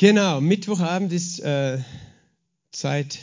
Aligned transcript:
Genau, 0.00 0.40
Mittwochabend 0.40 1.12
ist 1.12 1.40
äh, 1.40 1.78
Zeit, 2.72 3.18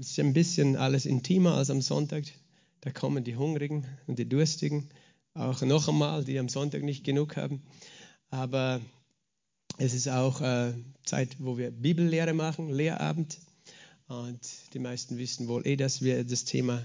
ist 0.00 0.20
ein 0.20 0.34
bisschen 0.34 0.76
alles 0.76 1.06
intimer 1.06 1.54
als 1.54 1.70
am 1.70 1.80
Sonntag. 1.80 2.24
Da 2.82 2.90
kommen 2.90 3.24
die 3.24 3.36
Hungrigen 3.36 3.86
und 4.06 4.18
die 4.18 4.28
Durstigen, 4.28 4.90
auch 5.32 5.62
noch 5.62 5.88
einmal, 5.88 6.24
die 6.24 6.38
am 6.38 6.50
Sonntag 6.50 6.82
nicht 6.82 7.04
genug 7.04 7.36
haben. 7.38 7.62
Aber 8.28 8.82
es 9.78 9.94
ist 9.94 10.08
auch 10.10 10.42
äh, 10.42 10.74
Zeit, 11.06 11.36
wo 11.38 11.56
wir 11.56 11.70
Bibellehre 11.70 12.34
machen, 12.34 12.68
Lehrabend. 12.68 13.38
Und 14.08 14.40
die 14.74 14.78
meisten 14.78 15.16
wissen 15.16 15.48
wohl 15.48 15.66
eh, 15.66 15.76
dass 15.76 16.02
wir 16.02 16.22
das 16.22 16.44
Thema 16.44 16.84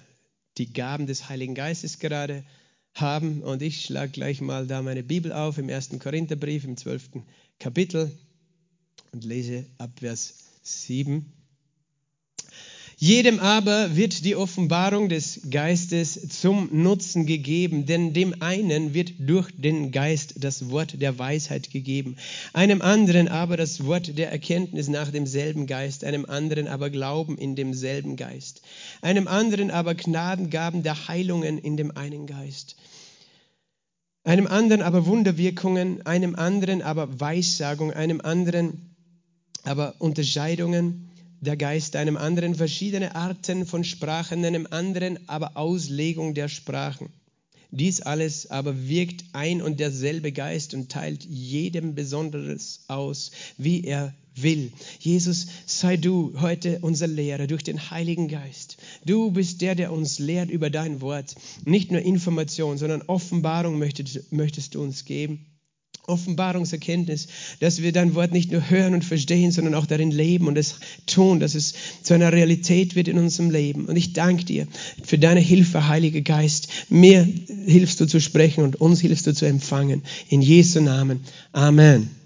die 0.58 0.72
Gaben 0.72 1.08
des 1.08 1.28
Heiligen 1.28 1.56
Geistes 1.56 2.00
gerade 2.00 2.46
haben. 2.94 3.44
Und 3.44 3.62
ich 3.62 3.82
schlage 3.82 4.14
gleich 4.14 4.40
mal 4.40 4.66
da 4.66 4.82
meine 4.82 5.04
Bibel 5.04 5.34
auf 5.34 5.58
im 5.58 5.68
ersten 5.68 6.00
Korintherbrief 6.00 6.64
im 6.64 6.78
zwölften 6.78 7.26
Kapitel 7.60 8.18
und 9.12 9.24
lese 9.24 9.66
ab 9.78 9.92
Vers 10.00 10.36
7. 10.64 11.32
Jedem 13.00 13.40
aber 13.40 13.96
wird 13.96 14.26
die 14.26 14.36
Offenbarung 14.36 15.08
des 15.08 15.42
Geistes 15.52 16.30
zum 16.30 16.70
Nutzen 16.72 17.28
gegeben, 17.28 17.86
denn 17.86 18.12
dem 18.12 18.42
einen 18.42 18.96
wird 18.96 19.14
durch 19.20 19.52
den 19.56 19.92
Geist 19.92 20.44
das 20.44 20.72
Wort 20.72 21.00
der 21.00 21.20
Weisheit 21.20 21.70
gegeben, 21.70 22.16
einem 22.54 22.82
anderen 22.82 23.28
aber 23.28 23.56
das 23.56 23.86
Wort 23.86 24.18
der 24.18 24.32
Erkenntnis 24.32 24.88
nach 24.88 25.12
demselben 25.12 25.68
Geist, 25.68 26.06
einem 26.06 26.26
anderen 26.26 26.68
aber 26.68 26.90
Glauben 26.90 27.38
in 27.38 27.56
demselben 27.56 28.16
Geist, 28.16 28.64
einem 29.04 29.28
anderen 29.28 29.70
aber 29.70 29.94
Gnadengaben 29.94 30.82
der 30.82 31.08
Heilungen 31.08 31.60
in 31.60 31.78
dem 31.78 31.96
einen 31.96 32.26
Geist, 32.26 32.78
einem 34.24 34.48
anderen 34.48 34.82
aber 34.82 35.06
Wunderwirkungen, 35.06 36.04
einem 36.08 36.34
anderen 36.34 36.82
aber 36.82 37.20
Weissagung, 37.20 37.94
einem 37.94 38.22
anderen 38.22 38.97
aber 39.68 39.96
Unterscheidungen 40.00 41.10
der 41.42 41.58
Geist, 41.58 41.96
einem 41.96 42.18
anderen 42.18 42.56
verschiedene 42.56 43.16
Arten 43.16 43.66
von 43.66 43.84
Sprachen, 43.84 44.44
einem 44.44 44.68
anderen 44.72 45.30
aber 45.30 45.56
Auslegung 45.56 46.34
der 46.34 46.48
Sprachen. 46.48 47.10
Dies 47.70 48.02
alles 48.02 48.50
aber 48.50 48.88
wirkt 48.88 49.26
ein 49.34 49.62
und 49.62 49.80
derselbe 49.80 50.32
Geist 50.32 50.74
und 50.74 50.90
teilt 50.90 51.26
jedem 51.26 51.96
Besonderes 51.96 52.86
aus, 52.88 53.32
wie 53.58 53.84
er 53.84 54.14
will. 54.36 54.72
Jesus, 55.00 55.48
sei 55.66 55.98
du 55.98 56.34
heute 56.40 56.80
unser 56.82 57.08
Lehrer 57.08 57.48
durch 57.48 57.64
den 57.64 57.92
Heiligen 57.92 58.30
Geist. 58.30 58.78
Du 59.06 59.32
bist 59.32 59.62
der, 59.62 59.76
der 59.76 59.92
uns 59.92 60.20
lehrt 60.20 60.50
über 60.50 60.70
dein 60.70 61.02
Wort. 61.02 61.36
Nicht 61.66 61.92
nur 61.92 62.02
Information, 62.02 62.78
sondern 62.78 63.02
Offenbarung 63.02 63.78
möchtest, 63.78 64.32
möchtest 64.32 64.76
du 64.76 64.82
uns 64.82 65.04
geben. 65.06 65.46
Offenbarungserkenntnis, 66.08 67.28
dass 67.60 67.82
wir 67.82 67.92
dein 67.92 68.16
Wort 68.16 68.32
nicht 68.32 68.52
nur 68.52 68.70
hören 68.70 68.94
und 68.94 69.04
verstehen, 69.04 69.52
sondern 69.52 69.76
auch 69.76 69.86
darin 69.86 70.10
leben 70.10 70.48
und 70.48 70.58
es 70.58 70.80
tun, 71.06 71.42
dass 71.42 71.54
es 71.54 71.74
zu 72.02 72.14
einer 72.14 72.32
Realität 72.32 72.96
wird 72.96 73.10
in 73.10 73.20
unserem 73.20 73.50
Leben. 73.50 73.86
Und 73.86 73.98
ich 73.98 74.14
danke 74.14 74.46
dir 74.46 74.68
für 75.04 75.20
deine 75.20 75.42
Hilfe, 75.42 75.90
Heiliger 75.90 76.22
Geist. 76.22 76.70
Mir 76.90 77.28
hilfst 77.66 78.00
du 78.00 78.06
zu 78.06 78.22
sprechen 78.22 78.64
und 78.64 78.80
uns 78.80 79.02
hilfst 79.02 79.28
du 79.28 79.34
zu 79.34 79.46
empfangen. 79.46 80.02
In 80.30 80.42
Jesu 80.42 80.80
Namen. 80.80 81.20
Amen. 81.52 82.17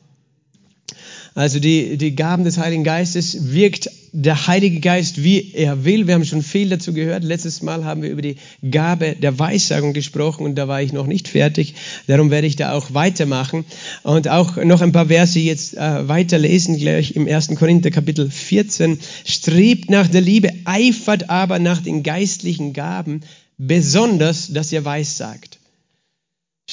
Also 1.33 1.59
die, 1.59 1.97
die 1.97 2.15
Gaben 2.15 2.43
des 2.43 2.57
Heiligen 2.57 2.83
Geistes 2.83 3.53
wirkt 3.53 3.89
der 4.11 4.47
Heilige 4.47 4.81
Geist, 4.81 5.23
wie 5.23 5.53
er 5.53 5.85
will. 5.85 6.05
Wir 6.05 6.15
haben 6.15 6.25
schon 6.25 6.41
viel 6.41 6.67
dazu 6.67 6.93
gehört. 6.93 7.23
Letztes 7.23 7.61
Mal 7.61 7.85
haben 7.85 8.01
wir 8.01 8.09
über 8.09 8.21
die 8.21 8.35
Gabe 8.69 9.15
der 9.15 9.39
Weissagung 9.39 9.93
gesprochen 9.93 10.45
und 10.45 10.55
da 10.55 10.67
war 10.67 10.81
ich 10.81 10.91
noch 10.91 11.07
nicht 11.07 11.29
fertig. 11.29 11.75
Darum 12.07 12.29
werde 12.29 12.47
ich 12.47 12.57
da 12.57 12.73
auch 12.73 12.93
weitermachen 12.93 13.63
und 14.03 14.27
auch 14.27 14.57
noch 14.57 14.81
ein 14.81 14.91
paar 14.91 15.07
Verse 15.07 15.39
jetzt 15.39 15.77
äh, 15.77 16.07
weiterlesen, 16.09 16.77
gleich 16.77 17.15
im 17.15 17.27
1. 17.27 17.55
Korinther 17.55 17.91
Kapitel 17.91 18.29
14. 18.29 18.99
Strebt 19.23 19.89
nach 19.89 20.07
der 20.07 20.21
Liebe, 20.21 20.49
eifert 20.65 21.29
aber 21.29 21.59
nach 21.59 21.81
den 21.81 22.03
geistlichen 22.03 22.73
Gaben, 22.73 23.21
besonders, 23.57 24.51
dass 24.51 24.73
ihr 24.73 24.83
Weissagt. 24.83 25.50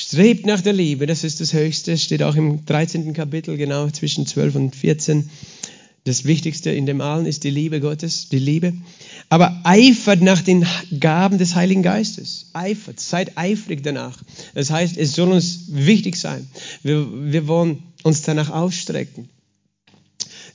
Strebt 0.09 0.47
nach 0.47 0.63
der 0.63 0.73
Liebe, 0.73 1.05
das 1.05 1.23
ist 1.23 1.39
das 1.43 1.53
Höchste, 1.53 1.99
steht 1.99 2.23
auch 2.23 2.35
im 2.35 2.65
13. 2.65 3.13
Kapitel, 3.13 3.59
genau 3.59 3.91
zwischen 3.91 4.25
12 4.25 4.55
und 4.55 4.75
14. 4.75 5.29
Das 6.05 6.25
Wichtigste 6.25 6.71
in 6.71 6.87
dem 6.87 7.03
allen 7.03 7.27
ist 7.27 7.45
die 7.45 7.51
Liebe 7.51 7.79
Gottes, 7.79 8.31
die 8.31 8.39
Liebe. 8.39 8.73
Aber 9.29 9.61
eifert 9.65 10.23
nach 10.23 10.41
den 10.41 10.65
Gaben 10.99 11.37
des 11.37 11.55
Heiligen 11.57 11.83
Geistes. 11.83 12.47
Eifert, 12.55 13.01
seid 13.01 13.37
eifrig 13.37 13.83
danach. 13.83 14.23
Das 14.55 14.71
heißt, 14.71 14.97
es 14.97 15.13
soll 15.13 15.31
uns 15.31 15.65
wichtig 15.69 16.17
sein. 16.17 16.49
Wir, 16.83 17.07
wir 17.31 17.47
wollen 17.47 17.83
uns 18.03 18.23
danach 18.23 18.49
ausstrecken. 18.49 19.29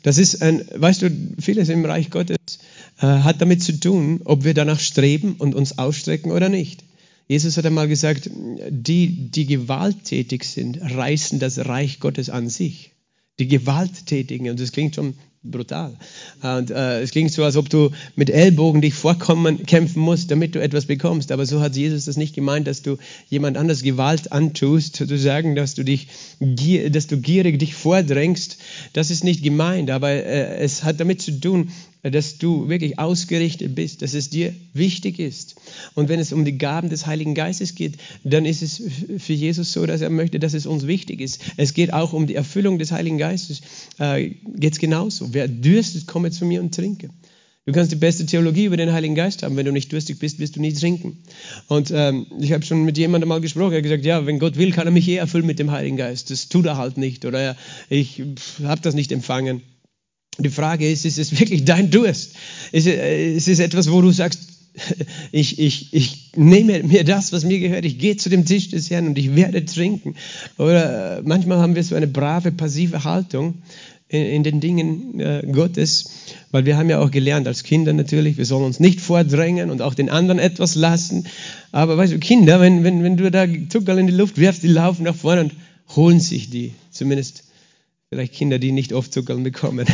Das 0.02 0.18
ist 0.18 0.42
ein, 0.42 0.66
weißt 0.74 1.04
du, 1.04 1.12
vieles 1.40 1.70
im 1.70 1.86
Reich 1.86 2.10
Gottes 2.10 2.38
äh, 2.98 3.06
hat 3.06 3.40
damit 3.40 3.62
zu 3.62 3.80
tun, 3.80 4.22
ob 4.26 4.46
wir 4.46 4.56
danach 4.56 4.80
streben 4.80 5.36
und 5.38 5.54
uns 5.54 5.78
ausstrecken 5.78 6.32
oder 6.32 6.50
nicht. 6.50 6.84
Jesus 7.28 7.58
hat 7.58 7.66
einmal 7.66 7.88
gesagt, 7.88 8.30
die, 8.34 9.30
die 9.32 9.46
gewalttätig 9.46 10.44
sind, 10.44 10.80
reißen 10.82 11.40
das 11.40 11.66
Reich 11.66 12.00
Gottes 12.00 12.30
an 12.30 12.50
sich. 12.50 12.92
Die 13.40 13.48
Gewalttätigen, 13.48 14.50
und 14.50 14.60
das 14.60 14.72
klingt 14.72 14.96
schon 14.96 15.16
brutal. 15.44 15.96
Und 16.42 16.72
äh, 16.72 17.02
es 17.02 17.12
klingt 17.12 17.32
so, 17.32 17.44
als 17.44 17.58
ob 17.58 17.70
du 17.70 17.92
mit 18.16 18.30
Ellbogen 18.30 18.82
dich 18.82 18.94
vorkommen, 18.94 19.66
kämpfen 19.66 20.02
musst, 20.02 20.32
damit 20.32 20.56
du 20.56 20.62
etwas 20.62 20.86
bekommst. 20.86 21.32
Aber 21.32 21.46
so 21.46 21.62
hat 21.62 21.76
Jesus 21.76 22.06
das 22.06 22.18
nicht 22.18 22.34
gemeint, 22.34 22.68
dass 22.68 22.82
du 22.82 22.98
jemand 23.30 23.58
anders 23.58 23.84
Gewalt 23.84 24.32
antust, 24.32 24.96
sozusagen, 24.96 25.56
dass 25.56 25.76
du 25.76 25.84
dich, 25.84 26.08
dass 26.40 27.08
du 27.08 27.18
gierig 27.18 27.60
dich 27.60 27.76
vordrängst. 27.76 28.58
Das 28.94 29.12
ist 29.12 29.24
nicht 29.24 29.44
gemeint, 29.44 29.90
aber 29.92 30.12
äh, 30.12 30.58
es 30.58 30.84
hat 30.84 31.00
damit 31.00 31.22
zu 31.22 31.32
tun, 31.40 31.70
dass 32.12 32.38
du 32.38 32.68
wirklich 32.68 33.00
ausgerichtet 33.00 33.76
bist, 33.76 34.02
dass 34.02 34.14
es 34.14 34.30
dir 34.30 34.54
wichtig 34.74 35.20
ist. 35.20 35.56
Und 35.94 36.10
wenn 36.10 36.20
es 36.20 36.34
um 36.34 36.44
die 36.44 36.58
Gaben 36.58 36.90
des 36.90 37.06
Heiligen 37.06 37.34
Geistes 37.34 37.76
geht, 37.76 37.96
dann 38.26 38.46
ist 38.46 38.62
es 38.62 38.84
für 39.20 39.34
Jesus 39.34 39.72
so, 39.72 39.86
dass 39.86 40.02
er 40.02 40.10
möchte, 40.10 40.38
dass 40.40 40.54
es 40.54 40.66
uns 40.66 40.86
wichtig 40.86 41.22
ist. 41.22 41.40
Es 41.56 41.74
geht 41.74 41.94
auch 41.94 42.12
um 42.12 42.28
die 42.28 42.36
Erfüllung 42.36 42.78
des 42.78 42.92
Heiligen 42.92 43.18
Geistes. 43.18 43.62
Äh, 44.00 44.32
geht 44.56 44.74
es 44.74 44.80
genauso. 44.80 45.33
Wer 45.34 45.48
dürstet, 45.48 46.08
komme 46.08 46.32
zu 46.32 46.46
mir 46.46 46.62
und 46.62 46.74
trinke. 46.74 47.10
Du 47.66 47.72
kannst 47.72 47.94
die 47.94 47.98
beste 47.98 48.26
Theologie 48.26 48.66
über 48.66 48.76
den 48.76 48.92
Heiligen 48.92 49.16
Geist 49.16 49.42
haben. 49.42 49.56
Wenn 49.56 49.66
du 49.66 49.72
nicht 49.72 49.92
durstig 49.94 50.20
bist, 50.20 50.40
wirst 50.40 50.58
du 50.58 50.60
nie 50.60 50.74
trinken. 50.74 51.20
Und 51.68 51.92
ähm, 51.92 52.26
ich 52.42 52.52
habe 52.52 52.66
schon 52.66 52.84
mit 52.84 52.98
jemandem 52.98 53.30
mal 53.30 53.40
gesprochen. 53.40 53.72
Er 53.72 53.78
hat 53.78 53.84
gesagt, 53.84 54.04
ja, 54.04 54.26
wenn 54.26 54.40
Gott 54.40 54.58
will, 54.58 54.72
kann 54.72 54.86
er 54.86 54.92
mich 54.92 55.08
eh 55.08 55.16
erfüllen 55.16 55.46
mit 55.46 55.60
dem 55.60 55.72
Heiligen 55.72 55.96
Geist. 55.96 56.30
Das 56.30 56.50
tut 56.50 56.66
er 56.66 56.78
halt 56.78 56.98
nicht. 56.98 57.24
Oder 57.24 57.56
ich 57.90 58.22
habe 58.64 58.82
das 58.82 58.96
nicht 58.96 59.14
empfangen. 59.14 59.62
Die 60.40 60.50
Frage 60.50 60.92
ist, 60.92 61.06
ist 61.06 61.20
es 61.20 61.40
wirklich 61.40 61.64
dein 61.64 61.90
Durst? 61.90 62.36
Ist 62.74 62.88
es 62.88 63.60
etwas, 63.60 63.90
wo 63.90 64.02
du 64.02 64.12
sagst, 64.12 64.40
ich, 65.32 65.60
ich, 65.60 65.94
ich 65.94 66.32
nehme 66.36 66.84
mir 66.84 67.04
das, 67.04 67.32
was 67.32 67.44
mir 67.44 67.60
gehört, 67.60 67.86
ich 67.86 68.00
gehe 68.00 68.18
zu 68.18 68.30
dem 68.30 68.46
Tisch 68.46 68.70
des 68.70 68.90
Herrn 68.90 69.08
und 69.08 69.18
ich 69.18 69.36
werde 69.36 69.64
trinken. 69.66 70.16
Oder 70.58 71.20
äh, 71.20 71.22
manchmal 71.24 71.60
haben 71.60 71.76
wir 71.76 71.84
so 71.84 71.96
eine 71.96 72.08
brave, 72.08 72.52
passive 72.52 73.04
Haltung 73.04 73.62
in, 74.14 74.44
den 74.44 74.60
Dingen 74.60 75.20
äh, 75.20 75.44
Gottes, 75.52 76.10
weil 76.52 76.66
wir 76.66 76.78
haben 76.78 76.90
ja 76.90 77.00
auch 77.00 77.12
gelernt 77.12 77.48
als 77.48 77.64
Kinder 77.64 77.94
natürlich, 77.94 78.38
wir 78.38 78.46
sollen 78.46 78.66
uns 78.66 78.80
nicht 78.80 79.02
vordrängen 79.02 79.72
und 79.72 79.82
auch 79.82 79.94
den 79.94 80.10
anderen 80.10 80.40
etwas 80.40 80.76
lassen. 80.76 81.28
Aber 81.72 81.98
weißt 81.98 82.14
du, 82.14 82.20
Kinder, 82.20 82.60
wenn, 82.62 82.84
wenn, 82.84 83.04
wenn 83.04 83.18
du 83.18 83.30
da 83.32 83.46
Zuckerl 83.70 84.00
in 84.00 84.08
die 84.08 84.14
Luft 84.14 84.38
wirfst, 84.38 84.64
die 84.64 84.68
laufen 84.68 85.04
nach 85.04 85.16
vorne 85.16 85.42
und 85.42 85.54
holen 85.96 86.20
sich 86.20 86.50
die, 86.50 86.74
zumindest 86.92 87.44
Vielleicht 88.14 88.34
Kinder, 88.34 88.60
die 88.60 88.72
nicht 88.72 88.94
oft 88.94 89.12
Zuckerl 89.12 89.40
bekommen. 89.40 89.88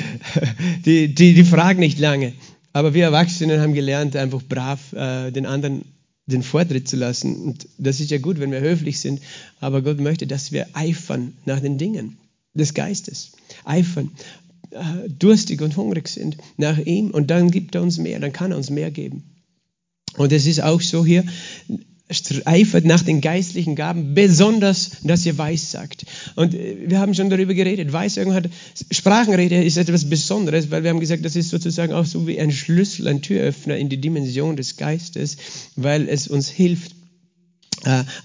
Die, 0.84 1.14
die, 1.14 1.34
die 1.34 1.44
fragen 1.44 1.78
nicht 1.78 2.00
lange. 2.00 2.32
Aber 2.72 2.92
wir 2.92 3.04
Erwachsenen 3.04 3.60
haben 3.60 3.72
gelernt, 3.72 4.16
einfach 4.16 4.42
brav 4.42 4.92
äh, 4.94 5.30
den 5.30 5.46
anderen 5.46 5.84
den 6.26 6.42
Vortritt 6.42 6.88
zu 6.88 6.96
lassen. 6.96 7.36
Und 7.36 7.68
das 7.78 8.00
ist 8.00 8.10
ja 8.10 8.18
gut, 8.18 8.40
wenn 8.40 8.50
wir 8.50 8.60
höflich 8.60 8.98
sind. 8.98 9.20
Aber 9.60 9.82
Gott 9.82 10.00
möchte, 10.00 10.26
dass 10.26 10.50
wir 10.50 10.66
eifern 10.72 11.34
nach 11.44 11.60
den 11.60 11.78
Dingen 11.78 12.18
des 12.56 12.74
Geistes. 12.74 13.32
Eifern, 13.64 14.10
äh, 14.70 15.08
durstig 15.08 15.62
und 15.62 15.76
hungrig 15.76 16.08
sind 16.08 16.36
nach 16.56 16.78
ihm. 16.78 17.10
Und 17.10 17.30
dann 17.30 17.50
gibt 17.50 17.74
er 17.74 17.82
uns 17.82 17.98
mehr, 17.98 18.20
dann 18.20 18.32
kann 18.32 18.50
er 18.50 18.56
uns 18.56 18.70
mehr 18.70 18.90
geben. 18.90 19.24
Und 20.16 20.32
es 20.32 20.46
ist 20.46 20.62
auch 20.62 20.80
so 20.80 21.04
hier, 21.04 21.24
eifert 22.44 22.84
nach 22.84 23.02
den 23.02 23.20
geistlichen 23.20 23.74
Gaben, 23.74 24.14
besonders, 24.14 24.98
dass 25.02 25.26
ihr 25.26 25.38
Weissagt. 25.38 26.06
Und 26.36 26.54
äh, 26.54 26.88
wir 26.88 27.00
haben 27.00 27.14
schon 27.14 27.30
darüber 27.30 27.54
geredet. 27.54 27.92
Weissagung 27.92 28.32
hat, 28.32 28.48
Sprachenrede 28.90 29.62
ist 29.62 29.76
etwas 29.76 30.08
Besonderes, 30.08 30.70
weil 30.70 30.84
wir 30.84 30.90
haben 30.90 31.00
gesagt, 31.00 31.24
das 31.24 31.34
ist 31.34 31.50
sozusagen 31.50 31.92
auch 31.92 32.04
so 32.04 32.26
wie 32.26 32.38
ein 32.38 32.52
Schlüssel, 32.52 33.08
ein 33.08 33.22
Türöffner 33.22 33.76
in 33.76 33.88
die 33.88 34.00
Dimension 34.00 34.56
des 34.56 34.76
Geistes, 34.76 35.36
weil 35.74 36.08
es 36.08 36.28
uns 36.28 36.48
hilft, 36.48 36.94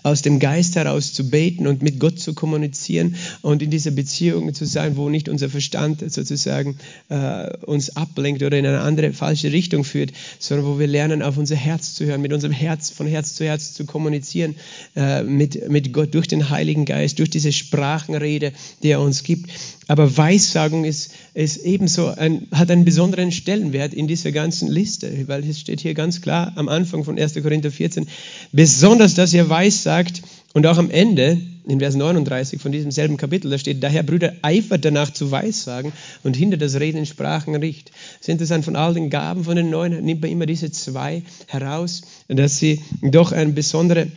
aus 0.03 0.21
dem 0.21 0.39
Geist 0.39 0.75
heraus 0.75 1.13
zu 1.13 1.29
beten 1.29 1.67
und 1.67 1.81
mit 1.81 1.99
Gott 1.99 2.19
zu 2.19 2.33
kommunizieren 2.33 3.15
und 3.41 3.61
in 3.61 3.69
dieser 3.69 3.91
Beziehung 3.91 4.53
zu 4.53 4.65
sein, 4.65 4.97
wo 4.97 5.09
nicht 5.09 5.29
unser 5.29 5.49
Verstand 5.49 6.03
sozusagen 6.11 6.77
äh, 7.09 7.57
uns 7.65 7.95
ablenkt 7.95 8.43
oder 8.43 8.57
in 8.57 8.65
eine 8.65 8.81
andere 8.81 9.13
falsche 9.13 9.51
Richtung 9.51 9.83
führt, 9.83 10.11
sondern 10.39 10.65
wo 10.65 10.79
wir 10.79 10.87
lernen, 10.87 11.21
auf 11.21 11.37
unser 11.37 11.55
Herz 11.55 11.93
zu 11.93 12.05
hören, 12.05 12.21
mit 12.21 12.33
unserem 12.33 12.53
Herz 12.53 12.89
von 12.89 13.07
Herz 13.07 13.35
zu 13.35 13.45
Herz 13.45 13.73
zu 13.73 13.85
kommunizieren 13.85 14.55
äh, 14.95 15.23
mit, 15.23 15.69
mit 15.69 15.93
Gott 15.93 16.13
durch 16.13 16.27
den 16.27 16.49
Heiligen 16.49 16.85
Geist, 16.85 17.19
durch 17.19 17.29
diese 17.29 17.51
Sprachenrede, 17.51 18.53
die 18.83 18.89
er 18.89 19.01
uns 19.01 19.23
gibt. 19.23 19.49
Aber 19.87 20.15
Weissagung 20.15 20.85
ist, 20.85 21.11
ist 21.33 21.57
ebenso 21.57 22.07
ein, 22.07 22.47
hat 22.51 22.69
einen 22.71 22.85
besonderen 22.85 23.31
Stellenwert 23.31 23.93
in 23.93 24.07
dieser 24.07 24.31
ganzen 24.31 24.69
Liste, 24.69 25.27
weil 25.27 25.43
es 25.47 25.59
steht 25.59 25.81
hier 25.81 25.93
ganz 25.93 26.21
klar 26.21 26.53
am 26.55 26.69
Anfang 26.69 27.03
von 27.03 27.17
1. 27.17 27.33
Korinther 27.41 27.71
14, 27.71 28.07
besonders, 28.51 29.15
dass 29.15 29.33
ihr 29.33 29.49
weissagt 29.49 30.21
und 30.53 30.67
auch 30.67 30.77
am 30.77 30.91
Ende, 30.91 31.41
in 31.67 31.79
Vers 31.79 31.95
39 31.95 32.61
von 32.61 32.71
diesem 32.71 32.91
selben 32.91 33.17
Kapitel, 33.17 33.49
da 33.51 33.57
steht, 33.57 33.83
daher 33.83 34.03
Brüder, 34.03 34.33
eifert 34.41 34.83
danach 34.83 35.13
zu 35.13 35.31
weissagen 35.31 35.93
und 36.23 36.35
hinter 36.35 36.57
das 36.57 36.79
Reden 36.79 36.97
in 36.97 37.05
Sprachen 37.05 37.55
riecht. 37.55 37.91
Es 38.15 38.21
ist 38.21 38.29
interessant, 38.29 38.65
von 38.65 38.75
all 38.75 38.93
den 38.93 39.09
Gaben, 39.09 39.43
von 39.43 39.55
den 39.55 39.69
neun, 39.69 40.03
nimmt 40.03 40.21
man 40.21 40.31
immer 40.31 40.45
diese 40.45 40.71
zwei 40.71 41.23
heraus, 41.47 42.01
dass 42.27 42.57
sie 42.57 42.81
doch 43.01 43.31
eine 43.31 43.53
besondere 43.53 44.07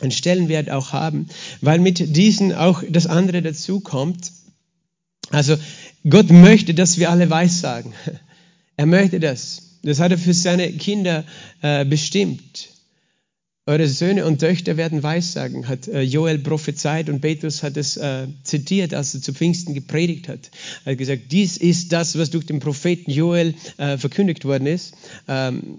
einen 0.00 0.10
Stellenwert 0.10 0.68
auch 0.70 0.92
haben, 0.92 1.28
weil 1.60 1.78
mit 1.78 2.16
diesen 2.16 2.52
auch 2.52 2.82
das 2.88 3.06
andere 3.06 3.40
dazu 3.40 3.80
kommt. 3.80 4.32
Also 5.32 5.56
Gott 6.08 6.30
möchte, 6.30 6.74
dass 6.74 6.98
wir 6.98 7.10
alle 7.10 7.28
weissagen. 7.28 7.92
Er 8.74 8.86
möchte 8.86 9.20
das. 9.20 9.78
Das 9.82 10.00
hat 10.00 10.12
er 10.12 10.18
für 10.18 10.32
seine 10.32 10.72
Kinder 10.72 11.24
äh, 11.60 11.84
bestimmt. 11.84 12.70
Eure 13.66 13.86
Söhne 13.86 14.24
und 14.24 14.38
Töchter 14.38 14.76
werden 14.76 15.02
Weissagen, 15.04 15.68
hat 15.68 15.86
äh, 15.86 16.00
Joel 16.00 16.38
prophezeit 16.38 17.08
und 17.08 17.20
Petrus 17.20 17.62
hat 17.62 17.76
es 17.76 17.96
äh, 17.96 18.26
zitiert, 18.42 18.92
als 18.92 19.14
er 19.14 19.20
zu 19.20 19.32
Pfingsten 19.34 19.74
gepredigt 19.74 20.26
hat. 20.26 20.50
Er 20.84 20.92
hat 20.92 20.98
gesagt, 20.98 21.30
dies 21.30 21.58
ist 21.58 21.92
das, 21.92 22.18
was 22.18 22.30
durch 22.30 22.46
den 22.46 22.58
Propheten 22.58 23.10
Joel 23.10 23.54
äh, 23.76 23.98
verkündigt 23.98 24.44
worden 24.44 24.66
ist. 24.66 24.94
Ähm, 25.28 25.78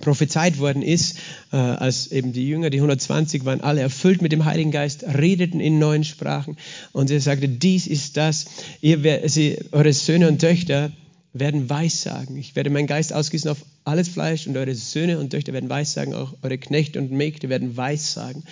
prophezeit 0.00 0.58
worden 0.58 0.82
ist, 0.82 1.18
äh, 1.52 1.56
als 1.56 2.10
eben 2.10 2.32
die 2.32 2.48
Jünger, 2.48 2.70
die 2.70 2.78
120 2.78 3.44
waren 3.44 3.60
alle 3.60 3.80
erfüllt 3.80 4.22
mit 4.22 4.32
dem 4.32 4.44
Heiligen 4.44 4.70
Geist, 4.70 5.04
redeten 5.04 5.60
in 5.60 5.78
neuen 5.78 6.04
Sprachen 6.04 6.56
und 6.92 7.10
er 7.10 7.20
sagte, 7.20 7.48
dies 7.48 7.86
ist 7.86 8.16
das, 8.16 8.46
ihr, 8.80 9.28
sie, 9.28 9.58
eure 9.72 9.92
Söhne 9.92 10.28
und 10.28 10.40
Töchter 10.40 10.92
werden 11.34 11.70
Weissagen. 11.70 12.36
Ich 12.36 12.56
werde 12.56 12.68
meinen 12.68 12.86
Geist 12.86 13.12
ausgießen 13.12 13.50
auf 13.50 13.64
alles 13.84 14.08
Fleisch 14.08 14.46
und 14.46 14.56
eure 14.56 14.74
Söhne 14.74 15.18
und 15.18 15.30
Töchter 15.30 15.52
werden 15.52 15.70
Weissagen, 15.70 16.14
auch 16.14 16.34
eure 16.42 16.58
Knechte 16.58 16.98
und 16.98 17.10
Mägde 17.10 17.48
werden 17.48 17.76
Weissagen. 17.76 18.44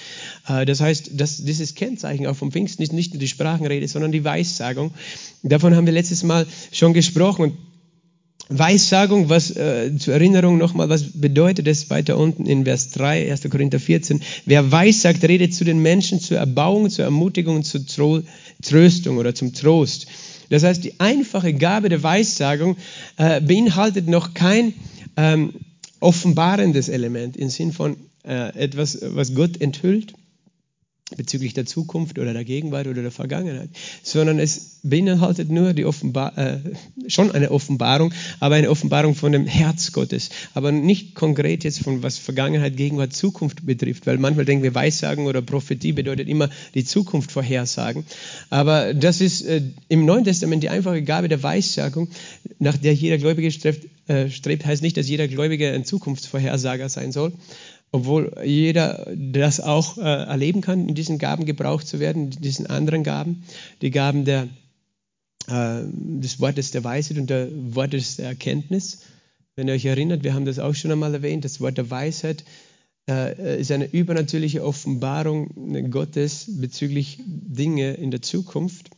Äh, 0.48 0.64
das 0.64 0.81
heißt, 0.81 1.10
dass 1.14 1.44
dieses 1.44 1.75
Kennzeichen 1.75 2.26
auch 2.26 2.37
vom 2.37 2.52
Pfingsten 2.52 2.82
ist 2.82 2.92
nicht 2.92 3.12
nur 3.12 3.20
die 3.20 3.28
Sprachenrede, 3.28 3.87
sondern 3.87 4.12
die 4.12 4.25
Weissagung. 4.25 4.92
Davon 5.42 5.76
haben 5.76 5.87
wir 5.87 5.92
letztes 5.92 6.22
Mal 6.22 6.46
schon 6.72 6.94
gesprochen. 6.94 7.42
Und 7.42 7.69
Weissagung, 8.50 9.29
was 9.29 9.55
äh, 9.56 9.97
zur 9.97 10.14
Erinnerung 10.14 10.58
nochmal, 10.58 10.88
was 10.88 11.12
bedeutet 11.12 11.69
es 11.69 11.88
weiter 11.88 12.19
unten 12.19 12.47
in 12.47 12.64
Vers 12.64 12.91
3, 12.91 13.31
1. 13.31 13.49
Korinther 13.49 13.79
14? 13.79 14.20
Wer 14.44 14.73
weissagt, 14.73 15.23
redet 15.23 15.55
zu 15.55 15.64
den 15.64 15.81
Menschen 15.81 16.20
zur 16.20 16.38
Erbauung, 16.38 16.91
zur 16.91 17.05
Ermutigung, 17.05 17.62
zur 17.62 17.82
Tröstung 18.62 19.19
oder 19.19 19.37
zum 19.37 19.55
Trost. 19.55 20.08
Das 20.49 20.64
heißt, 20.64 20.82
die 20.82 20.99
einfache 20.99 21.55
Gabe 21.55 21.88
der 21.88 22.02
Weissagung 22.02 22.76
äh, 23.19 23.41
beinhaltet 23.41 24.08
noch 24.08 24.35
kein 24.35 24.75
ähm, 25.17 25.52
offenbarendes 26.00 26.88
Element 26.88 27.37
im 27.37 27.50
Sinn 27.50 27.73
von 27.73 27.97
äh, 28.25 28.52
etwas, 28.58 28.99
was 29.00 29.35
Gott 29.35 29.61
enthüllt, 29.61 30.14
bezüglich 31.17 31.55
der 31.55 31.67
Zukunft 31.67 32.19
oder 32.19 32.33
der 32.33 32.45
Gegenwart 32.45 32.87
oder 32.87 33.03
der 33.03 33.11
Vergangenheit, 33.11 33.71
sondern 34.03 34.39
es 34.39 34.81
beinhaltet 34.83 35.51
nur 35.51 35.73
die 35.73 35.85
Offenbar 35.85 36.37
äh, 36.39 36.59
schon 37.09 37.31
eine 37.33 37.51
Offenbarung, 37.51 38.12
aber 38.39 38.55
eine 38.55 38.71
Offenbarung 38.71 39.15
von 39.15 39.33
dem 39.33 39.47
Herz 39.47 39.93
Gottes, 39.93 40.31
aber 40.55 40.73
nicht 40.73 41.15
konkret 41.15 41.65
jetzt 41.65 41.83
von 41.83 42.03
was 42.03 42.19
Vergangenheit, 42.19 42.77
Gegenwart, 42.77 43.12
Zukunft 43.12 43.67
betrifft, 43.67 44.07
weil 44.07 44.19
manchmal 44.19 44.45
denken 44.45 44.62
wir 44.62 44.75
Weissagen 44.75 45.27
oder 45.27 45.43
Prophetie 45.43 45.93
bedeutet 45.93 46.29
immer 46.29 46.49
die 46.75 46.85
Zukunft 46.85 47.33
vorhersagen, 47.33 48.05
aber 48.49 48.95
das 48.95 49.21
ist 49.21 49.43
äh, 49.43 49.62
im 49.89 50.05
Neuen 50.05 50.25
Testament 50.25 50.62
die 50.62 50.71
einfache 50.71 51.03
Gabe 51.03 51.29
der 51.29 51.43
Weissagung, 51.43 52.09
nach 52.59 52.77
der 52.77 52.95
jeder 52.95 53.19
Gläubige 53.19 53.51
strebt, 53.51 53.87
äh, 54.09 54.31
strebt 54.31 54.65
heißt 54.67 54.83
nicht, 54.83 54.97
dass 54.97 55.09
jeder 55.09 55.29
Gläubige 55.29 55.73
ein 55.73 55.85
Zukunftsvorhersager 55.85 56.89
sein 56.89 57.12
soll, 57.12 57.33
obwohl 57.92 58.32
jeder 58.44 59.08
das 59.14 59.60
auch 59.60 59.98
äh, 59.98 60.02
erleben 60.02 60.60
kann, 60.60 60.88
in 60.88 60.94
diesen 60.94 61.19
Gaben 61.19 61.44
gebraucht 61.44 61.87
zu 61.87 61.98
werden, 61.98 62.32
in 62.32 62.42
diesen 62.42 62.66
anderen 62.66 63.02
Gaben, 63.02 63.44
die 63.82 63.90
Gaben 63.90 64.25
der, 64.25 64.48
äh, 65.48 65.82
des 65.84 66.40
Wortes 66.40 66.70
der 66.70 66.84
Weisheit 66.84 67.19
und 67.19 67.31
der 67.31 67.48
Wortes 67.75 68.16
der 68.16 68.26
Erkenntnis. 68.26 69.02
Wenn 69.56 69.69
ihr 69.69 69.75
euch 69.75 69.84
erinnert, 69.84 70.22
wir 70.22 70.34
haben 70.34 70.44
das 70.44 70.58
auch 70.58 70.75
schon 70.75 70.92
einmal 70.92 71.14
erwähnt, 71.14 71.44
das 71.44 71.60
Wort 71.60 71.78
der 71.78 71.90
Weisheit 71.90 72.44
äh, 73.08 73.60
ist 73.60 73.72
eine 73.72 73.87
übernatürliche 73.87 74.64
Offenbarung 74.64 75.90
Gottes 75.90 76.46
bezüglich 76.60 77.19
Dinge 77.26 77.94
in 77.94 78.10
der 78.10 78.22
Zukunft 78.22 78.90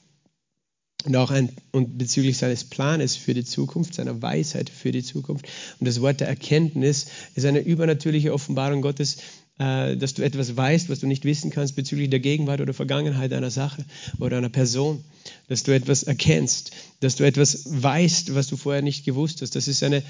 und 1.05 1.17
auch 1.17 1.31
ein, 1.31 1.51
und 1.73 1.99
bezüglich 1.99 2.39
seines 2.39 2.65
Planes 2.65 3.17
für 3.17 3.35
die 3.35 3.45
Zukunft, 3.45 3.95
seiner 3.95 4.23
Weisheit 4.23 4.71
für 4.71 4.93
die 4.93 5.03
Zukunft. 5.03 5.47
Und 5.81 5.87
das 5.87 6.01
Wort 6.01 6.21
der 6.21 6.29
Erkenntnis 6.29 7.07
ist 7.35 7.45
eine 7.45 7.61
übernatürliche 7.61 8.33
Offenbarung 8.33 8.83
Gottes, 8.83 9.19
äh, 9.59 9.97
dass 9.97 10.15
du 10.15 10.23
etwas 10.23 10.57
weißt, 10.57 10.89
was 10.89 11.01
du 11.01 11.07
nicht 11.07 11.25
wissen 11.25 11.51
kannst 11.51 11.77
bezüglich 11.77 12.11
der 12.11 12.21
Gegenwart 12.21 12.61
oder 12.61 12.75
Vergangenheit 12.75 13.33
einer 13.33 13.51
Sache 13.51 13.85
oder 14.19 14.39
einer 14.39 14.49
Person. 14.49 15.03
Dass 15.49 15.63
du 15.63 15.73
etwas 15.73 16.03
erkennst, 16.03 16.73
dass 17.01 17.17
du 17.17 17.25
etwas 17.25 17.65
weißt, 17.67 18.35
was 18.35 18.49
du 18.49 18.57
vorher 18.57 18.83
nicht 18.83 19.05
gewusst 19.05 19.43
hast. 19.43 19.55
Das 19.55 19.69
ist 19.69 19.83
eine 19.83 20.03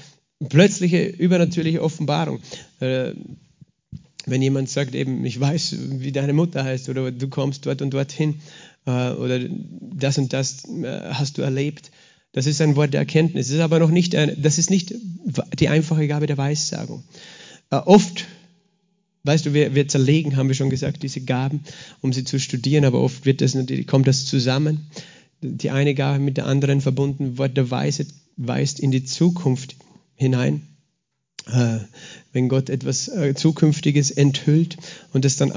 plötzliche, 0.49 1.05
übernatürliche 1.05 1.83
Offenbarung. 1.83 2.39
Äh, 2.79 3.13
wenn 4.25 4.41
jemand 4.41 4.69
sagt 4.69 4.95
eben, 4.95 5.25
ich 5.25 5.39
weiß, 5.39 5.75
wie 5.99 6.11
deine 6.11 6.33
Mutter 6.33 6.63
heißt 6.63 6.89
oder 6.89 7.11
du 7.11 7.27
kommst 7.27 7.65
dort 7.65 7.81
und 7.81 7.93
dorthin 7.93 8.39
äh, 8.85 9.11
oder 9.11 9.39
das 9.49 10.17
und 10.17 10.33
das 10.33 10.65
äh, 10.65 11.09
hast 11.11 11.37
du 11.37 11.41
erlebt, 11.41 11.91
das 12.33 12.47
ist 12.47 12.61
ein 12.61 12.75
Wort 12.75 12.93
der 12.93 13.01
Erkenntnis. 13.01 13.47
Das 13.47 13.55
ist 13.55 13.61
aber 13.61 13.79
noch 13.79 13.91
nicht, 13.91 14.15
ein, 14.15 14.35
das 14.41 14.57
ist 14.57 14.71
nicht 14.71 14.93
die 15.59 15.69
einfache 15.69 16.07
Gabe 16.07 16.25
der 16.25 16.37
Weissagung. 16.37 17.03
Äh, 17.69 17.75
oft, 17.75 18.25
weißt 19.23 19.45
du, 19.45 19.53
wir, 19.53 19.75
wir 19.75 19.87
zerlegen, 19.87 20.35
haben 20.35 20.47
wir 20.47 20.55
schon 20.55 20.71
gesagt, 20.71 21.03
diese 21.03 21.21
Gaben, 21.21 21.63
um 22.01 22.11
sie 22.11 22.23
zu 22.23 22.39
studieren, 22.39 22.85
aber 22.85 23.01
oft 23.01 23.25
wird 23.25 23.41
das, 23.41 23.55
kommt 23.85 24.07
das 24.07 24.25
zusammen. 24.25 24.87
Die 25.41 25.69
eine 25.69 25.93
Gabe 25.93 26.19
mit 26.19 26.37
der 26.37 26.47
anderen 26.47 26.81
verbunden, 26.81 27.37
Wort 27.37 27.55
der 27.55 27.69
Weisheit 27.69 28.07
weist 28.35 28.79
in 28.79 28.91
die 28.91 29.05
Zukunft 29.05 29.75
hinein. 30.15 30.63
Äh, 31.45 31.79
wenn 32.31 32.49
Gott 32.49 32.69
etwas 32.69 33.09
äh, 33.09 33.35
Zukünftiges 33.35 34.09
enthüllt 34.11 34.77
und 35.11 35.25
es 35.25 35.35
dann 35.35 35.51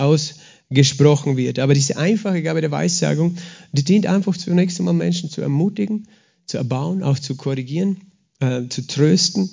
ausgesprochen 0.71 1.37
wird. 1.37 1.59
Aber 1.59 1.75
diese 1.75 1.97
einfache 1.97 2.43
Gabe 2.43 2.61
der 2.61 2.71
Weissagung, 2.71 3.37
die 3.73 3.85
dient 3.85 4.07
einfach 4.07 4.37
zunächst 4.37 4.79
einmal 4.79 4.95
Menschen 4.95 5.31
zu 5.31 5.41
ermutigen, 5.41 6.09
zu 6.47 6.59
erbauen, 6.59 7.03
auch 7.03 7.19
zu 7.19 7.37
korrigieren, 7.37 7.99
äh, 8.41 8.63
zu 8.69 8.87
trösten. 8.87 9.51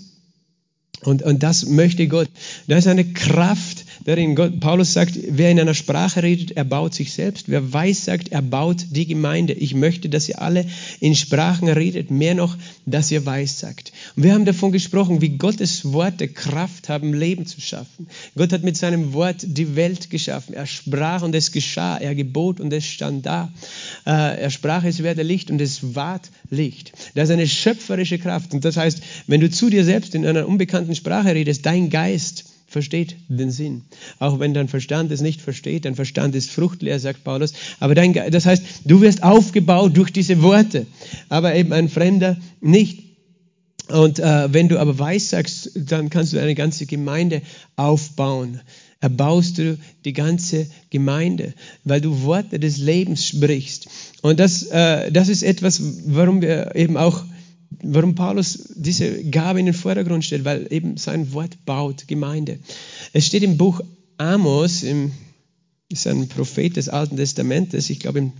Und, 1.01 1.21
und 1.23 1.43
das 1.43 1.65
möchte 1.65 2.07
Gott. 2.07 2.29
Da 2.67 2.77
ist 2.77 2.87
eine 2.87 3.05
Kraft 3.05 3.82
darin 4.05 4.35
Gott, 4.35 4.59
Paulus 4.59 4.93
sagt, 4.93 5.17
wer 5.29 5.51
in 5.51 5.59
einer 5.59 5.73
Sprache 5.73 6.23
redet, 6.23 6.51
er 6.51 6.63
baut 6.63 6.93
sich 6.93 7.13
selbst. 7.13 7.49
Wer 7.49 7.73
weiß 7.73 8.05
sagt, 8.05 8.29
er 8.29 8.41
baut 8.41 8.85
die 8.91 9.05
Gemeinde. 9.05 9.53
Ich 9.53 9.73
möchte, 9.73 10.09
dass 10.09 10.29
ihr 10.29 10.41
alle 10.41 10.65
in 10.99 11.15
Sprachen 11.15 11.67
redet, 11.67 12.11
mehr 12.11 12.35
noch, 12.35 12.57
dass 12.85 13.11
ihr 13.11 13.25
weiß 13.25 13.59
sagt. 13.59 13.91
Und 14.15 14.23
wir 14.23 14.33
haben 14.33 14.45
davon 14.45 14.71
gesprochen, 14.71 15.21
wie 15.21 15.37
Gottes 15.37 15.91
Worte 15.91 16.27
Kraft 16.27 16.89
haben, 16.89 17.13
Leben 17.13 17.45
zu 17.45 17.61
schaffen. 17.61 18.07
Gott 18.35 18.53
hat 18.53 18.63
mit 18.63 18.77
seinem 18.77 19.13
Wort 19.13 19.37
die 19.43 19.75
Welt 19.75 20.09
geschaffen. 20.09 20.53
Er 20.53 20.65
sprach 20.65 21.23
und 21.23 21.35
es 21.35 21.51
geschah. 21.51 21.97
Er 21.97 22.15
gebot 22.15 22.59
und 22.59 22.71
es 22.73 22.85
stand 22.85 23.25
da. 23.25 23.51
Äh, 24.05 24.41
er 24.41 24.49
sprach, 24.49 24.83
es 24.83 25.03
werde 25.03 25.23
Licht 25.23 25.51
und 25.51 25.61
es 25.61 25.95
ward 25.95 26.29
Licht. 26.49 26.93
Das 27.15 27.29
ist 27.29 27.33
eine 27.33 27.47
schöpferische 27.47 28.19
Kraft. 28.19 28.53
Und 28.53 28.65
das 28.65 28.77
heißt, 28.77 29.01
wenn 29.27 29.41
du 29.41 29.49
zu 29.49 29.69
dir 29.69 29.83
selbst 29.83 30.15
in 30.15 30.25
einer 30.25 30.47
unbekannten 30.47 30.95
Sprache 30.95 31.33
redest, 31.33 31.65
dein 31.65 31.89
Geist 31.89 32.52
versteht 32.73 33.15
den 33.29 33.51
Sinn. 33.51 33.83
Auch 34.19 34.39
wenn 34.39 34.53
dein 34.53 34.67
Verstand 34.67 35.11
es 35.11 35.21
nicht 35.21 35.39
versteht, 35.39 35.85
dein 35.85 35.95
Verstand 35.95 36.35
ist 36.35 36.49
fruchtleer, 36.49 36.99
sagt 36.99 37.23
Paulus. 37.23 37.53
Aber 37.79 37.95
dein, 37.95 38.13
das 38.13 38.45
heißt, 38.45 38.63
du 38.83 38.99
wirst 38.99 39.23
aufgebaut 39.23 39.95
durch 39.95 40.11
diese 40.11 40.41
Worte, 40.41 40.85
aber 41.29 41.55
eben 41.55 41.71
ein 41.71 41.87
Fremder 41.87 42.35
nicht. 42.59 43.03
Und 43.87 44.19
äh, 44.19 44.51
wenn 44.53 44.69
du 44.69 44.79
aber 44.79 44.97
weissagst, 44.99 45.71
dann 45.75 46.09
kannst 46.09 46.33
du 46.33 46.39
eine 46.39 46.55
ganze 46.55 46.85
Gemeinde 46.85 47.41
aufbauen. 47.75 48.59
Erbaust 49.01 49.57
du 49.57 49.77
die 50.05 50.13
ganze 50.13 50.67
Gemeinde, 50.89 51.53
weil 51.83 51.99
du 52.01 52.23
Worte 52.23 52.59
des 52.59 52.77
Lebens 52.77 53.25
sprichst. 53.25 53.87
Und 54.21 54.39
das, 54.39 54.63
äh, 54.63 55.11
das 55.11 55.27
ist 55.27 55.43
etwas, 55.43 55.81
warum 56.05 56.41
wir 56.41 56.75
eben 56.75 56.95
auch 56.95 57.23
warum 57.81 58.15
Paulus 58.15 58.73
diese 58.75 59.23
Gabe 59.25 59.59
in 59.59 59.65
den 59.65 59.73
Vordergrund 59.73 60.23
stellt, 60.23 60.45
weil 60.45 60.71
eben 60.71 60.97
sein 60.97 61.33
Wort 61.33 61.65
baut 61.65 62.07
Gemeinde. 62.07 62.59
Es 63.13 63.25
steht 63.25 63.43
im 63.43 63.57
Buch 63.57 63.81
Amos, 64.17 64.83
im, 64.83 65.11
ist 65.89 66.07
ein 66.07 66.27
Prophet 66.27 66.75
des 66.75 66.89
Alten 66.89 67.17
Testamentes, 67.17 67.89
ich 67.89 67.99
glaube 67.99 68.19
im 68.19 68.33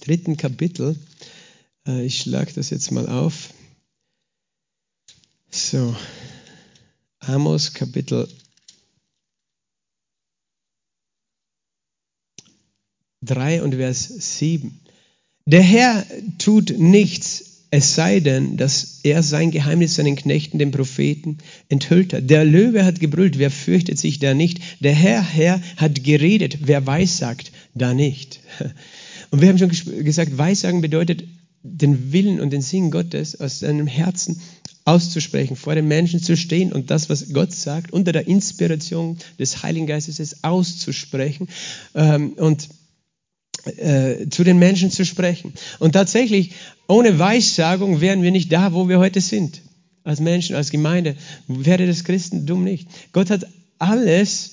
dritten 0.00 0.36
Kapitel. 0.36 0.96
Äh, 1.86 2.04
ich 2.04 2.18
schlage 2.18 2.52
das 2.54 2.70
jetzt 2.70 2.90
mal 2.90 3.08
auf. 3.08 3.50
So, 5.50 5.96
Amos 7.20 7.72
Kapitel 7.72 8.28
3 13.22 13.62
und 13.62 13.74
Vers 13.74 14.38
7. 14.38 14.80
Der 15.46 15.62
Herr 15.62 16.04
tut 16.38 16.70
nichts, 16.78 17.55
es 17.70 17.94
sei 17.94 18.20
denn, 18.20 18.56
dass 18.56 19.00
er 19.02 19.22
sein 19.22 19.50
Geheimnis 19.50 19.96
seinen 19.96 20.16
Knechten, 20.16 20.58
den 20.58 20.70
Propheten, 20.70 21.38
enthüllt 21.68 22.12
hat. 22.12 22.30
Der 22.30 22.44
Löwe 22.44 22.84
hat 22.84 23.00
gebrüllt, 23.00 23.38
wer 23.38 23.50
fürchtet 23.50 23.98
sich 23.98 24.18
da 24.18 24.34
nicht? 24.34 24.60
Der 24.80 24.94
Herr, 24.94 25.22
Herr 25.22 25.60
hat 25.76 26.04
geredet, 26.04 26.58
wer 26.62 26.86
weissagt, 26.86 27.52
da 27.74 27.94
nicht. 27.94 28.40
Und 29.30 29.40
wir 29.40 29.48
haben 29.48 29.58
schon 29.58 29.70
gesagt, 30.04 30.38
Weissagen 30.38 30.80
bedeutet, 30.80 31.24
den 31.62 32.12
Willen 32.12 32.40
und 32.40 32.52
den 32.52 32.62
Sinn 32.62 32.92
Gottes 32.92 33.40
aus 33.40 33.58
seinem 33.58 33.88
Herzen 33.88 34.40
auszusprechen, 34.84 35.56
vor 35.56 35.74
den 35.74 35.88
Menschen 35.88 36.22
zu 36.22 36.36
stehen 36.36 36.72
und 36.72 36.92
das, 36.92 37.10
was 37.10 37.32
Gott 37.32 37.52
sagt, 37.52 37.92
unter 37.92 38.12
der 38.12 38.28
Inspiration 38.28 39.18
des 39.38 39.64
Heiligen 39.64 39.88
Geistes 39.88 40.44
auszusprechen 40.44 41.48
ähm, 41.96 42.34
und 42.34 42.68
äh, 43.66 44.28
zu 44.30 44.44
den 44.44 44.58
Menschen 44.58 44.90
zu 44.90 45.04
sprechen. 45.04 45.52
Und 45.78 45.92
tatsächlich, 45.92 46.52
ohne 46.88 47.18
Weissagung 47.18 48.00
wären 48.00 48.22
wir 48.22 48.30
nicht 48.30 48.52
da, 48.52 48.72
wo 48.72 48.88
wir 48.88 48.98
heute 48.98 49.20
sind. 49.20 49.62
Als 50.04 50.20
Menschen, 50.20 50.54
als 50.54 50.70
Gemeinde, 50.70 51.16
wäre 51.48 51.86
das 51.86 52.04
Christentum 52.04 52.62
nicht. 52.62 52.88
Gott 53.12 53.30
hat 53.30 53.46
alles 53.78 54.52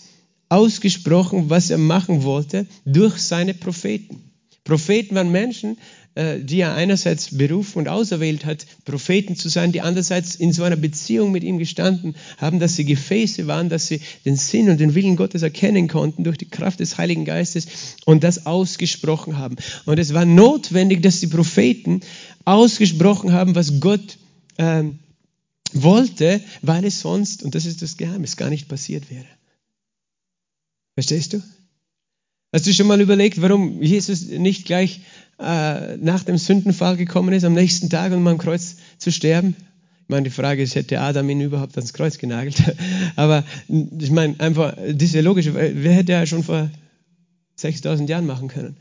ausgesprochen, 0.50 1.50
was 1.50 1.70
er 1.70 1.77
machen 1.77 2.24
wollte, 2.24 2.65
durch 2.86 3.17
seine 3.20 3.53
Propheten. 3.53 4.32
Propheten 4.63 5.15
waren 5.15 5.32
Menschen, 5.32 5.77
äh, 6.15 6.39
die 6.39 6.62
er 6.62 6.75
einerseits 6.75 7.36
berufen 7.38 7.79
und 7.79 7.88
auserwählt 7.88 8.46
hat, 8.46 8.65
Propheten 8.86 9.36
zu 9.36 9.50
sein, 9.50 9.72
die 9.72 9.82
andererseits 9.82 10.36
in 10.36 10.53
so 10.53 10.63
einer 10.63 10.75
Beziehung 10.75 11.32
mit 11.32 11.43
ihm 11.43 11.58
gestanden 11.58 12.15
haben, 12.38 12.60
dass 12.60 12.75
sie 12.75 12.86
Gefäße 12.86 13.48
waren, 13.48 13.70
dass 13.70 13.88
sie 13.88 14.00
den 14.24 14.38
Sinn 14.38 14.70
und 14.70 14.79
den 14.79 14.96
Willen 14.96 15.15
Gottes 15.15 15.41
erkennen 15.41 15.88
konnten 15.88 16.24
durch 16.24 16.38
die 16.38 16.50
Kraft 16.50 16.79
des 16.79 16.98
Heiligen 16.98 17.25
Geistes 17.25 17.67
und 18.05 18.24
das 18.24 18.46
ausgesprochen 18.46 19.38
haben. 19.38 19.55
Und 19.86 19.98
es 19.98 20.13
war 20.13 20.25
notwendig, 20.25 21.01
dass 21.01 21.20
die 21.20 21.27
Propheten 21.27 22.01
ausgesprochen 22.46 23.34
haben, 23.34 23.55
was 23.55 23.79
Gott 23.79 24.20
ähm, 24.60 25.00
wollte, 25.74 26.41
weil 26.62 26.86
es 26.86 27.01
sonst, 27.01 27.43
und 27.43 27.55
das 27.55 27.65
ist 27.65 27.82
das 27.82 27.98
Geheimnis, 27.98 28.38
gar 28.38 28.50
nicht 28.50 28.67
passiert 28.67 29.10
wäre. 29.10 29.25
Verstehst 30.93 31.34
du? 31.34 31.41
Hast 32.53 32.67
du 32.67 32.74
schon 32.74 32.86
mal 32.86 33.01
überlegt, 33.01 33.41
warum 33.41 33.81
Jesus 33.81 34.27
nicht 34.27 34.65
gleich 34.65 35.01
äh, 35.39 35.98
nach 35.98 36.24
dem 36.24 36.38
Sündenfall 36.38 36.98
gekommen 36.98 37.33
ist, 37.33 37.45
am 37.45 37.53
nächsten 37.53 37.89
Tag, 37.89 38.13
um 38.13 38.27
am 38.27 38.38
Kreuz 38.38 38.75
zu 39.00 39.12
sterben? 39.12 39.55
Ich 40.03 40.10
meine, 40.10 40.25
die 40.25 40.29
Frage 40.29 40.62
ist, 40.62 40.75
hätte 40.75 41.01
Adam 41.01 41.27
ihn 41.31 41.41
überhaupt 41.41 41.75
ans 41.77 41.93
Kreuz 41.93 42.19
genagelt? 42.19 42.62
Aber 43.15 43.43
ich 43.67 44.12
meine, 44.12 44.39
einfach 44.39 44.77
diese 44.88 45.22
logische, 45.22 45.55
wer 45.55 45.93
hätte 45.93 46.12
ja 46.12 46.27
schon 46.27 46.43
vor 46.43 46.69
6000 47.55 48.07
Jahren 48.07 48.27
machen 48.27 48.50
können? 48.50 48.77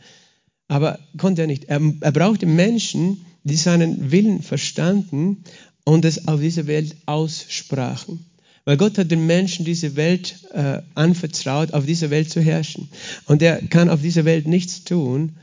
Aber 0.69 0.99
konnte 1.17 1.41
er 1.41 1.47
nicht. 1.47 1.65
Er, 1.65 1.81
er 2.01 2.13
brauchte 2.13 2.45
Menschen, 2.45 3.25
die 3.43 3.57
seinen 3.57 4.13
Willen 4.13 4.43
verstanden 4.43 5.45
und 5.85 6.05
es 6.05 6.29
auf 6.29 6.41
dieser 6.41 6.67
Welt 6.67 6.95
aussprachen. 7.07 8.27
Weil 8.65 8.77
Gott 8.77 8.99
hat 8.99 9.11
den 9.11 9.27
Menschen 9.27 9.65
diese 9.65 9.97
Welt 9.97 10.37
äh, 10.53 10.83
anvertraut, 10.95 11.73
auf 11.73 11.85
dieser 11.85 12.11
Welt 12.11 12.31
zu 12.31 12.41
herrschen. 12.41 12.89
Und 13.27 13.43
er 13.43 13.61
kann 13.63 13.91
auf 13.91 14.01
dieser 14.01 14.25
Welt 14.25 14.47
nichts 14.47 14.85
tun. 14.85 15.37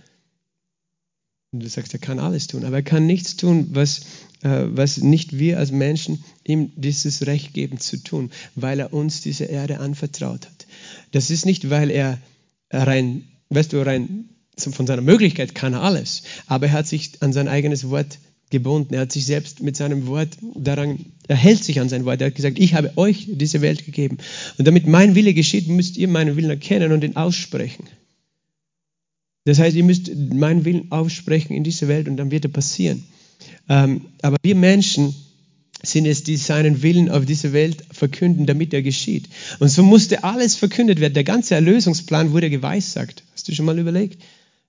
Du 1.52 1.68
sagst, 1.68 1.94
er 1.94 2.00
kann 2.00 2.20
alles 2.20 2.48
tun, 2.48 2.64
aber 2.64 2.78
er 2.78 2.84
kann 2.84 3.08
nichts 3.08 3.36
tun, 3.36 3.70
was, 3.72 4.02
äh, 4.44 4.66
was 4.68 4.98
nicht 4.98 5.38
wir 5.38 5.58
als 5.58 5.72
Menschen 5.72 6.24
ihm 6.46 6.72
dieses 6.76 7.26
Recht 7.26 7.54
geben 7.54 7.80
zu 7.80 7.98
tun, 7.98 8.32
weil 8.56 8.80
er 8.80 8.94
uns 8.94 9.22
diese 9.22 9.46
Erde 9.46 9.80
anvertraut 9.80 10.46
hat. 10.46 10.68
Das 11.12 11.30
ist 11.30 11.46
nicht, 11.46 11.70
weil 11.70 11.90
er 11.90 12.20
rein, 12.72 13.24
weißt 13.50 13.74
du, 13.74 13.86
rein 13.86 14.30
von 14.58 14.88
seiner 14.88 15.02
Möglichkeit 15.02 15.56
kann 15.56 15.74
er 15.74 15.82
alles, 15.82 16.24
aber 16.46 16.68
er 16.68 16.74
hat 16.74 16.88
sich 16.88 17.22
an 17.22 17.34
sein 17.34 17.48
eigenes 17.48 17.90
Wort 17.90 18.20
gebunden. 18.50 18.94
Er 18.94 19.02
hat 19.02 19.12
sich 19.12 19.26
selbst 19.26 19.62
mit 19.62 19.76
seinem 19.78 20.08
Wort 20.08 20.30
daran, 20.56 21.06
er 21.28 21.36
hält 21.36 21.64
sich 21.64 21.80
an 21.80 21.90
sein 21.90 22.06
Wort. 22.06 22.22
Er 22.22 22.28
hat 22.28 22.36
gesagt, 22.36 22.60
ich 22.60 22.74
habe 22.74 22.98
euch 22.98 23.28
diese 23.30 23.62
Welt 23.62 23.86
gegeben. 23.86 24.18
Und 24.58 24.68
damit 24.68 24.88
mein 24.88 25.16
Wille 25.16 25.34
geschieht, 25.34 25.68
müsst 25.68 25.98
ihr 25.98 26.08
meinen 26.08 26.36
Willen 26.36 26.50
erkennen 26.50 26.92
und 26.92 27.04
ihn 27.04 27.16
aussprechen. 27.16 27.86
Das 29.46 29.60
heißt, 29.60 29.76
ihr 29.76 29.84
müsst 29.84 30.12
meinen 30.16 30.66
Willen 30.66 30.92
aussprechen 30.92 31.54
in 31.54 31.64
dieser 31.64 31.88
Welt 31.88 32.08
und 32.08 32.18
dann 32.18 32.32
wird 32.32 32.46
er 32.46 32.52
passieren. 32.52 33.04
Ähm, 33.68 34.02
aber 34.22 34.38
wir 34.44 34.56
Menschen 34.56 35.14
sind 35.82 36.06
es, 36.06 36.24
die 36.24 36.36
seinen 36.36 36.82
Willen 36.82 37.10
auf 37.10 37.26
dieser 37.26 37.54
Welt 37.54 37.86
verkünden, 37.92 38.46
damit 38.46 38.74
er 38.74 38.82
geschieht. 38.82 39.30
Und 39.60 39.70
so 39.70 39.82
musste 39.82 40.24
alles 40.24 40.56
verkündet 40.56 41.00
werden. 41.00 41.14
Der 41.14 41.24
ganze 41.24 41.56
Erlösungsplan 41.56 42.32
wurde 42.32 42.50
geweissagt. 42.50 43.24
Hast 43.34 43.48
du 43.48 43.56
schon 43.56 43.66
mal 43.66 43.80
überlegt? 43.80 44.22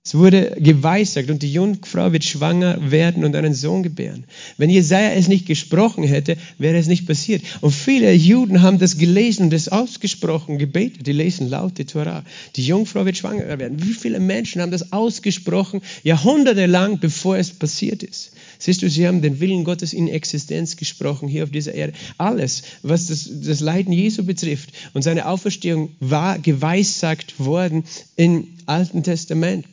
Es 0.03 0.15
wurde 0.15 0.57
geweissagt 0.57 1.29
und 1.29 1.43
die 1.43 1.53
Jungfrau 1.53 2.11
wird 2.11 2.23
schwanger 2.23 2.89
werden 2.89 3.23
und 3.23 3.35
einen 3.35 3.53
Sohn 3.53 3.83
gebären. 3.83 4.23
Wenn 4.57 4.71
Jesaja 4.71 5.11
es 5.11 5.27
nicht 5.27 5.45
gesprochen 5.45 6.03
hätte, 6.03 6.37
wäre 6.57 6.75
es 6.77 6.87
nicht 6.87 7.05
passiert. 7.05 7.43
Und 7.61 7.69
viele 7.71 8.11
Juden 8.11 8.63
haben 8.63 8.79
das 8.79 8.97
gelesen 8.97 9.43
und 9.43 9.53
es 9.53 9.69
ausgesprochen, 9.69 10.57
gebetet. 10.57 11.05
Die 11.05 11.11
lesen 11.11 11.51
laut 11.51 11.77
die 11.77 11.85
Torah. 11.85 12.23
Die 12.55 12.65
Jungfrau 12.65 13.05
wird 13.05 13.17
schwanger 13.17 13.59
werden. 13.59 13.83
Wie 13.83 13.93
viele 13.93 14.19
Menschen 14.19 14.59
haben 14.59 14.71
das 14.71 14.91
ausgesprochen, 14.91 15.81
jahrhundertelang, 16.01 16.97
bevor 16.99 17.37
es 17.37 17.51
passiert 17.51 18.01
ist? 18.01 18.31
Siehst 18.57 18.81
du, 18.81 18.89
sie 18.89 19.07
haben 19.07 19.21
den 19.21 19.39
Willen 19.39 19.63
Gottes 19.63 19.93
in 19.93 20.07
Existenz 20.07 20.77
gesprochen 20.77 21.27
hier 21.27 21.43
auf 21.43 21.51
dieser 21.51 21.75
Erde. 21.75 21.93
Alles, 22.17 22.63
was 22.81 23.05
das, 23.05 23.29
das 23.31 23.59
Leiden 23.59 23.93
Jesu 23.93 24.23
betrifft 24.23 24.71
und 24.95 25.03
seine 25.03 25.27
Auferstehung 25.27 25.91
war 25.99 26.39
geweissagt 26.39 27.39
worden 27.39 27.83
im 28.15 28.47
Alten 28.65 29.03
Testament. 29.03 29.65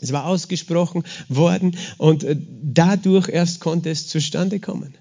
Es 0.00 0.12
war 0.12 0.26
ausgesprochen 0.26 1.04
worden 1.28 1.76
und 1.98 2.24
äh, 2.24 2.36
dadurch 2.62 3.28
erst 3.28 3.60
konnte 3.60 3.90
es 3.90 4.08
zustande 4.08 4.60
kommen. 4.60 4.94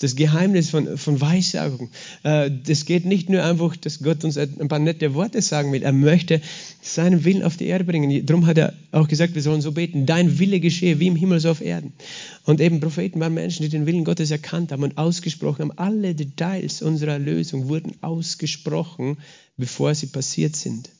Das 0.00 0.16
Geheimnis 0.16 0.70
von, 0.70 0.98
von 0.98 1.20
Weissagung. 1.20 1.90
Äh, 2.24 2.50
das 2.66 2.84
geht 2.84 3.04
nicht 3.04 3.30
nur 3.30 3.44
einfach, 3.44 3.76
dass 3.76 4.02
Gott 4.02 4.24
uns 4.24 4.36
ein 4.36 4.68
paar 4.68 4.80
nette 4.80 5.14
Worte 5.14 5.40
sagen 5.40 5.72
will. 5.72 5.84
Er 5.84 5.92
möchte 5.92 6.40
seinen 6.82 7.24
Willen 7.24 7.44
auf 7.44 7.56
die 7.56 7.66
Erde 7.66 7.84
bringen. 7.84 8.26
Darum 8.26 8.46
hat 8.46 8.58
er 8.58 8.74
auch 8.90 9.06
gesagt, 9.06 9.36
wir 9.36 9.42
sollen 9.42 9.60
so 9.60 9.70
beten. 9.70 10.04
Dein 10.04 10.38
Wille 10.40 10.58
geschehe 10.58 10.98
wie 10.98 11.06
im 11.06 11.16
Himmel 11.16 11.38
so 11.38 11.50
auf 11.50 11.60
Erden. 11.60 11.92
Und 12.44 12.60
eben 12.60 12.80
Propheten 12.80 13.20
waren 13.20 13.34
Menschen, 13.34 13.62
die 13.62 13.68
den 13.68 13.86
Willen 13.86 14.04
Gottes 14.04 14.32
erkannt 14.32 14.72
haben 14.72 14.82
und 14.82 14.98
ausgesprochen 14.98 15.62
haben. 15.62 15.78
Alle 15.78 16.14
Details 16.14 16.82
unserer 16.82 17.20
Lösung 17.20 17.68
wurden 17.68 17.92
ausgesprochen, 18.00 19.18
bevor 19.56 19.94
sie 19.94 20.06
passiert 20.06 20.56
sind. 20.56 20.90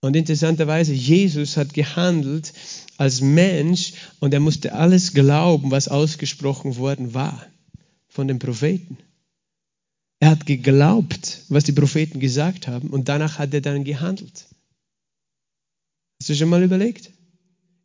Und 0.00 0.14
interessanterweise, 0.14 0.92
Jesus 0.92 1.56
hat 1.56 1.74
gehandelt 1.74 2.52
als 2.96 3.20
Mensch 3.20 3.94
und 4.20 4.32
er 4.32 4.40
musste 4.40 4.72
alles 4.72 5.12
glauben, 5.12 5.70
was 5.70 5.88
ausgesprochen 5.88 6.76
worden 6.76 7.14
war 7.14 7.44
von 8.08 8.28
den 8.28 8.38
Propheten. 8.38 8.98
Er 10.20 10.30
hat 10.30 10.46
geglaubt, 10.46 11.42
was 11.48 11.64
die 11.64 11.72
Propheten 11.72 12.20
gesagt 12.20 12.68
haben 12.68 12.90
und 12.90 13.08
danach 13.08 13.38
hat 13.38 13.54
er 13.54 13.60
dann 13.60 13.84
gehandelt. 13.84 14.46
Hast 16.20 16.28
du 16.28 16.34
schon 16.34 16.48
mal 16.48 16.62
überlegt? 16.62 17.10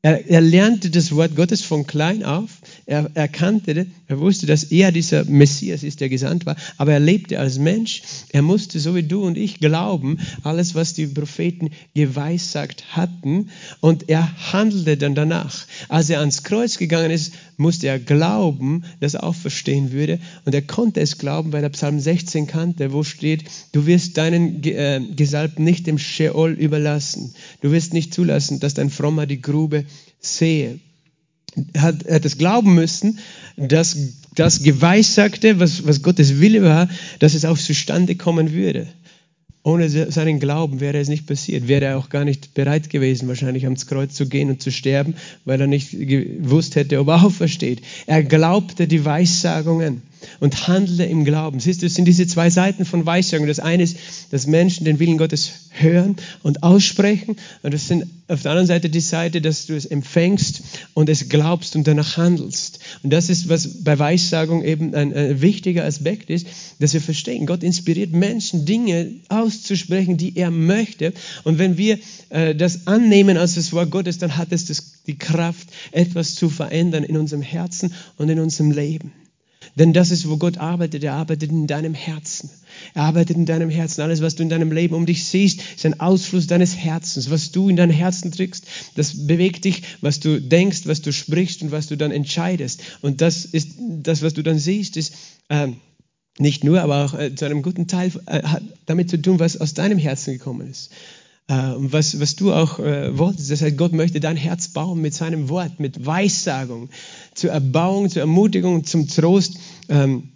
Er, 0.05 0.29
er, 0.29 0.41
lernte 0.41 0.89
das 0.89 1.15
Wort 1.15 1.33
Gottes 1.33 1.61
von 1.61 1.87
klein 1.87 2.23
auf. 2.25 2.49
Er 2.85 3.09
erkannte, 3.13 3.87
er 4.09 4.19
wusste, 4.19 4.45
dass 4.45 4.65
er 4.65 4.91
dieser 4.91 5.23
Messias 5.23 5.81
ist, 5.81 6.01
der 6.01 6.09
gesandt 6.09 6.45
war. 6.45 6.57
Aber 6.75 6.91
er 6.91 6.99
lebte 6.99 7.39
als 7.39 7.57
Mensch. 7.57 8.01
Er 8.33 8.41
musste, 8.41 8.81
so 8.81 8.95
wie 8.95 9.03
du 9.03 9.23
und 9.23 9.37
ich, 9.37 9.61
glauben, 9.61 10.19
alles, 10.43 10.75
was 10.75 10.93
die 10.93 11.07
Propheten 11.07 11.69
geweissagt 11.95 12.97
hatten. 12.97 13.49
Und 13.79 14.09
er 14.09 14.29
handelte 14.51 14.97
dann 14.97 15.15
danach. 15.15 15.65
Als 15.87 16.09
er 16.09 16.19
ans 16.19 16.43
Kreuz 16.43 16.77
gegangen 16.77 17.09
ist, 17.09 17.33
musste 17.57 17.87
er 17.87 17.99
glauben, 17.99 18.83
dass 18.99 19.13
er 19.13 19.23
auferstehen 19.23 19.91
würde. 19.91 20.19
Und 20.45 20.53
er 20.53 20.61
konnte 20.61 21.01
es 21.01 21.17
glauben, 21.17 21.53
weil 21.53 21.63
er 21.63 21.69
Psalm 21.69 21.99
16 21.99 22.47
kannte, 22.47 22.93
wo 22.93 23.03
steht, 23.03 23.43
du 23.71 23.85
wirst 23.85 24.17
deinen 24.17 24.63
äh, 24.63 25.01
Gesalbten 25.15 25.63
nicht 25.63 25.87
dem 25.87 25.97
Sheol 25.97 26.53
überlassen. 26.53 27.33
Du 27.61 27.71
wirst 27.71 27.93
nicht 27.93 28.13
zulassen, 28.13 28.59
dass 28.59 28.73
dein 28.73 28.89
Frommer 28.89 29.25
die 29.25 29.41
Grube 29.41 29.85
sehe. 30.19 30.79
Hat, 31.77 32.09
hat 32.09 32.25
es 32.25 32.37
glauben 32.37 32.73
müssen, 32.73 33.19
dass 33.57 33.95
das 34.35 34.63
Geweissagte, 34.63 35.59
was, 35.59 35.85
was 35.85 36.01
Gottes 36.01 36.39
Wille 36.39 36.63
war, 36.63 36.89
dass 37.19 37.35
es 37.35 37.45
auch 37.45 37.57
zustande 37.57 38.15
kommen 38.15 38.53
würde. 38.53 38.87
Ohne 39.65 39.87
seinen 39.89 40.41
Glauben 40.41 40.81
wäre 40.81 40.97
es 40.99 41.07
nicht 41.07 41.25
passiert, 41.25 41.69
wäre 41.69 41.85
er 41.85 41.97
auch 41.97 42.09
gar 42.09 42.25
nicht 42.25 42.53
bereit 42.53 42.89
gewesen, 42.89 43.29
wahrscheinlich 43.29 43.63
ans 43.63 43.87
Kreuz 43.87 44.13
zu 44.13 44.27
gehen 44.27 44.49
und 44.49 44.61
zu 44.61 44.71
sterben, 44.71 45.15
weil 45.45 45.61
er 45.61 45.67
nicht 45.67 45.91
gewusst 45.91 46.75
hätte, 46.75 46.99
ob 46.99 47.07
er 47.07 47.23
aufersteht. 47.25 47.81
Er 48.05 48.23
glaubte 48.23 48.87
die 48.87 49.05
Weissagungen 49.05 50.01
und 50.39 50.67
handle 50.67 51.05
im 51.05 51.25
Glauben. 51.25 51.59
Siehst 51.59 51.81
du, 51.81 51.85
es 51.85 51.95
sind 51.95 52.05
diese 52.05 52.27
zwei 52.27 52.49
Seiten 52.49 52.85
von 52.85 53.05
Weissagung. 53.05 53.47
Das 53.47 53.59
eine 53.59 53.83
ist, 53.83 53.97
dass 54.31 54.47
Menschen 54.47 54.85
den 54.85 54.99
Willen 54.99 55.17
Gottes 55.17 55.51
hören 55.71 56.15
und 56.43 56.63
aussprechen. 56.63 57.37
Und 57.61 57.73
das 57.73 57.87
sind 57.87 58.05
auf 58.27 58.41
der 58.41 58.51
anderen 58.51 58.67
Seite 58.67 58.89
die 58.89 58.99
Seite, 58.99 59.41
dass 59.41 59.65
du 59.65 59.75
es 59.75 59.85
empfängst 59.85 60.61
und 60.93 61.09
es 61.09 61.29
glaubst 61.29 61.75
und 61.75 61.87
danach 61.87 62.17
handelst. 62.17 62.79
Und 63.03 63.11
das 63.11 63.29
ist, 63.29 63.49
was 63.49 63.83
bei 63.83 63.97
Weissagung 63.97 64.63
eben 64.63 64.93
ein, 64.95 65.13
ein 65.13 65.41
wichtiger 65.41 65.85
Aspekt 65.85 66.29
ist, 66.29 66.47
dass 66.79 66.93
wir 66.93 67.01
verstehen, 67.01 67.45
Gott 67.45 67.63
inspiriert 67.63 68.11
Menschen, 68.11 68.65
Dinge 68.65 69.11
auszusprechen, 69.29 70.17
die 70.17 70.37
er 70.37 70.51
möchte. 70.51 71.13
Und 71.43 71.59
wenn 71.59 71.77
wir 71.77 71.99
äh, 72.29 72.55
das 72.55 72.87
annehmen 72.87 73.37
als 73.37 73.55
das 73.55 73.73
Wort 73.73 73.91
Gottes, 73.91 74.17
dann 74.17 74.37
hat 74.37 74.51
es 74.51 74.65
das, 74.65 75.01
die 75.05 75.17
Kraft, 75.17 75.67
etwas 75.91 76.35
zu 76.35 76.49
verändern 76.49 77.03
in 77.03 77.17
unserem 77.17 77.41
Herzen 77.41 77.93
und 78.17 78.29
in 78.29 78.39
unserem 78.39 78.71
Leben. 78.71 79.11
Denn 79.75 79.93
das 79.93 80.11
ist, 80.11 80.29
wo 80.29 80.37
Gott 80.37 80.57
arbeitet. 80.57 81.03
Er 81.03 81.13
arbeitet 81.13 81.51
in 81.51 81.67
deinem 81.67 81.93
Herzen. 81.93 82.49
Er 82.93 83.03
arbeitet 83.03 83.37
in 83.37 83.45
deinem 83.45 83.69
Herzen. 83.69 84.01
Alles, 84.01 84.21
was 84.21 84.35
du 84.35 84.43
in 84.43 84.49
deinem 84.49 84.71
Leben 84.71 84.95
um 84.95 85.05
dich 85.05 85.25
siehst, 85.25 85.61
ist 85.75 85.85
ein 85.85 85.99
Ausfluss 85.99 86.47
deines 86.47 86.75
Herzens. 86.75 87.29
Was 87.29 87.51
du 87.51 87.69
in 87.69 87.75
dein 87.75 87.89
Herzen 87.89 88.31
trägst, 88.31 88.65
das 88.95 89.27
bewegt 89.27 89.65
dich, 89.65 89.83
was 90.01 90.19
du 90.19 90.41
denkst, 90.41 90.81
was 90.85 91.01
du 91.01 91.11
sprichst 91.11 91.61
und 91.61 91.71
was 91.71 91.87
du 91.87 91.97
dann 91.97 92.11
entscheidest. 92.11 92.81
Und 93.01 93.21
das 93.21 93.45
ist 93.45 93.69
das, 93.79 94.21
was 94.21 94.33
du 94.33 94.43
dann 94.43 94.59
siehst, 94.59 94.97
ist 94.97 95.13
äh, 95.49 95.67
nicht 96.39 96.63
nur, 96.63 96.81
aber 96.81 97.05
auch 97.05 97.13
äh, 97.13 97.35
zu 97.35 97.45
einem 97.45 97.61
guten 97.61 97.87
Teil 97.87 98.11
äh, 98.25 98.43
hat 98.43 98.63
damit 98.85 99.09
zu 99.09 99.21
tun, 99.21 99.39
was 99.39 99.59
aus 99.59 99.73
deinem 99.73 99.97
Herzen 99.97 100.33
gekommen 100.33 100.69
ist. 100.69 100.91
Äh, 101.47 101.53
was, 101.75 102.19
was 102.19 102.35
du 102.35 102.53
auch 102.53 102.79
äh, 102.79 103.17
wolltest. 103.17 103.51
Das 103.51 103.61
heißt, 103.61 103.77
Gott 103.77 103.91
möchte 103.91 104.19
dein 104.19 104.37
Herz 104.37 104.69
bauen 104.69 105.01
mit 105.01 105.13
seinem 105.13 105.49
Wort, 105.49 105.79
mit 105.79 106.05
Weissagung, 106.05 106.89
zur 107.35 107.51
Erbauung, 107.51 108.09
zur 108.09 108.21
Ermutigung, 108.21 108.85
zum 108.85 109.07
Trost. 109.07 109.57
Ähm, 109.89 110.29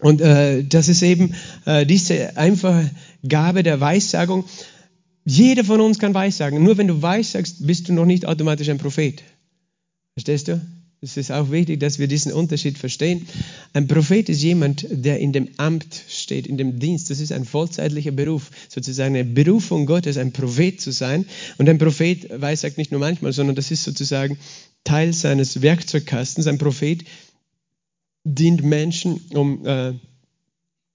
und 0.00 0.20
äh, 0.20 0.64
das 0.64 0.88
ist 0.88 1.02
eben 1.02 1.34
äh, 1.66 1.86
diese 1.86 2.36
einfache 2.36 2.90
Gabe 3.26 3.62
der 3.62 3.80
Weissagung. 3.80 4.44
Jeder 5.24 5.64
von 5.64 5.80
uns 5.80 5.98
kann 5.98 6.14
Weissagen. 6.14 6.62
Nur 6.62 6.76
wenn 6.78 6.88
du 6.88 7.00
Weissagst, 7.00 7.66
bist 7.66 7.88
du 7.88 7.92
noch 7.92 8.04
nicht 8.04 8.26
automatisch 8.26 8.68
ein 8.68 8.78
Prophet. 8.78 9.22
Verstehst 10.14 10.48
du? 10.48 10.60
Es 11.04 11.18
ist 11.18 11.30
auch 11.30 11.50
wichtig, 11.50 11.80
dass 11.80 11.98
wir 11.98 12.08
diesen 12.08 12.32
Unterschied 12.32 12.78
verstehen. 12.78 13.28
Ein 13.74 13.86
Prophet 13.86 14.30
ist 14.30 14.42
jemand, 14.42 14.86
der 14.90 15.20
in 15.20 15.34
dem 15.34 15.50
Amt 15.58 16.02
steht, 16.08 16.46
in 16.46 16.56
dem 16.56 16.78
Dienst. 16.78 17.10
Das 17.10 17.20
ist 17.20 17.30
ein 17.30 17.44
vollzeitlicher 17.44 18.10
Beruf, 18.10 18.50
sozusagen 18.70 19.14
eine 19.14 19.24
Berufung 19.24 19.84
Gottes, 19.84 20.16
ein 20.16 20.32
Prophet 20.32 20.80
zu 20.80 20.92
sein. 20.92 21.26
Und 21.58 21.68
ein 21.68 21.76
Prophet 21.76 22.40
weissagt 22.40 22.78
nicht 22.78 22.90
nur 22.90 23.00
manchmal, 23.00 23.34
sondern 23.34 23.54
das 23.54 23.70
ist 23.70 23.84
sozusagen 23.84 24.38
Teil 24.82 25.12
seines 25.12 25.60
Werkzeugkastens. 25.60 26.46
Ein 26.46 26.56
Prophet 26.56 27.04
dient 28.24 28.64
Menschen, 28.64 29.20
um 29.34 29.66
äh, 29.66 29.92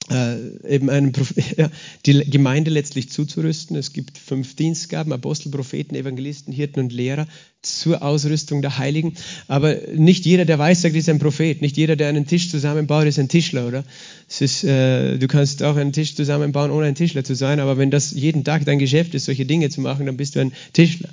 äh, 0.10 0.76
eben 0.76 0.90
einen 0.90 1.12
ja, 1.58 1.70
die 2.06 2.30
Gemeinde 2.30 2.72
letztlich 2.72 3.10
zuzurüsten. 3.10 3.76
Es 3.76 3.94
gibt 3.94 4.18
fünf 4.18 4.56
Dienstgaben, 4.56 5.14
Apostel, 5.14 5.52
Propheten, 5.52 5.96
Evangelisten, 5.96 6.54
Hirten 6.54 6.80
und 6.82 6.94
Lehrer 6.94 7.28
zur 7.62 8.02
Ausrüstung 8.02 8.62
der 8.62 8.78
Heiligen. 8.78 9.16
Aber 9.48 9.76
nicht 9.94 10.26
jeder, 10.26 10.46
der 10.46 10.58
weiß, 10.58 10.82
sagt, 10.82 10.96
ist 10.96 11.10
ein 11.10 11.20
Prophet. 11.20 11.62
Nicht 11.62 11.76
jeder, 11.76 11.96
der 11.98 12.08
einen 12.08 12.26
Tisch 12.26 12.50
zusammenbaut, 12.50 13.06
ist 13.06 13.20
ein 13.20 13.28
Tischler, 13.28 13.68
oder? 13.68 13.84
Es 14.30 14.42
ist, 14.42 14.64
äh, 14.64 15.18
du 15.18 15.28
kannst 15.28 15.62
auch 15.64 15.76
einen 15.76 15.92
Tisch 15.92 16.16
zusammenbauen, 16.16 16.72
ohne 16.72 16.88
ein 16.88 16.96
Tischler 16.96 17.24
zu 17.24 17.36
sein, 17.36 17.60
aber 17.60 17.78
wenn 17.78 17.92
das 17.92 18.12
jeden 18.12 18.46
Tag 18.46 18.64
dein 18.66 18.80
Geschäft 18.80 19.14
ist, 19.14 19.26
solche 19.26 19.46
Dinge 19.46 19.70
zu 19.70 19.82
machen, 19.82 20.06
dann 20.06 20.16
bist 20.16 20.36
du 20.36 20.40
ein 20.40 20.54
Tischler. 20.72 21.10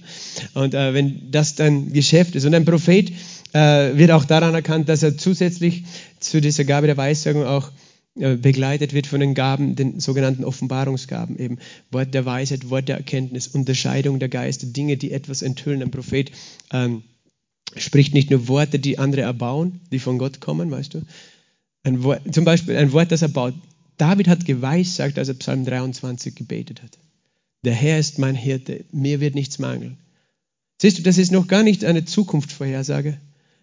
Und 0.54 0.74
äh, 0.74 0.94
wenn 0.94 1.30
das 1.32 1.56
dein 1.56 1.92
Geschäft 1.92 2.36
ist 2.36 2.44
und 2.44 2.54
ein 2.54 2.64
Prophet 2.64 3.10
äh, 3.52 3.96
wird 3.96 4.12
auch 4.12 4.24
daran 4.24 4.54
erkannt, 4.54 4.88
dass 4.88 5.02
er 5.02 5.16
zusätzlich 5.16 5.84
zu 6.20 6.40
dieser 6.40 6.64
Gabe 6.64 6.86
der 6.86 6.96
Weissagung 6.96 7.44
auch 7.44 7.70
begleitet 8.16 8.94
wird 8.94 9.06
von 9.06 9.20
den 9.20 9.34
Gaben, 9.34 9.76
den 9.76 10.00
sogenannten 10.00 10.44
Offenbarungsgaben, 10.44 11.38
eben 11.38 11.58
Wort 11.90 12.14
der 12.14 12.24
Weisheit, 12.24 12.70
Wort 12.70 12.88
der 12.88 12.96
Erkenntnis, 12.96 13.46
Unterscheidung 13.48 14.18
der 14.18 14.30
Geister, 14.30 14.66
Dinge, 14.66 14.96
die 14.96 15.12
etwas 15.12 15.42
enthüllen. 15.42 15.82
Ein 15.82 15.90
Prophet 15.90 16.32
ähm, 16.72 17.02
spricht 17.76 18.14
nicht 18.14 18.30
nur 18.30 18.48
Worte, 18.48 18.78
die 18.78 18.98
andere 18.98 19.22
erbauen, 19.22 19.80
die 19.92 19.98
von 19.98 20.18
Gott 20.18 20.40
kommen, 20.40 20.70
weißt 20.70 20.94
du. 20.94 21.02
Ein 21.82 22.02
Wort, 22.02 22.34
zum 22.34 22.44
Beispiel 22.44 22.76
ein 22.76 22.92
Wort, 22.92 23.12
das 23.12 23.22
er 23.22 23.28
baut. 23.28 23.54
David 23.98 24.28
hat 24.28 24.44
geweissagt, 24.44 25.18
als 25.18 25.28
er 25.28 25.34
Psalm 25.34 25.64
23 25.64 26.34
gebetet 26.34 26.82
hat. 26.82 26.98
Der 27.64 27.74
Herr 27.74 27.98
ist 27.98 28.18
mein 28.18 28.34
Hirte, 28.34 28.84
mir 28.92 29.20
wird 29.20 29.34
nichts 29.34 29.58
mangeln. 29.58 29.98
Siehst 30.80 30.98
du, 30.98 31.02
das 31.02 31.18
ist 31.18 31.32
noch 31.32 31.48
gar 31.48 31.62
nicht 31.62 31.84
eine 31.84 32.04
Zukunftsvorhersage. 32.04 33.18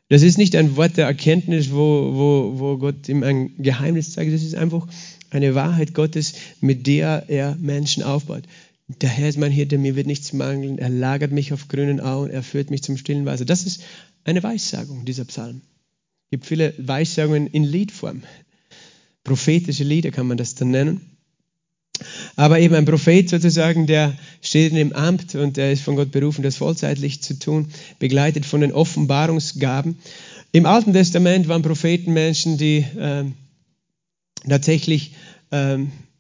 Das 0.10 0.22
ist 0.22 0.38
nicht 0.38 0.56
ein 0.56 0.76
Wort 0.76 0.98
der 0.98 1.06
Erkenntnis, 1.06 1.72
wo, 1.72 2.12
wo, 2.14 2.60
wo 2.60 2.78
Gott 2.78 3.08
ihm 3.10 3.24
ein 3.24 3.56
Geheimnis 3.58 4.12
zeigt. 4.12 4.34
Das 4.34 4.44
ist 4.44 4.56
einfach 4.56 4.88
eine 5.30 5.56
Wahrheit 5.56 5.94
Gottes, 5.94 6.34
mit 6.60 6.86
der 6.88 7.26
er 7.30 7.56
Menschen 7.56 8.04
aufbaut. 8.04 8.44
Der 8.88 9.10
Herr 9.10 9.30
ist 9.30 9.38
mein 9.38 9.52
Hirte, 9.52 9.78
mir 9.78 9.96
wird 9.96 10.08
nichts 10.08 10.34
mangeln. 10.34 10.78
Er 10.78 10.90
lagert 10.90 11.32
mich 11.32 11.54
auf 11.54 11.68
grünen 11.68 12.00
Auen, 12.00 12.30
er 12.30 12.44
führt 12.44 12.70
mich 12.70 12.84
zum 12.84 12.98
stillen 12.98 13.26
Wasser. 13.26 13.46
Das 13.46 13.66
ist 13.66 13.84
eine 14.24 14.44
Weissagung, 14.44 15.06
dieser 15.06 15.26
Psalm. 15.26 15.62
Es 16.26 16.32
gibt 16.32 16.46
viele 16.46 16.74
Weissagungen 16.78 17.48
in 17.48 17.64
Liedform. 17.64 18.24
Prophetische 19.24 19.84
Lieder 19.84 20.12
kann 20.12 20.28
man 20.28 20.38
das 20.38 20.56
dann 20.56 20.72
nennen. 20.72 21.13
Aber 22.36 22.60
eben 22.60 22.76
ein 22.76 22.86
Prophet 22.86 23.30
sozusagen, 23.30 23.88
der 23.88 24.14
steht 24.42 24.72
in 24.72 24.78
dem 24.78 24.94
Amt 24.94 25.36
und 25.36 25.58
der 25.58 25.72
ist 25.72 25.84
von 25.84 25.96
Gott 25.96 26.12
berufen, 26.12 26.44
das 26.44 26.58
vollzeitlich 26.58 27.22
zu 27.22 27.38
tun, 27.38 27.70
begleitet 28.00 28.46
von 28.46 28.62
den 28.62 28.72
Offenbarungsgaben. 28.72 29.98
Im 30.52 30.66
Alten 30.66 30.94
Testament 30.94 31.48
waren 31.48 31.62
Propheten 31.62 32.14
Menschen, 32.14 32.58
die 32.58 32.86
äh, 32.98 33.26
tatsächlich 34.48 35.14
äh, 35.52 35.80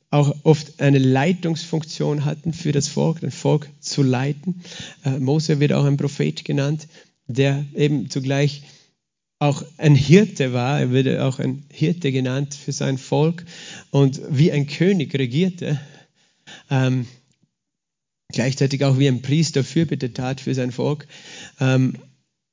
auch 0.10 0.36
oft 0.44 0.80
eine 0.80 1.00
Leitungsfunktion 1.00 2.24
hatten 2.24 2.54
für 2.54 2.72
das 2.72 2.88
Volk, 2.88 3.22
das 3.22 3.34
Volk 3.34 3.70
zu 3.80 4.04
leiten. 4.04 4.62
Äh, 5.04 5.20
Mose 5.20 5.60
wird 5.60 5.74
auch 5.74 5.86
ein 5.86 5.98
Prophet 5.98 6.46
genannt, 6.46 6.88
der 7.28 7.66
eben 7.76 8.10
zugleich 8.10 8.64
auch 9.44 9.62
ein 9.78 9.94
Hirte 9.94 10.54
war, 10.54 10.80
er 10.80 10.92
wurde 10.92 11.26
auch 11.26 11.38
ein 11.38 11.64
Hirte 11.70 12.14
genannt 12.14 12.56
für 12.56 12.72
sein 12.72 12.98
Volk 12.98 13.44
und 13.92 14.22
wie 14.30 14.54
ein 14.54 14.68
König 14.68 15.14
regierte, 15.14 15.82
ähm, 16.70 17.06
gleichzeitig 18.32 18.86
auch 18.86 18.98
wie 18.98 19.10
ein 19.10 19.22
Priester 19.22 19.66
Fürbitte 19.66 20.14
tat 20.14 20.40
für 20.40 20.56
sein 20.56 20.72
Volk. 20.72 21.08
Ähm, 21.60 21.96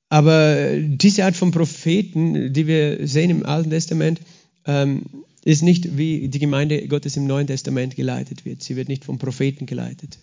aber 0.09 0.77
diese 0.79 1.25
Art 1.25 1.37
von 1.37 1.53
Propheten, 1.53 2.53
die 2.53 2.67
wir 2.67 3.07
sehen 3.07 3.31
im 3.31 3.47
Alten 3.47 3.71
Testament, 3.71 4.21
ähm, 4.67 5.05
ist 5.43 5.63
nicht 5.63 5.97
wie 5.97 6.29
die 6.29 6.39
Gemeinde 6.39 6.87
Gottes 6.87 7.17
im 7.17 7.27
Neuen 7.27 7.47
Testament 7.47 7.97
geleitet 7.97 8.45
wird. 8.45 8.63
Sie 8.63 8.77
wird 8.77 8.89
nicht 8.89 9.05
vom 9.05 9.19
Propheten 9.19 9.65
geleitet, 9.65 10.19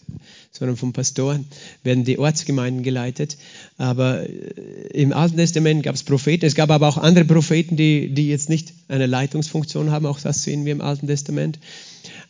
sondern 0.51 0.77
vom 0.77 0.93
Pastoren 0.93 1.47
werden 1.83 2.03
die 2.03 2.19
Ortsgemeinden 2.19 2.83
geleitet. 2.83 3.37
Aber 3.77 4.29
äh, 4.29 4.31
im 4.93 5.13
Alten 5.13 5.37
Testament 5.37 5.81
gab 5.81 5.95
es 5.95 6.03
Propheten. 6.03 6.45
Es 6.45 6.53
gab 6.53 6.69
aber 6.69 6.87
auch 6.87 6.97
andere 6.97 7.25
Propheten, 7.25 7.77
die, 7.77 8.09
die 8.13 8.29
jetzt 8.29 8.49
nicht 8.49 8.73
eine 8.87 9.07
Leitungsfunktion 9.07 9.89
haben. 9.89 10.05
Auch 10.05 10.19
das 10.19 10.43
sehen 10.43 10.65
wir 10.65 10.71
im 10.71 10.81
Alten 10.81 11.07
Testament. 11.07 11.57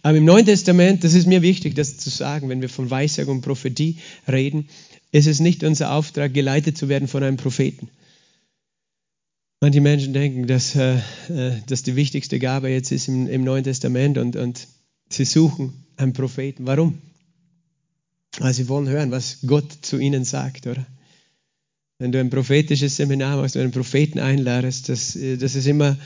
Aber 0.02 0.18
im 0.18 0.26
Neuen 0.26 0.46
Testament, 0.46 1.04
das 1.04 1.14
ist 1.14 1.28
mir 1.28 1.42
wichtig, 1.42 1.76
das 1.76 1.98
zu 1.98 2.10
sagen, 2.10 2.48
wenn 2.48 2.62
wir 2.62 2.70
von 2.70 2.90
Weissagung 2.90 3.38
und 3.38 3.42
Prophetie 3.42 3.98
reden, 4.28 4.70
ist 5.12 5.28
es 5.28 5.42
nicht 5.42 5.64
unser 5.66 5.92
Auftrag, 5.92 6.34
geleitet 6.34 6.78
zu 6.78 6.88
werden 6.88 7.10
von 7.10 7.24
einem 7.24 7.38
Propheten 7.38 7.90
Manche 9.60 9.82
Menschen 9.82 10.14
denken, 10.14 10.46
dass 10.46 10.76
äh, 10.76 10.98
äh, 11.30 11.54
das 11.66 11.82
die 11.82 11.96
wichtigste 11.96 12.38
Gabe 12.38 12.70
jetzt 12.70 12.92
ist 12.92 13.08
im, 13.08 13.28
im 13.28 13.44
Neuen 13.44 13.64
Testament 13.64 14.20
und, 14.20 14.36
und 14.36 14.68
sie 15.10 15.26
suchen 15.26 15.74
einen 15.98 16.14
Propheten. 16.14 16.68
Warum? 16.68 17.00
Weil 18.38 18.54
sie 18.54 18.68
wollen 18.70 18.88
hören, 18.88 19.10
was 19.10 19.40
Gott 19.48 19.72
zu 19.82 19.98
ihnen 19.98 20.26
sagt, 20.26 20.68
oder? 20.68 20.86
Wenn 21.98 22.12
du 22.12 22.20
ein 22.20 22.30
prophetisches 22.30 22.98
Seminar 22.98 23.38
machst, 23.38 23.56
wenn 23.56 23.62
du 23.62 23.66
einen 23.66 23.72
Propheten 23.72 24.20
einladest, 24.20 24.90
das, 24.90 25.16
äh, 25.16 25.38
das 25.38 25.56
ist 25.56 25.66
immer, 25.66 25.98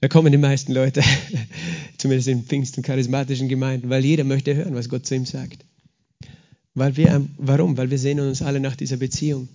da 0.00 0.08
kommen 0.08 0.32
die 0.32 0.38
meisten 0.38 0.72
Leute, 0.72 1.02
zumindest 1.98 2.28
in 2.28 2.44
Pfingsten 2.44 2.82
charismatischen 2.82 3.48
Gemeinden, 3.48 3.90
weil 3.90 4.06
jeder 4.06 4.24
möchte 4.24 4.54
hören, 4.54 4.74
was 4.74 4.88
Gott 4.88 5.04
zu 5.04 5.14
ihm 5.14 5.26
sagt. 5.26 5.66
Weil 6.72 6.96
wir, 6.96 7.26
warum? 7.36 7.76
Weil 7.76 7.90
wir 7.90 7.98
sehen 7.98 8.20
uns 8.20 8.40
alle 8.40 8.60
nach 8.60 8.76
dieser 8.76 8.96
Beziehung. 8.96 9.48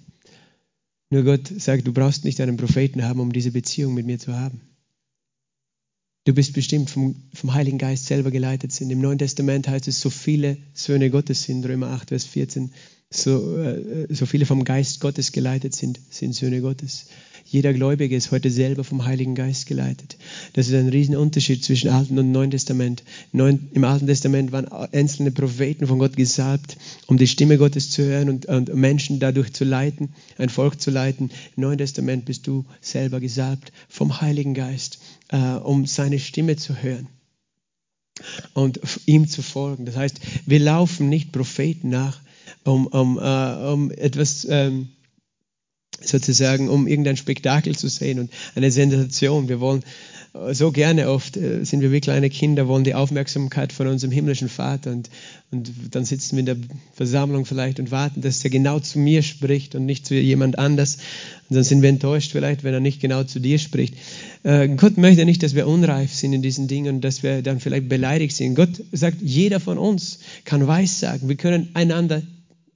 Nur 1.12 1.24
Gott 1.24 1.52
sagt, 1.58 1.86
du 1.86 1.92
brauchst 1.92 2.24
nicht 2.24 2.40
einen 2.40 2.56
Propheten 2.56 3.04
haben, 3.04 3.20
um 3.20 3.34
diese 3.34 3.52
Beziehung 3.52 3.94
mit 3.94 4.06
mir 4.06 4.18
zu 4.18 4.34
haben. 4.34 4.62
Du 6.24 6.34
bist 6.34 6.54
bestimmt 6.54 6.90
vom, 6.90 7.16
vom 7.34 7.54
Heiligen 7.54 7.78
Geist 7.78 8.06
selber 8.06 8.32
geleitet 8.32 8.72
sind. 8.72 8.90
Im 8.92 9.02
Neuen 9.02 9.18
Testament 9.18 9.68
heißt 9.68 9.90
es, 9.90 10.00
so 10.00 10.10
viele 10.10 10.58
Söhne 10.74 11.10
Gottes 11.10 11.44
sind, 11.44 11.66
Römer 11.66 11.88
8, 11.88 12.10
Vers 12.10 12.26
14, 12.26 12.72
so, 13.10 13.58
äh, 13.58 14.08
so 14.10 14.26
viele 14.26 14.46
vom 14.46 14.64
Geist 14.64 15.02
Gottes 15.02 15.34
geleitet 15.34 15.76
sind, 15.76 16.00
sind 16.10 16.34
Söhne 16.34 16.62
Gottes. 16.62 17.08
Jeder 17.46 17.74
Gläubige 17.74 18.16
ist 18.16 18.32
heute 18.32 18.50
selber 18.50 18.84
vom 18.84 19.06
Heiligen 19.06 19.36
Geist 19.36 19.66
geleitet. 19.66 20.18
Das 20.54 20.68
ist 20.68 20.74
ein 20.74 20.90
Riesenunterschied 20.90 21.64
zwischen 21.64 21.90
Alten 21.90 22.18
und 22.18 22.32
Neuen 22.32 22.52
Testament. 22.52 23.04
Im 23.34 23.84
Alten 23.84 24.08
Testament 24.08 24.52
waren 24.52 24.68
einzelne 24.68 25.32
Propheten 25.32 25.88
von 25.88 26.00
Gott 26.00 26.16
gesalbt, 26.16 26.78
um 27.08 27.18
die 27.18 27.28
Stimme 27.28 27.58
Gottes 27.58 27.90
zu 27.90 28.04
hören 28.04 28.30
und, 28.30 28.46
und 28.46 28.74
Menschen 28.74 29.20
dadurch 29.20 29.54
zu 29.54 29.64
leiten, 29.64 30.14
ein 30.38 30.50
Volk 30.50 30.80
zu 30.82 30.92
leiten. 30.92 31.32
Im 31.56 31.64
Neuen 31.64 31.78
Testament 31.78 32.26
bist 32.26 32.48
du 32.48 32.66
selber 32.80 33.20
gesalbt 33.20 33.72
vom 33.90 34.22
Heiligen 34.22 34.54
Geist, 34.54 35.00
äh, 35.30 35.38
um 35.38 35.86
seine 35.86 36.20
Stimme 36.20 36.56
zu 36.56 36.82
hören 36.82 37.08
und 38.54 38.80
ihm 39.06 39.28
zu 39.28 39.42
folgen. 39.42 39.86
Das 39.86 39.96
heißt, 39.96 40.20
wir 40.46 40.60
laufen 40.60 41.10
nicht 41.10 41.32
Propheten 41.32 41.90
nach, 41.90 42.22
um, 42.64 42.88
um, 42.88 43.18
uh, 43.18 43.74
um 43.74 43.92
etwas 43.92 44.46
ähm, 44.50 44.90
sozusagen, 46.04 46.70
um 46.70 46.88
irgendein 46.88 47.18
Spektakel 47.18 47.76
zu 47.76 47.88
sehen 47.88 48.20
und 48.20 48.32
eine 48.56 48.72
Sensation. 48.72 49.50
Wir 49.50 49.60
wollen 49.60 49.84
so 50.52 50.72
gerne 50.72 51.10
oft, 51.10 51.36
äh, 51.36 51.66
sind 51.66 51.82
wir 51.82 51.92
wie 51.92 52.00
kleine 52.00 52.30
Kinder, 52.30 52.68
wollen 52.68 52.86
die 52.86 52.94
Aufmerksamkeit 52.94 53.74
von 53.74 53.88
unserem 53.88 54.12
himmlischen 54.12 54.48
Vater 54.48 54.92
und, 54.92 55.10
und 55.52 55.72
dann 55.92 56.06
sitzen 56.06 56.38
wir 56.38 56.40
in 56.40 56.46
der 56.46 56.56
Versammlung 56.94 57.46
vielleicht 57.46 57.82
und 57.82 57.92
warten, 57.92 58.22
dass 58.22 58.42
er 58.44 58.50
genau 58.50 58.80
zu 58.80 58.98
mir 58.98 59.24
spricht 59.24 59.76
und 59.76 59.86
nicht 59.86 60.06
zu 60.06 60.16
jemand 60.16 60.58
anders. 60.58 61.00
Und 61.50 61.58
dann 61.58 61.66
sind 61.66 61.82
wir 61.82 61.90
enttäuscht 61.90 62.32
vielleicht, 62.32 62.64
wenn 62.64 62.74
er 62.74 62.80
nicht 62.80 63.02
genau 63.02 63.26
zu 63.26 63.40
dir 63.40 63.60
spricht. 63.60 63.96
Äh, 64.44 64.70
Gott 64.70 64.98
möchte 64.98 65.26
nicht, 65.26 65.44
dass 65.44 65.54
wir 65.54 65.68
unreif 65.68 66.14
sind 66.14 66.32
in 66.32 66.42
diesen 66.42 66.70
Dingen 66.70 66.96
und 66.96 67.02
dass 67.02 67.24
wir 67.24 67.42
dann 67.42 67.60
vielleicht 67.60 67.90
beleidigt 67.90 68.36
sind. 68.36 68.56
Gott 68.56 68.82
sagt, 68.94 69.18
jeder 69.22 69.60
von 69.60 69.78
uns 69.78 70.20
kann 70.46 70.66
Weissagen. 70.66 71.28
Wir 71.28 71.36
können 71.36 71.72
einander 71.74 72.22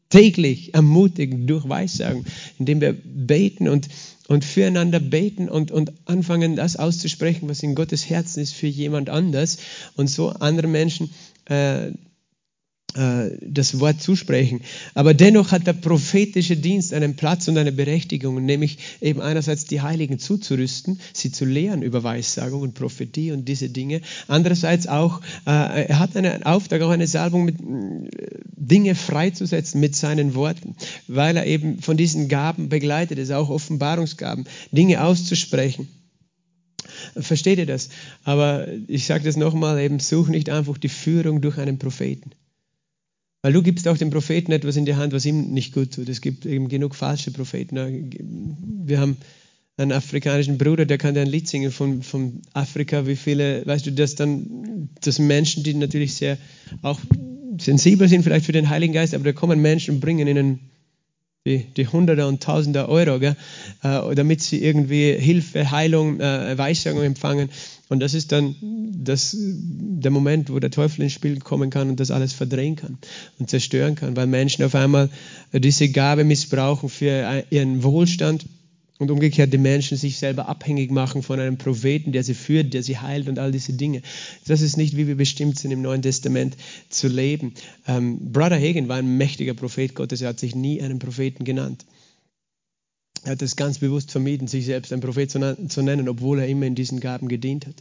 täglich 0.09 0.73
ermutigen 0.73 1.47
durch 1.47 1.67
Weissagen, 1.67 2.25
indem 2.59 2.81
wir 2.81 2.93
beten 2.93 3.67
und, 3.67 3.87
und 4.27 4.45
füreinander 4.45 4.99
beten 4.99 5.49
und, 5.49 5.71
und 5.71 5.93
anfangen, 6.05 6.55
das 6.55 6.75
auszusprechen, 6.75 7.49
was 7.49 7.63
in 7.63 7.75
Gottes 7.75 8.09
Herzen 8.09 8.41
ist 8.41 8.53
für 8.53 8.67
jemand 8.67 9.09
anders. 9.09 9.57
Und 9.95 10.09
so 10.09 10.29
andere 10.29 10.67
Menschen 10.67 11.09
äh, 11.45 11.91
das 12.95 13.79
Wort 13.79 14.01
zusprechen. 14.01 14.62
Aber 14.93 15.13
dennoch 15.13 15.51
hat 15.51 15.67
der 15.67 15.73
prophetische 15.73 16.55
Dienst 16.55 16.93
einen 16.93 17.15
Platz 17.15 17.47
und 17.47 17.58
eine 17.58 17.73
Berechtigung, 17.73 18.43
nämlich 18.45 18.77
eben 19.01 19.19
einerseits 19.21 19.65
die 19.65 19.81
Heiligen 19.81 20.17
zuzurüsten, 20.17 20.99
sie 21.13 21.31
zu 21.31 21.43
lehren 21.43 21.81
über 21.81 22.03
Weissagung 22.03 22.62
und 22.62 22.73
Prophetie 22.73 23.31
und 23.31 23.49
diese 23.49 23.69
Dinge. 23.69 24.01
Andererseits 24.27 24.88
auch, 24.88 25.21
äh, 25.45 25.88
er 25.88 25.99
hat 25.99 26.15
einen 26.15 26.43
Auftrag, 26.43 26.81
auch 26.84 26.89
eine 26.89 27.08
Salbung, 27.08 27.45
mit 27.45 27.60
äh, 27.60 28.39
Dinge 28.55 28.95
freizusetzen 28.95 29.79
mit 29.79 29.95
seinen 29.95 30.34
Worten, 30.34 30.75
weil 31.08 31.38
er 31.38 31.45
eben 31.45 31.81
von 31.81 31.97
diesen 31.97 32.29
Gaben 32.29 32.69
begleitet 32.69 33.19
ist, 33.19 33.31
auch 33.31 33.49
Offenbarungsgaben, 33.49 34.45
Dinge 34.71 35.03
auszusprechen. 35.03 35.88
Versteht 37.17 37.60
ihr 37.60 37.65
das? 37.65 37.89
Aber 38.23 38.67
ich 38.88 39.05
sage 39.05 39.23
das 39.23 39.38
nochmal, 39.38 39.79
eben 39.79 39.99
such 39.99 40.27
nicht 40.29 40.49
einfach 40.49 40.77
die 40.77 40.89
Führung 40.89 41.41
durch 41.41 41.58
einen 41.58 41.77
Propheten. 41.77 42.31
Weil 43.45 43.53
du 43.53 43.62
gibst 43.62 43.88
auch 43.88 43.95
dem 43.95 44.10
Propheten 44.10 44.51
etwas 44.53 44.75
in 44.75 44.86
die 44.86 44.95
Hand, 44.95 45.13
was 45.13 45.23
ihm 45.23 45.53
nicht 45.53 45.71
gut 45.71 45.93
tut. 45.93 46.10
Es 46.10 46.19
gibt 46.19 46.47
eben 46.47 46.67
genug 46.67 46.95
falsche 46.95 47.29
Propheten. 47.29 48.10
Wir 48.88 48.99
haben 48.99 49.17
einen 49.77 49.91
afrikanischen 49.91 50.58
Bruder, 50.58 50.88
der 50.88 50.97
kann 50.97 51.13
dir 51.13 51.21
ein 51.21 51.27
Lied 51.27 51.47
singen 51.47 51.71
von, 51.71 52.01
von 52.01 52.41
Afrika, 52.53 53.05
wie 53.05 53.15
viele, 53.15 53.63
weißt 53.63 53.86
du, 53.86 53.91
dass 53.91 54.15
dann, 54.15 54.89
dass 54.99 55.19
Menschen, 55.19 55.62
die 55.62 55.75
natürlich 55.75 56.15
sehr 56.15 56.39
auch 56.81 56.99
sensibel 57.60 58.08
sind 58.08 58.23
vielleicht 58.23 58.47
für 58.47 58.51
den 58.51 58.67
Heiligen 58.67 58.93
Geist, 58.93 59.13
aber 59.13 59.25
da 59.25 59.31
kommen 59.31 59.62
Menschen 59.62 59.93
und 59.93 60.01
bringen 60.01 60.27
ihnen 60.27 60.71
die, 61.45 61.65
die 61.77 61.88
Hunderter 61.88 62.27
und 62.27 62.41
Tausender 62.41 62.89
Euro, 62.89 63.19
gell, 63.19 63.36
äh, 63.84 64.15
damit 64.15 64.41
sie 64.41 64.63
irgendwie 64.63 65.13
Hilfe, 65.13 65.69
Heilung, 65.69 66.19
äh, 66.19 66.58
Weissagung 66.58 67.03
empfangen. 67.03 67.49
Und 67.88 67.99
das 67.99 68.15
ist 68.15 68.31
dann 68.31 68.55
das, 69.03 69.38
der 69.38 70.10
Moment, 70.10 70.51
wo 70.51 70.60
der 70.60 70.71
Teufel 70.71 71.03
ins 71.03 71.13
Spiel 71.13 71.39
kommen 71.39 71.69
kann 71.69 71.89
und 71.89 71.99
das 71.99 72.10
alles 72.10 72.34
verdrehen 72.34 72.75
kann 72.75 72.97
und 73.38 73.49
zerstören 73.49 73.93
kann, 73.93 74.15
weil 74.15 74.25
Menschen 74.25 74.65
auf 74.65 74.73
einmal 74.73 75.10
diese 75.53 75.89
Gabe 75.89 76.23
missbrauchen 76.23 76.89
für 76.89 77.43
ihren 77.51 77.84
Wohlstand 77.84 78.45
und 78.97 79.12
umgekehrt 79.12 79.51
die 79.51 79.58
Menschen 79.58 79.97
sich 79.97 80.17
selber 80.17 80.47
abhängig 80.47 80.89
machen 80.89 81.21
von 81.21 81.39
einem 81.39 81.58
Propheten, 81.58 82.12
der 82.12 82.23
sie 82.23 82.34
führt, 82.34 82.73
der 82.73 82.81
sie 82.81 82.97
heilt 82.97 83.27
und 83.27 83.39
all 83.39 83.51
diese 83.51 83.73
Dinge. 83.73 84.01
Das 84.47 84.62
ist 84.62 84.77
nicht, 84.77 84.95
wie 84.95 85.08
wir 85.08 85.15
bestimmt 85.15 85.60
sind, 85.60 85.71
im 85.71 85.81
Neuen 85.81 86.01
Testament 86.01 86.55
zu 86.89 87.08
leben. 87.08 87.53
Ähm, 87.88 88.31
Brother 88.31 88.60
Hagen 88.60 88.88
war 88.88 88.97
ein 88.97 89.17
mächtiger 89.17 89.53
Prophet 89.53 89.95
Gottes, 89.95 90.21
er 90.21 90.29
hat 90.29 90.39
sich 90.39 90.55
nie 90.55 90.81
einen 90.81 90.99
Propheten 90.99 91.43
genannt. 91.43 91.86
Er 93.25 93.31
hat 93.31 93.41
es 93.41 93.55
ganz 93.55 93.79
bewusst 93.79 94.12
vermieden, 94.12 94.47
sich 94.47 94.65
selbst 94.65 94.93
ein 94.93 94.99
Prophet 94.99 95.31
zu 95.31 95.81
nennen, 95.81 96.08
obwohl 96.08 96.39
er 96.39 96.47
immer 96.47 96.67
in 96.67 96.75
diesen 96.75 96.99
Gaben 96.99 97.27
gedient 97.27 97.65
hat. 97.65 97.73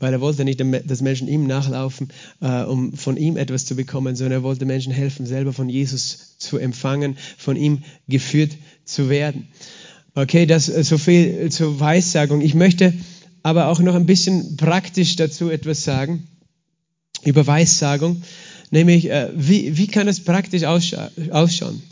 Weil 0.00 0.12
er 0.12 0.20
wollte 0.20 0.44
nicht, 0.44 0.60
dass 0.60 1.02
Menschen 1.02 1.28
ihm 1.28 1.46
nachlaufen, 1.46 2.08
äh, 2.40 2.64
um 2.64 2.92
von 2.94 3.16
ihm 3.16 3.36
etwas 3.36 3.64
zu 3.64 3.76
bekommen, 3.76 4.16
sondern 4.16 4.40
er 4.40 4.42
wollte 4.42 4.66
Menschen 4.66 4.92
helfen, 4.92 5.24
selber 5.24 5.52
von 5.52 5.68
Jesus 5.68 6.36
zu 6.38 6.58
empfangen, 6.58 7.16
von 7.36 7.54
ihm 7.56 7.84
geführt 8.08 8.50
zu 8.84 9.08
werden. 9.08 9.46
Okay, 10.20 10.46
das 10.46 10.68
äh, 10.68 10.82
so 10.82 10.98
viel 10.98 11.48
zur 11.52 11.78
Weissagung. 11.78 12.40
Ich 12.40 12.54
möchte 12.54 12.92
aber 13.44 13.68
auch 13.68 13.78
noch 13.78 13.94
ein 13.94 14.06
bisschen 14.06 14.56
praktisch 14.56 15.14
dazu 15.14 15.48
etwas 15.48 15.84
sagen 15.84 16.26
über 17.22 17.46
Weissagung, 17.46 18.20
nämlich 18.72 19.08
äh, 19.10 19.30
wie, 19.36 19.76
wie 19.76 19.86
kann 19.86 20.08
es 20.08 20.18
praktisch 20.18 20.64
ausschauen? 20.64 21.82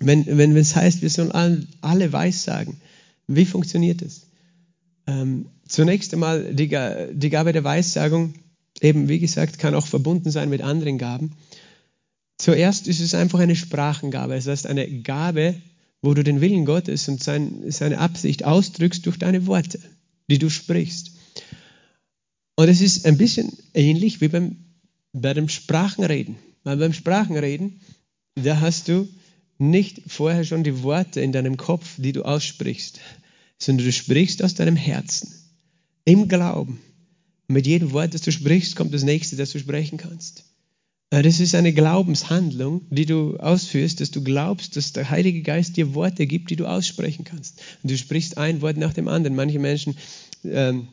Wenn, 0.00 0.26
wenn 0.26 0.56
es 0.56 0.74
heißt, 0.74 1.02
wir 1.02 1.10
sollen 1.10 1.30
alle, 1.30 1.64
alle 1.82 2.12
Weissagen, 2.12 2.78
wie 3.28 3.44
funktioniert 3.44 4.02
es? 4.02 4.26
Ähm, 5.06 5.46
zunächst 5.68 6.12
einmal 6.14 6.52
die, 6.52 6.76
die 7.12 7.30
Gabe 7.30 7.52
der 7.52 7.62
Weissagung, 7.62 8.34
eben 8.80 9.08
wie 9.08 9.20
gesagt, 9.20 9.60
kann 9.60 9.76
auch 9.76 9.86
verbunden 9.86 10.32
sein 10.32 10.48
mit 10.48 10.62
anderen 10.62 10.98
Gaben. 10.98 11.36
Zuerst 12.38 12.88
ist 12.88 12.98
es 12.98 13.14
einfach 13.14 13.38
eine 13.38 13.54
Sprachengabe, 13.54 14.34
das 14.34 14.48
heißt 14.48 14.66
eine 14.66 14.88
Gabe, 15.02 15.54
wo 16.04 16.12
du 16.12 16.22
den 16.22 16.42
Willen 16.42 16.66
Gottes 16.66 17.08
und 17.08 17.22
sein, 17.22 17.64
seine 17.70 17.98
Absicht 17.98 18.44
ausdrückst 18.44 19.06
durch 19.06 19.18
deine 19.18 19.46
Worte, 19.46 19.80
die 20.28 20.38
du 20.38 20.50
sprichst. 20.50 21.12
Und 22.56 22.68
es 22.68 22.82
ist 22.82 23.06
ein 23.06 23.16
bisschen 23.16 23.50
ähnlich 23.72 24.20
wie 24.20 24.28
beim, 24.28 24.56
bei 25.14 25.32
dem 25.32 25.48
Sprachenreden. 25.48 26.36
Weil 26.62 26.76
beim 26.76 26.92
Sprachenreden, 26.92 27.80
da 28.34 28.60
hast 28.60 28.88
du 28.88 29.08
nicht 29.58 30.02
vorher 30.06 30.44
schon 30.44 30.62
die 30.62 30.82
Worte 30.82 31.22
in 31.22 31.32
deinem 31.32 31.56
Kopf, 31.56 31.94
die 31.96 32.12
du 32.12 32.22
aussprichst, 32.22 33.00
sondern 33.58 33.86
du 33.86 33.92
sprichst 33.92 34.42
aus 34.42 34.54
deinem 34.54 34.76
Herzen, 34.76 35.32
im 36.04 36.28
Glauben. 36.28 36.80
Mit 37.48 37.66
jedem 37.66 37.92
Wort, 37.92 38.12
das 38.12 38.22
du 38.22 38.30
sprichst, 38.30 38.76
kommt 38.76 38.92
das 38.92 39.04
nächste, 39.04 39.36
das 39.36 39.52
du 39.52 39.58
sprechen 39.58 39.96
kannst. 39.96 40.44
Äh, 41.14 41.22
das 41.22 41.40
ist 41.40 41.54
eine 41.54 41.72
Glaubenshandlung, 41.72 42.82
die 42.90 43.06
du 43.06 43.36
ausführst, 43.36 44.00
dass 44.00 44.10
du 44.10 44.22
glaubst, 44.22 44.76
dass 44.76 44.92
der 44.92 45.10
Heilige 45.10 45.42
Geist 45.42 45.76
dir 45.76 45.94
Worte 45.94 46.26
gibt, 46.26 46.50
die 46.50 46.56
du 46.56 46.66
aussprechen 46.66 47.24
kannst. 47.24 47.60
Und 47.82 47.90
du 47.90 47.96
sprichst 47.96 48.36
ein 48.36 48.60
Wort 48.62 48.76
nach 48.76 48.92
dem 48.92 49.06
anderen. 49.06 49.36
Manche 49.36 49.60
Menschen 49.60 49.96
ähm, 50.44 50.88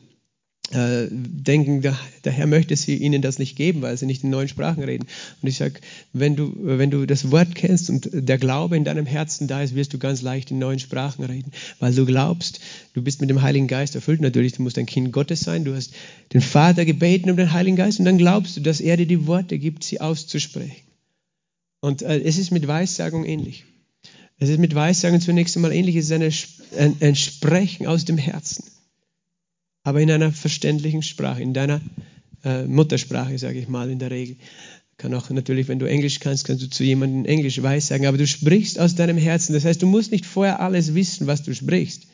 äh, 0.72 1.08
denken, 1.10 1.82
der, 1.82 1.98
der, 2.24 2.32
Herr 2.32 2.46
möchte 2.46 2.76
sie, 2.76 2.96
ihnen 2.96 3.20
das 3.20 3.38
nicht 3.38 3.56
geben, 3.56 3.82
weil 3.82 3.96
sie 3.96 4.06
nicht 4.06 4.24
in 4.24 4.30
neuen 4.30 4.48
Sprachen 4.48 4.82
reden. 4.82 5.06
Und 5.40 5.48
ich 5.48 5.56
sage, 5.56 5.80
wenn 6.12 6.34
du, 6.34 6.52
wenn 6.56 6.90
du 6.90 7.06
das 7.06 7.30
Wort 7.30 7.54
kennst 7.54 7.90
und 7.90 8.08
der 8.12 8.38
Glaube 8.38 8.76
in 8.76 8.84
deinem 8.84 9.06
Herzen 9.06 9.48
da 9.48 9.62
ist, 9.62 9.74
wirst 9.74 9.92
du 9.92 9.98
ganz 9.98 10.22
leicht 10.22 10.50
in 10.50 10.58
neuen 10.58 10.78
Sprachen 10.78 11.24
reden, 11.24 11.52
weil 11.78 11.94
du 11.94 12.06
glaubst, 12.06 12.60
du 12.94 13.02
bist 13.02 13.20
mit 13.20 13.28
dem 13.28 13.42
Heiligen 13.42 13.66
Geist 13.66 13.94
erfüllt. 13.94 14.20
Natürlich, 14.20 14.54
du 14.54 14.62
musst 14.62 14.78
ein 14.78 14.86
Kind 14.86 15.12
Gottes 15.12 15.40
sein. 15.40 15.64
Du 15.64 15.74
hast 15.74 15.92
den 16.32 16.40
Vater 16.40 16.84
gebeten 16.84 17.30
um 17.30 17.36
den 17.36 17.52
Heiligen 17.52 17.76
Geist 17.76 17.98
und 17.98 18.06
dann 18.06 18.18
glaubst 18.18 18.56
du, 18.56 18.60
dass 18.60 18.80
er 18.80 18.96
dir 18.96 19.06
die 19.06 19.26
Worte 19.26 19.58
gibt, 19.58 19.84
sie 19.84 20.00
auszusprechen. 20.00 20.76
Und 21.80 22.02
äh, 22.02 22.20
es 22.20 22.38
ist 22.38 22.50
mit 22.50 22.66
Weissagung 22.66 23.24
ähnlich. 23.24 23.64
Es 24.38 24.48
ist 24.48 24.58
mit 24.58 24.74
Weissagung 24.74 25.20
zunächst 25.20 25.56
einmal 25.56 25.72
ähnlich. 25.72 25.96
Es 25.96 26.10
ist 26.10 26.62
ein 27.00 27.14
Sprechen 27.14 27.86
aus 27.86 28.04
dem 28.04 28.18
Herzen 28.18 28.71
aber 29.84 30.00
in 30.00 30.10
einer 30.10 30.32
verständlichen 30.32 31.02
Sprache, 31.02 31.42
in 31.42 31.54
deiner 31.54 31.80
äh, 32.44 32.64
Muttersprache, 32.64 33.38
sage 33.38 33.58
ich 33.58 33.68
mal, 33.68 33.90
in 33.90 33.98
der 33.98 34.10
Regel. 34.10 34.36
Kann 34.98 35.14
auch 35.14 35.30
natürlich, 35.30 35.68
wenn 35.68 35.78
du 35.78 35.86
Englisch 35.86 36.20
kannst, 36.20 36.44
kannst 36.44 36.62
du 36.62 36.70
zu 36.70 36.84
jemandem 36.84 37.24
Englisch 37.24 37.60
weiß 37.60 37.88
sagen, 37.88 38.06
aber 38.06 38.18
du 38.18 38.26
sprichst 38.26 38.78
aus 38.78 38.94
deinem 38.94 39.16
Herzen. 39.16 39.52
Das 39.52 39.64
heißt, 39.64 39.82
du 39.82 39.86
musst 39.86 40.12
nicht 40.12 40.26
vorher 40.26 40.60
alles 40.60 40.94
wissen, 40.94 41.26
was 41.26 41.42
du 41.42 41.54
sprichst. 41.54 42.06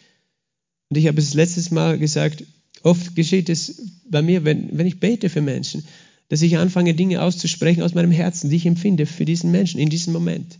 Und 0.88 0.96
ich 0.96 1.06
habe 1.06 1.20
es 1.20 1.34
letztes 1.34 1.70
Mal 1.70 1.98
gesagt, 1.98 2.44
oft 2.82 3.14
geschieht 3.14 3.50
es 3.50 3.82
bei 4.08 4.22
mir, 4.22 4.44
wenn, 4.44 4.78
wenn 4.78 4.86
ich 4.86 5.00
bete 5.00 5.28
für 5.28 5.42
Menschen, 5.42 5.84
dass 6.28 6.42
ich 6.42 6.56
anfange, 6.56 6.94
Dinge 6.94 7.22
auszusprechen 7.22 7.82
aus 7.82 7.94
meinem 7.94 8.10
Herzen, 8.10 8.48
die 8.48 8.56
ich 8.56 8.66
empfinde 8.66 9.06
für 9.06 9.24
diesen 9.24 9.50
Menschen 9.50 9.80
in 9.80 9.90
diesem 9.90 10.12
Moment. 10.12 10.58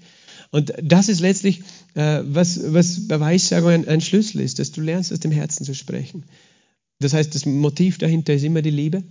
Und 0.51 0.73
das 0.83 1.09
ist 1.09 1.21
letztlich, 1.21 1.61
äh, 1.95 2.21
was, 2.25 2.61
was 2.73 3.07
bei 3.07 3.21
Weissagung 3.21 3.71
ein, 3.71 3.89
ein 3.89 4.01
Schlüssel 4.01 4.41
ist, 4.41 4.59
dass 4.59 4.73
du 4.73 4.81
lernst, 4.81 5.13
aus 5.13 5.21
dem 5.21 5.33
Herzen 5.33 5.65
zu 5.65 5.75
sprechen. 5.75 6.25
Das 7.01 7.15
heißt, 7.15 7.35
das 7.35 7.47
Motiv 7.47 7.99
dahinter 7.99 8.35
ist 8.35 8.43
immer 8.43 8.63
die 8.63 8.71
Liebe. 8.71 9.05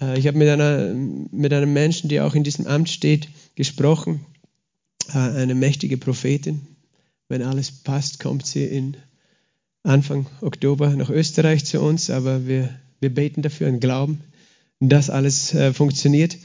Äh, 0.00 0.18
ich 0.18 0.26
habe 0.26 0.38
mit, 0.38 0.48
einer, 0.48 0.94
mit 0.94 1.52
einem 1.52 1.72
Menschen, 1.72 2.08
der 2.08 2.26
auch 2.26 2.34
in 2.34 2.44
diesem 2.44 2.66
Amt 2.66 2.88
steht, 2.88 3.28
gesprochen, 3.54 4.24
äh, 5.12 5.18
eine 5.18 5.54
mächtige 5.54 5.96
Prophetin. 5.96 6.62
Wenn 7.28 7.42
alles 7.42 7.70
passt, 7.70 8.20
kommt 8.20 8.46
sie 8.46 8.64
in 8.64 8.96
Anfang 9.82 10.26
Oktober 10.40 10.90
nach 10.90 11.10
Österreich 11.10 11.64
zu 11.64 11.80
uns, 11.80 12.10
aber 12.10 12.46
wir, 12.46 12.70
wir 13.00 13.12
beten 13.12 13.42
dafür 13.42 13.68
und 13.68 13.80
glauben, 13.80 14.20
dass 14.80 15.10
alles 15.10 15.54
äh, 15.54 15.72
funktioniert. 15.72 16.36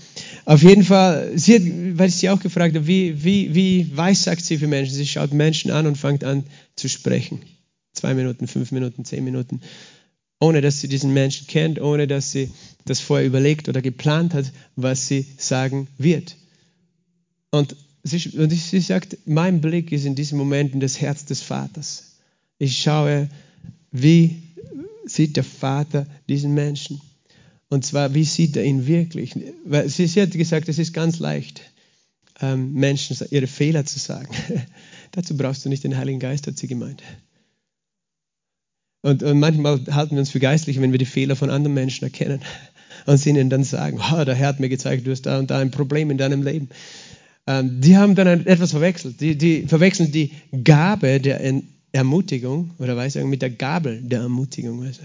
Auf 0.45 0.63
jeden 0.63 0.83
Fall, 0.83 1.37
sie 1.37 1.55
hat, 1.55 1.61
weil 1.97 2.09
ich 2.09 2.15
sie 2.15 2.29
auch 2.29 2.39
gefragt 2.39 2.75
habe, 2.75 2.87
wie, 2.87 3.23
wie, 3.23 3.53
wie 3.55 3.95
weiß 3.95 4.23
sagt 4.23 4.43
sie 4.43 4.57
für 4.57 4.67
Menschen? 4.67 4.95
Sie 4.95 5.07
schaut 5.07 5.33
Menschen 5.33 5.71
an 5.71 5.87
und 5.87 5.97
fängt 5.97 6.23
an 6.23 6.45
zu 6.75 6.89
sprechen. 6.89 7.41
Zwei 7.93 8.13
Minuten, 8.13 8.47
fünf 8.47 8.71
Minuten, 8.71 9.05
zehn 9.05 9.23
Minuten. 9.23 9.61
Ohne 10.39 10.61
dass 10.61 10.79
sie 10.79 10.87
diesen 10.87 11.13
Menschen 11.13 11.47
kennt, 11.47 11.81
ohne 11.81 12.07
dass 12.07 12.31
sie 12.31 12.49
das 12.85 13.01
vorher 13.01 13.27
überlegt 13.27 13.67
oder 13.67 13.81
geplant 13.81 14.33
hat, 14.33 14.51
was 14.75 15.07
sie 15.07 15.27
sagen 15.37 15.87
wird. 15.97 16.37
Und 17.51 17.75
sie, 18.03 18.37
und 18.37 18.49
sie 18.49 18.79
sagt, 18.79 19.17
mein 19.25 19.61
Blick 19.61 19.91
ist 19.91 20.05
in 20.05 20.15
diesem 20.15 20.37
Moment 20.37 20.73
in 20.73 20.79
das 20.79 21.01
Herz 21.01 21.25
des 21.25 21.41
Vaters. 21.41 22.15
Ich 22.57 22.81
schaue, 22.81 23.29
wie 23.91 24.41
sieht 25.05 25.35
der 25.35 25.43
Vater 25.43 26.05
diesen 26.27 26.53
Menschen. 26.53 27.01
Und 27.69 27.85
zwar, 27.85 28.13
wie 28.13 28.23
sieht 28.23 28.55
er 28.55 28.63
ihn 28.63 28.87
wirklich? 28.87 29.35
Weil 29.65 29.89
sie, 29.89 30.07
sie 30.07 30.21
hat 30.21 30.31
gesagt, 30.31 30.69
es 30.69 30.79
ist 30.79 30.93
ganz 30.93 31.19
leicht, 31.19 31.61
ähm, 32.41 32.73
Menschen 32.73 33.17
ihre 33.29 33.47
Fehler 33.47 33.85
zu 33.85 33.99
sagen. 33.99 34.33
Dazu 35.11 35.35
brauchst 35.35 35.65
du 35.65 35.69
nicht 35.69 35.83
den 35.83 35.97
Heiligen 35.97 36.19
Geist, 36.19 36.47
hat 36.47 36.57
sie 36.57 36.67
gemeint. 36.67 37.03
Und, 39.01 39.23
und, 39.23 39.39
manchmal 39.39 39.79
halten 39.91 40.15
wir 40.15 40.19
uns 40.19 40.31
für 40.31 40.39
geistlich, 40.39 40.81
wenn 40.81 40.91
wir 40.91 40.99
die 40.99 41.05
Fehler 41.05 41.35
von 41.35 41.49
anderen 41.49 41.73
Menschen 41.73 42.03
erkennen 42.03 42.41
und 43.05 43.17
sie 43.17 43.29
ihnen 43.29 43.49
dann 43.49 43.63
sagen, 43.63 43.99
oh, 44.11 44.23
der 44.23 44.35
Herr 44.35 44.49
hat 44.49 44.59
mir 44.59 44.69
gezeigt, 44.69 45.07
du 45.07 45.11
hast 45.11 45.25
da 45.25 45.39
und 45.39 45.51
da 45.51 45.59
ein 45.59 45.71
Problem 45.71 46.11
in 46.11 46.17
deinem 46.17 46.43
Leben. 46.43 46.69
Ähm, 47.47 47.79
die 47.81 47.97
haben 47.97 48.15
dann 48.15 48.45
etwas 48.45 48.71
verwechselt. 48.71 49.21
Die, 49.21 49.37
die 49.37 49.67
verwechseln 49.67 50.11
die 50.11 50.31
Gabe 50.63 51.19
der 51.19 51.39
Ermutigung, 51.91 52.71
oder 52.77 52.95
weiß 52.95 53.15
ich, 53.15 53.23
mit 53.23 53.41
der 53.41 53.49
Gabel 53.49 54.01
der 54.01 54.21
Ermutigung. 54.21 54.85
Weißt 54.85 54.99
du? 54.99 55.03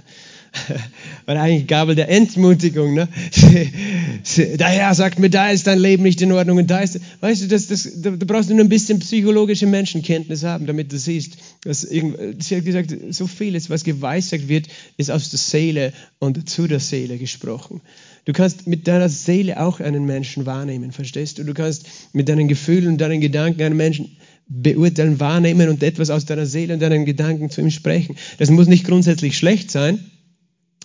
Oder 1.27 1.41
eigentlich 1.41 1.67
Gabel 1.67 1.95
der 1.95 2.09
Entmutigung. 2.09 2.95
Ne? 2.95 3.09
Herr 4.59 4.95
sagt 4.95 5.19
mir, 5.19 5.31
da 5.31 5.51
ist 5.51 5.67
dein 5.67 5.79
Leben 5.79 6.03
nicht 6.03 6.21
in 6.23 6.33
Ordnung 6.33 6.59
und 6.59 6.71
da 6.71 6.81
ist, 6.81 7.01
weißt 7.21 7.43
du, 7.43 7.49
das, 7.49 7.67
das, 7.67 7.89
da 7.97 8.11
brauchst 8.11 8.51
du 8.51 8.55
nur 8.55 8.65
ein 8.65 8.69
bisschen 8.69 8.99
psychologische 9.01 9.67
Menschenkenntnis 9.67 10.45
haben, 10.45 10.67
damit 10.67 10.93
du 10.93 10.99
siehst, 10.99 11.39
dass 11.65 11.83
sie 11.83 12.57
hat 12.57 12.65
gesagt, 12.65 12.95
so 13.11 13.27
vieles, 13.27 13.71
was 13.71 13.85
geweissagt 13.85 14.49
wird, 14.49 14.67
ist 14.97 15.11
aus 15.11 15.31
der 15.31 15.39
Seele 15.39 15.93
und 16.19 16.49
zu 16.49 16.67
der 16.67 16.81
Seele 16.81 17.19
gesprochen. 17.19 17.81
Du 18.25 18.33
kannst 18.33 18.67
mit 18.67 18.89
deiner 18.89 19.09
Seele 19.09 19.61
auch 19.61 19.81
einen 19.81 20.07
Menschen 20.07 20.47
wahrnehmen, 20.47 20.93
verstehst 20.93 21.39
du? 21.39 21.45
Du 21.45 21.53
kannst 21.53 21.87
mit 22.13 22.29
deinen 22.29 22.49
Gefühlen 22.49 22.89
und 22.89 23.01
deinen 23.01 23.21
Gedanken 23.21 23.63
einen 23.63 23.77
Menschen 23.77 24.17
beurteilen, 24.47 25.21
wahrnehmen 25.21 25.69
und 25.69 25.83
etwas 25.83 26.11
aus 26.11 26.27
deiner 26.27 26.47
Seele 26.47 26.75
und 26.75 26.81
deinen 26.81 27.05
Gedanken 27.05 27.51
zu 27.51 27.61
ihm 27.61 27.71
sprechen. 27.71 28.17
Das 28.39 28.51
muss 28.51 28.67
nicht 28.67 28.87
grundsätzlich 28.87 29.37
schlecht 29.37 29.71
sein, 29.71 29.99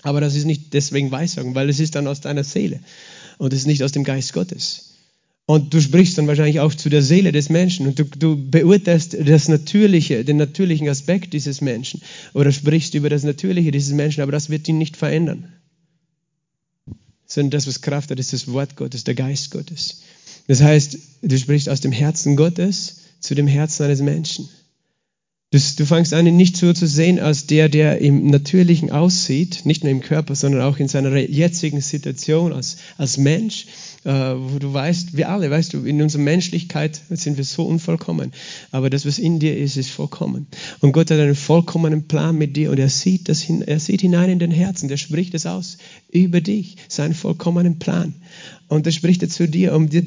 aber 0.02 0.22
das 0.22 0.36
ist 0.36 0.46
nicht 0.46 0.74
deswegen 0.74 1.12
Weissagen, 1.12 1.56
weil 1.56 1.70
es 1.70 1.80
ist 1.80 1.96
dann 1.96 2.08
aus 2.08 2.22
deiner 2.22 2.44
Seele 2.44 2.80
und 3.38 3.54
es 3.54 3.60
ist 3.60 3.68
nicht 3.68 3.84
aus 3.84 3.92
dem 3.92 4.04
Geist 4.04 4.34
Gottes. 4.34 4.90
Und 5.46 5.74
du 5.74 5.82
sprichst 5.82 6.16
dann 6.16 6.28
wahrscheinlich 6.28 6.60
auch 6.60 6.76
zu 6.76 6.90
der 6.90 7.02
Seele 7.02 7.32
des 7.32 7.50
Menschen 7.50 7.88
und 7.88 7.98
du, 7.98 8.04
du, 8.04 8.38
beurteilst 8.52 9.18
das 9.20 9.48
Natürliche, 9.48 10.24
den 10.24 10.38
natürlichen 10.38 10.88
Aspekt 10.88 11.34
dieses 11.34 11.60
Menschen 11.60 12.02
oder 12.36 12.52
sprichst 12.52 12.94
über 12.94 13.10
das 13.10 13.24
Natürliche 13.24 13.72
dieses 13.72 13.94
Menschen, 13.94 14.22
aber 14.22 14.32
das 14.32 14.52
wird 14.52 14.68
ihn 14.68 14.78
nicht 14.78 14.96
verändern. 14.96 15.52
Sondern 17.26 17.50
das, 17.50 17.66
was 17.66 17.82
Kraft 17.82 18.12
hat, 18.12 18.20
ist 18.20 18.32
das 18.32 18.48
Wort 18.52 18.76
Gottes, 18.76 19.06
der 19.06 19.16
Geist 19.16 19.50
Gottes. 19.50 20.04
Das 20.48 20.62
heißt, 20.62 21.00
du 21.24 21.38
sprichst 21.38 21.68
aus 21.68 21.82
dem 21.82 21.92
Herzen 21.92 22.36
Gottes 22.36 22.98
zu 23.20 23.34
dem 23.34 23.48
Herzen 23.48 23.86
eines 23.86 24.02
Menschen. 24.02 24.50
Du, 25.52 25.58
du 25.78 25.86
fängst 25.88 26.14
an, 26.14 26.28
ihn 26.28 26.38
nicht 26.38 26.58
so 26.58 26.74
zu 26.74 26.86
sehen 26.86 27.20
als 27.20 27.48
der, 27.48 27.70
der 27.70 28.02
im 28.02 28.30
Natürlichen 28.30 28.92
aussieht, 28.92 29.62
nicht 29.64 29.84
nur 29.84 29.90
im 29.90 30.02
Körper, 30.02 30.36
sondern 30.36 30.62
auch 30.62 30.78
in 30.78 30.88
seiner 30.88 31.16
jetzigen 31.18 31.82
Situation 31.82 32.54
als, 32.54 32.78
als 32.98 33.18
Mensch, 33.18 33.66
äh, 34.04 34.12
wo 34.12 34.60
du 34.60 34.72
weißt, 34.72 35.18
wir 35.18 35.30
alle, 35.30 35.50
weißt 35.50 35.74
du, 35.74 35.84
in 35.86 36.04
unserer 36.04 36.22
Menschlichkeit 36.22 37.02
sind 37.10 37.38
wir 37.38 37.44
so 37.46 37.66
unvollkommen, 37.66 38.32
aber 38.70 38.92
das, 38.92 39.08
was 39.08 39.18
in 39.18 39.40
dir 39.40 39.58
ist, 39.58 39.76
ist 39.76 39.90
vollkommen. 39.90 40.46
Und 40.82 40.92
Gott 40.92 41.10
hat 41.10 41.18
einen 41.18 41.34
vollkommenen 41.34 42.08
Plan 42.08 42.38
mit 42.38 42.56
dir 42.56 42.70
und 42.70 42.78
er 42.78 42.90
sieht, 42.90 43.28
das 43.28 43.42
hin, 43.42 43.64
er 43.64 43.80
sieht 43.80 44.02
hinein 44.02 44.30
in 44.30 44.38
den 44.38 44.52
Herzen, 44.52 44.88
der 44.88 44.98
spricht 44.98 45.34
es 45.34 45.48
aus 45.48 45.80
über 46.12 46.42
dich, 46.42 46.76
seinen 46.90 47.16
vollkommenen 47.16 47.80
Plan. 47.80 48.14
Und 48.68 48.86
er 48.86 48.92
spricht 48.92 49.24
er 49.24 49.30
zu 49.30 49.48
dir, 49.48 49.74
um 49.74 49.90
dir 49.90 50.06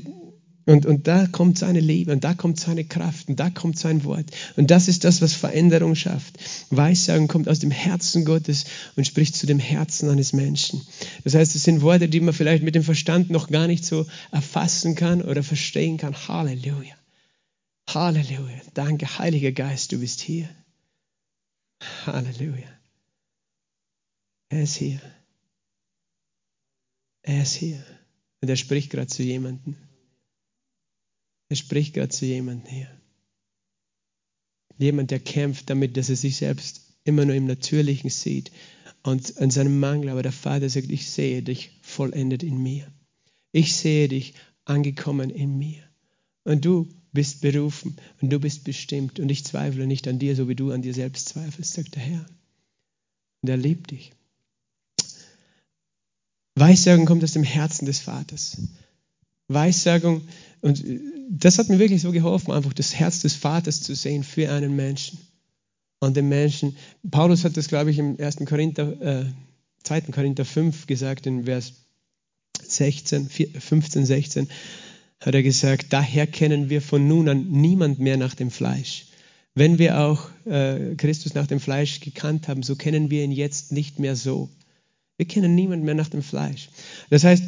und, 0.64 0.86
und 0.86 1.08
da 1.08 1.26
kommt 1.26 1.58
seine 1.58 1.80
Liebe 1.80 2.12
und 2.12 2.22
da 2.22 2.34
kommt 2.34 2.60
seine 2.60 2.84
Kraft 2.84 3.28
und 3.28 3.40
da 3.40 3.50
kommt 3.50 3.78
sein 3.78 4.04
Wort. 4.04 4.30
Und 4.56 4.70
das 4.70 4.86
ist 4.86 5.04
das, 5.04 5.20
was 5.20 5.32
Veränderung 5.32 5.94
schafft. 5.94 6.38
Weissagen 6.70 7.26
kommt 7.26 7.48
aus 7.48 7.58
dem 7.58 7.72
Herzen 7.72 8.24
Gottes 8.24 8.64
und 8.94 9.06
spricht 9.06 9.34
zu 9.34 9.46
dem 9.46 9.58
Herzen 9.58 10.08
eines 10.08 10.32
Menschen. 10.32 10.80
Das 11.24 11.34
heißt, 11.34 11.56
es 11.56 11.64
sind 11.64 11.82
Worte, 11.82 12.08
die 12.08 12.20
man 12.20 12.34
vielleicht 12.34 12.62
mit 12.62 12.76
dem 12.76 12.84
Verstand 12.84 13.30
noch 13.30 13.48
gar 13.48 13.66
nicht 13.66 13.84
so 13.84 14.06
erfassen 14.30 14.94
kann 14.94 15.22
oder 15.22 15.42
verstehen 15.42 15.96
kann. 15.96 16.14
Halleluja. 16.28 16.94
Halleluja. 17.88 18.60
Danke, 18.74 19.18
Heiliger 19.18 19.52
Geist, 19.52 19.90
du 19.90 19.98
bist 19.98 20.20
hier. 20.20 20.48
Halleluja. 22.06 22.68
Er 24.48 24.62
ist 24.62 24.76
hier. 24.76 25.00
Er 27.22 27.42
ist 27.42 27.54
hier. 27.54 27.82
Und 28.40 28.48
er 28.48 28.56
spricht 28.56 28.90
gerade 28.90 29.08
zu 29.08 29.22
jemandem. 29.22 29.76
Er 31.52 31.56
spricht 31.56 31.92
gerade 31.92 32.08
zu 32.08 32.24
jemandem 32.24 32.66
hier. 32.72 32.88
Jemand, 34.78 35.10
der 35.10 35.20
kämpft 35.20 35.68
damit, 35.68 35.98
dass 35.98 36.08
er 36.08 36.16
sich 36.16 36.36
selbst 36.36 36.80
immer 37.04 37.26
nur 37.26 37.34
im 37.34 37.44
Natürlichen 37.44 38.08
sieht 38.08 38.50
und 39.02 39.36
an 39.36 39.50
seinem 39.50 39.78
Mangel. 39.78 40.08
Aber 40.08 40.22
der 40.22 40.32
Vater 40.32 40.70
sagt, 40.70 40.90
ich 40.90 41.10
sehe 41.10 41.42
dich 41.42 41.78
vollendet 41.82 42.42
in 42.42 42.56
mir. 42.56 42.90
Ich 43.52 43.76
sehe 43.76 44.08
dich 44.08 44.32
angekommen 44.64 45.28
in 45.28 45.58
mir. 45.58 45.82
Und 46.44 46.64
du 46.64 46.88
bist 47.12 47.42
berufen 47.42 47.96
und 48.22 48.32
du 48.32 48.40
bist 48.40 48.64
bestimmt. 48.64 49.20
Und 49.20 49.28
ich 49.28 49.44
zweifle 49.44 49.86
nicht 49.86 50.08
an 50.08 50.18
dir, 50.18 50.34
so 50.34 50.48
wie 50.48 50.54
du 50.54 50.72
an 50.72 50.80
dir 50.80 50.94
selbst 50.94 51.28
zweifelst, 51.28 51.74
sagt 51.74 51.96
der 51.96 52.02
Herr. 52.02 52.26
Und 53.42 53.50
er 53.50 53.58
liebt 53.58 53.90
dich. 53.90 54.12
Weissagung 56.54 57.04
kommt 57.04 57.22
aus 57.22 57.32
dem 57.34 57.44
Herzen 57.44 57.84
des 57.84 58.00
Vaters. 58.00 58.56
Weissagung, 59.48 60.22
und 60.60 60.84
das 61.28 61.58
hat 61.58 61.68
mir 61.68 61.78
wirklich 61.78 62.02
so 62.02 62.12
geholfen, 62.12 62.52
einfach 62.52 62.72
das 62.72 62.94
Herz 62.94 63.20
des 63.20 63.34
Vaters 63.34 63.82
zu 63.82 63.94
sehen 63.94 64.22
für 64.22 64.50
einen 64.50 64.76
Menschen. 64.76 65.18
Und 65.98 66.16
den 66.16 66.28
Menschen, 66.28 66.76
Paulus 67.10 67.44
hat 67.44 67.56
das, 67.56 67.68
glaube 67.68 67.90
ich, 67.90 67.98
im 67.98 68.18
1. 68.18 68.44
Korinther, 68.46 69.00
äh, 69.00 69.24
2. 69.84 70.00
Korinther 70.12 70.44
5 70.44 70.86
gesagt, 70.86 71.26
in 71.26 71.44
Vers 71.44 71.72
16, 72.60 73.28
15, 73.28 74.06
16, 74.06 74.48
hat 75.20 75.34
er 75.34 75.42
gesagt, 75.42 75.92
daher 75.92 76.26
kennen 76.26 76.70
wir 76.70 76.82
von 76.82 77.06
nun 77.06 77.28
an 77.28 77.48
niemand 77.50 77.98
mehr 77.98 78.16
nach 78.16 78.34
dem 78.34 78.50
Fleisch. 78.50 79.06
Wenn 79.54 79.78
wir 79.78 80.00
auch 80.00 80.28
äh, 80.46 80.94
Christus 80.96 81.34
nach 81.34 81.46
dem 81.46 81.60
Fleisch 81.60 82.00
gekannt 82.00 82.48
haben, 82.48 82.62
so 82.62 82.74
kennen 82.74 83.10
wir 83.10 83.22
ihn 83.22 83.32
jetzt 83.32 83.72
nicht 83.72 83.98
mehr 83.98 84.16
so. 84.16 84.48
Wir 85.18 85.26
kennen 85.26 85.54
niemand 85.54 85.84
mehr 85.84 85.94
nach 85.94 86.08
dem 86.08 86.22
Fleisch. 86.22 86.68
Das 87.10 87.22
heißt, 87.24 87.44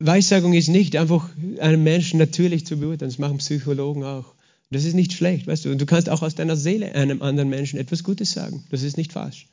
Weissagung 0.00 0.52
ist 0.52 0.68
nicht 0.68 0.96
einfach 0.96 1.28
einen 1.58 1.82
Menschen 1.82 2.18
natürlich 2.18 2.66
zu 2.66 2.76
beurteilen, 2.78 3.10
das 3.10 3.18
machen 3.18 3.38
Psychologen 3.38 4.04
auch. 4.04 4.34
Das 4.70 4.84
ist 4.84 4.94
nicht 4.94 5.12
schlecht, 5.12 5.46
weißt 5.46 5.64
du. 5.64 5.70
Und 5.70 5.80
du 5.80 5.86
kannst 5.86 6.08
auch 6.08 6.22
aus 6.22 6.34
deiner 6.34 6.56
Seele 6.56 6.94
einem 6.94 7.22
anderen 7.22 7.48
Menschen 7.48 7.80
etwas 7.80 8.04
Gutes 8.04 8.32
sagen. 8.32 8.64
Das 8.70 8.82
ist 8.82 8.96
nicht 8.96 9.12
falsch. 9.12 9.46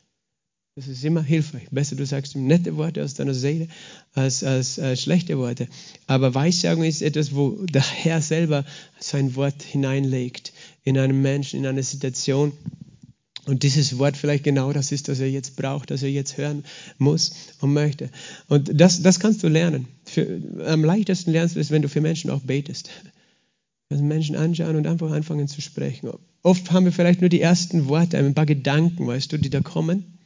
Das 0.75 0.89
ist 0.89 1.05
immer 1.05 1.23
hilfreich. 1.23 1.63
Besser, 1.71 1.95
du 1.95 2.05
sagst 2.05 2.36
ihm 2.36 2.47
nette 2.47 2.75
Worte 2.75 3.01
aus 3.01 3.13
deiner 3.13 3.34
Seele 3.34 3.69
als, 4.13 4.43
als 4.43 4.77
äh, 4.77 4.97
schlechte 4.97 5.38
Worte. 5.38 5.69
Aber 6.05 6.36
Weissagung 6.36 6.84
ist 6.84 7.01
etwas, 7.01 7.34
wo 7.34 7.51
der 7.65 7.81
Herr 7.81 8.21
selber 8.21 8.65
sein 8.99 9.36
Wort 9.36 9.63
hineinlegt 9.63 10.51
in 10.84 10.97
einen 10.97 11.21
Menschen, 11.21 11.62
in 11.62 11.65
eine 11.65 11.81
Situation, 11.81 12.51
und 13.45 13.63
dieses 13.63 13.97
Wort 13.99 14.17
vielleicht 14.17 14.43
genau 14.43 14.73
das 14.73 14.91
ist, 14.91 15.08
was 15.08 15.19
er 15.19 15.29
jetzt 15.29 15.55
braucht, 15.55 15.91
das 15.91 16.01
er 16.01 16.10
jetzt 16.10 16.38
hören 16.38 16.63
muss 16.97 17.34
und 17.62 17.73
möchte. 17.73 18.10
Und 18.47 18.71
das, 18.73 19.01
das 19.01 19.19
kannst 19.19 19.43
du 19.43 19.47
lernen. 19.47 19.88
Für, 20.03 20.41
am 20.65 20.84
leichtesten 20.84 21.31
lernst 21.31 21.55
du 21.55 21.60
es, 21.60 21.69
wenn 21.69 21.84
du 21.84 21.89
für 21.89 22.01
Menschen 22.01 22.31
auch 22.31 22.41
betest. 22.41 22.89
Also 23.89 24.03
Menschen 24.03 24.36
anschauen 24.36 24.75
und 24.75 24.88
einfach 24.88 25.12
anfangen 25.12 25.47
zu 25.47 25.62
sprechen. 25.62 26.10
Oft 26.41 26.71
haben 26.71 26.86
wir 26.86 26.91
vielleicht 26.91 27.21
nur 27.21 27.29
die 27.29 27.41
ersten 27.41 27.88
Worte, 27.88 28.17
ein 28.17 28.34
paar 28.34 28.47
Gedanken, 28.47 29.05
weißt 29.05 29.31
du, 29.31 29.38
die 29.38 29.51
da 29.51 29.62
kommen. 29.62 30.19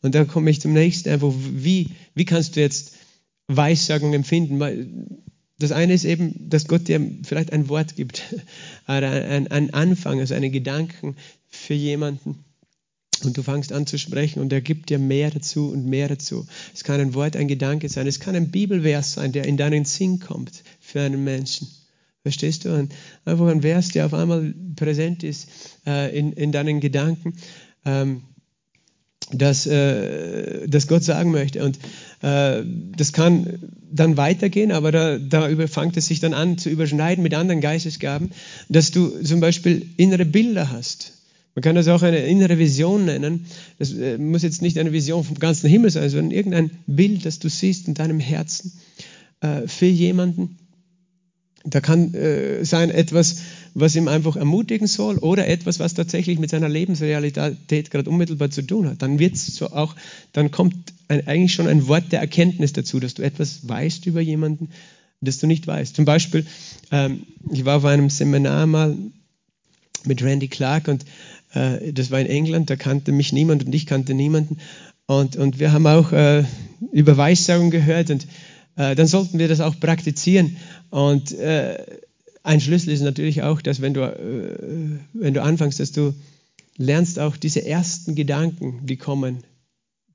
Und 0.00 0.14
dann 0.14 0.26
komme 0.26 0.50
ich 0.50 0.60
zum 0.60 0.72
nächsten, 0.72 1.10
einfach, 1.10 1.32
wie, 1.34 1.88
wie 2.14 2.24
kannst 2.24 2.56
du 2.56 2.60
jetzt 2.60 2.96
Weissagung 3.48 4.14
empfinden? 4.14 5.22
Das 5.58 5.72
eine 5.72 5.92
ist 5.92 6.04
eben, 6.04 6.48
dass 6.48 6.66
Gott 6.66 6.88
dir 6.88 7.00
vielleicht 7.22 7.52
ein 7.52 7.68
Wort 7.68 7.96
gibt, 7.96 8.22
oder 8.88 9.10
ein 9.10 9.72
Anfang, 9.72 10.20
also 10.20 10.34
einen 10.34 10.52
Gedanken 10.52 11.16
für 11.48 11.74
jemanden. 11.74 12.43
Und 13.24 13.36
du 13.36 13.42
fängst 13.42 13.72
an 13.72 13.86
zu 13.86 13.98
sprechen 13.98 14.40
und 14.40 14.52
er 14.52 14.60
gibt 14.60 14.90
dir 14.90 14.98
mehr 14.98 15.30
dazu 15.30 15.70
und 15.70 15.86
mehr 15.86 16.08
dazu. 16.08 16.46
Es 16.74 16.84
kann 16.84 17.00
ein 17.00 17.14
Wort, 17.14 17.36
ein 17.36 17.48
Gedanke 17.48 17.88
sein, 17.88 18.06
es 18.06 18.20
kann 18.20 18.34
ein 18.34 18.50
Bibelvers 18.50 19.14
sein, 19.14 19.32
der 19.32 19.44
in 19.44 19.56
deinen 19.56 19.84
Sinn 19.84 20.20
kommt 20.20 20.62
für 20.80 21.00
einen 21.00 21.24
Menschen. 21.24 21.68
Verstehst 22.22 22.64
du? 22.64 22.88
einfach 23.24 23.46
ein 23.48 23.62
Vers, 23.62 23.88
der 23.88 24.06
auf 24.06 24.14
einmal 24.14 24.54
präsent 24.76 25.22
ist 25.22 25.48
äh, 25.86 26.16
in, 26.16 26.32
in 26.32 26.52
deinen 26.52 26.80
Gedanken. 26.80 27.34
ähm, 27.84 28.22
das, 29.30 29.66
äh, 29.66 30.68
das 30.68 30.86
Gott 30.86 31.02
sagen 31.02 31.30
möchte. 31.30 31.64
Und 31.64 31.78
äh, 32.22 32.62
das 32.96 33.12
kann 33.12 33.58
dann 33.90 34.16
weitergehen, 34.16 34.72
aber 34.72 34.92
da, 34.92 35.18
darüber 35.18 35.68
fängt 35.68 35.96
es 35.96 36.06
sich 36.06 36.20
dann 36.20 36.34
an 36.34 36.58
zu 36.58 36.68
überschneiden 36.68 37.22
mit 37.22 37.34
anderen 37.34 37.60
Geistesgaben, 37.60 38.30
dass 38.68 38.90
du 38.90 39.22
zum 39.22 39.40
Beispiel 39.40 39.86
innere 39.96 40.24
Bilder 40.24 40.70
hast. 40.70 41.13
Man 41.54 41.62
kann 41.62 41.76
das 41.76 41.88
auch 41.88 42.02
eine 42.02 42.18
innere 42.18 42.58
Vision 42.58 43.04
nennen. 43.04 43.46
Das 43.78 43.92
äh, 43.92 44.18
muss 44.18 44.42
jetzt 44.42 44.62
nicht 44.62 44.76
eine 44.78 44.92
Vision 44.92 45.22
vom 45.22 45.38
ganzen 45.38 45.70
Himmel 45.70 45.90
sein, 45.90 46.08
sondern 46.10 46.32
irgendein 46.32 46.70
Bild, 46.86 47.24
das 47.24 47.38
du 47.38 47.48
siehst 47.48 47.86
in 47.86 47.94
deinem 47.94 48.18
Herzen 48.18 48.72
äh, 49.40 49.68
für 49.68 49.86
jemanden. 49.86 50.58
Da 51.66 51.80
kann 51.80 52.12
äh, 52.12 52.64
sein 52.64 52.90
etwas, 52.90 53.38
was 53.72 53.96
ihm 53.96 54.08
einfach 54.08 54.36
ermutigen 54.36 54.86
soll 54.86 55.16
oder 55.18 55.46
etwas, 55.48 55.78
was 55.78 55.94
tatsächlich 55.94 56.38
mit 56.38 56.50
seiner 56.50 56.68
Lebensrealität 56.68 57.90
gerade 57.90 58.10
unmittelbar 58.10 58.50
zu 58.50 58.62
tun 58.62 58.86
hat. 58.86 59.00
Dann 59.00 59.18
wird's 59.18 59.46
so 59.46 59.70
auch, 59.70 59.96
dann 60.32 60.50
kommt 60.50 60.92
ein, 61.08 61.26
eigentlich 61.26 61.54
schon 61.54 61.68
ein 61.68 61.86
Wort 61.86 62.12
der 62.12 62.20
Erkenntnis 62.20 62.74
dazu, 62.74 63.00
dass 63.00 63.14
du 63.14 63.22
etwas 63.22 63.66
weißt 63.66 64.06
über 64.06 64.20
jemanden, 64.20 64.70
das 65.22 65.38
du 65.38 65.46
nicht 65.46 65.66
weißt. 65.66 65.96
Zum 65.96 66.04
Beispiel, 66.04 66.44
ähm, 66.90 67.22
ich 67.50 67.64
war 67.64 67.78
auf 67.78 67.84
einem 67.86 68.10
Seminar 68.10 68.66
mal 68.66 68.96
mit 70.04 70.22
Randy 70.22 70.48
Clark 70.48 70.88
und 70.88 71.04
äh, 71.54 71.92
das 71.92 72.10
war 72.10 72.20
in 72.20 72.26
England, 72.26 72.70
da 72.70 72.76
kannte 72.76 73.12
mich 73.12 73.32
niemand 73.32 73.64
und 73.64 73.74
ich 73.74 73.86
kannte 73.86 74.14
niemanden. 74.14 74.58
Und, 75.06 75.36
und 75.36 75.58
wir 75.58 75.72
haben 75.72 75.86
auch 75.86 76.12
äh, 76.12 76.44
über 76.92 77.16
Weissagung 77.16 77.70
gehört 77.70 78.10
und 78.10 78.26
äh, 78.76 78.94
dann 78.94 79.06
sollten 79.06 79.38
wir 79.38 79.48
das 79.48 79.60
auch 79.60 79.78
praktizieren. 79.78 80.56
Und 80.90 81.32
äh, 81.32 81.78
ein 82.42 82.60
Schlüssel 82.60 82.92
ist 82.92 83.02
natürlich 83.02 83.42
auch, 83.42 83.62
dass 83.62 83.80
wenn 83.80 83.94
du, 83.94 84.02
äh, 84.02 84.98
wenn 85.12 85.34
du 85.34 85.42
anfängst, 85.42 85.80
dass 85.80 85.92
du 85.92 86.14
lernst 86.76 87.18
auch 87.18 87.36
diese 87.36 87.64
ersten 87.64 88.14
Gedanken, 88.14 88.80
die 88.86 88.96
kommen, 88.96 89.44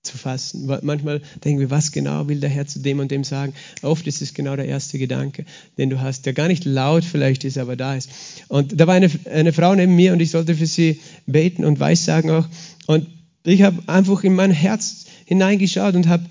zu 0.03 0.17
fassen. 0.17 0.65
Manchmal 0.81 1.21
denken 1.43 1.59
wir, 1.59 1.69
was 1.69 1.91
genau 1.91 2.27
will 2.27 2.39
der 2.39 2.49
Herr 2.49 2.65
zu 2.65 2.79
dem 2.79 2.99
und 2.99 3.12
dem 3.12 3.23
sagen? 3.23 3.53
Oft 3.81 4.07
ist 4.07 4.21
es 4.21 4.33
genau 4.33 4.55
der 4.55 4.65
erste 4.65 4.97
Gedanke, 4.97 5.45
den 5.77 5.89
du 5.89 5.99
hast, 5.99 6.25
der 6.25 6.33
gar 6.33 6.47
nicht 6.47 6.65
laut 6.65 7.03
vielleicht 7.03 7.43
ist, 7.43 7.57
aber 7.57 7.75
da 7.75 7.95
ist. 7.95 8.09
Und 8.47 8.79
da 8.79 8.88
war 8.88 8.95
eine, 8.95 9.09
eine 9.31 9.51
Frau 9.53 9.75
neben 9.75 9.95
mir 9.95 10.13
und 10.13 10.21
ich 10.21 10.31
sollte 10.31 10.55
für 10.55 10.67
sie 10.67 11.01
beten 11.25 11.65
und 11.65 11.79
weissagen 11.79 12.31
auch. 12.31 12.47
Und 12.88 13.07
ich 13.43 13.62
habe 13.62 13.81
einfach 13.88 14.23
in 14.23 14.35
mein 14.35 14.51
Herz 14.51 15.05
hineingeschaut 15.25 15.95
und 15.95 16.07
habe 16.07 16.25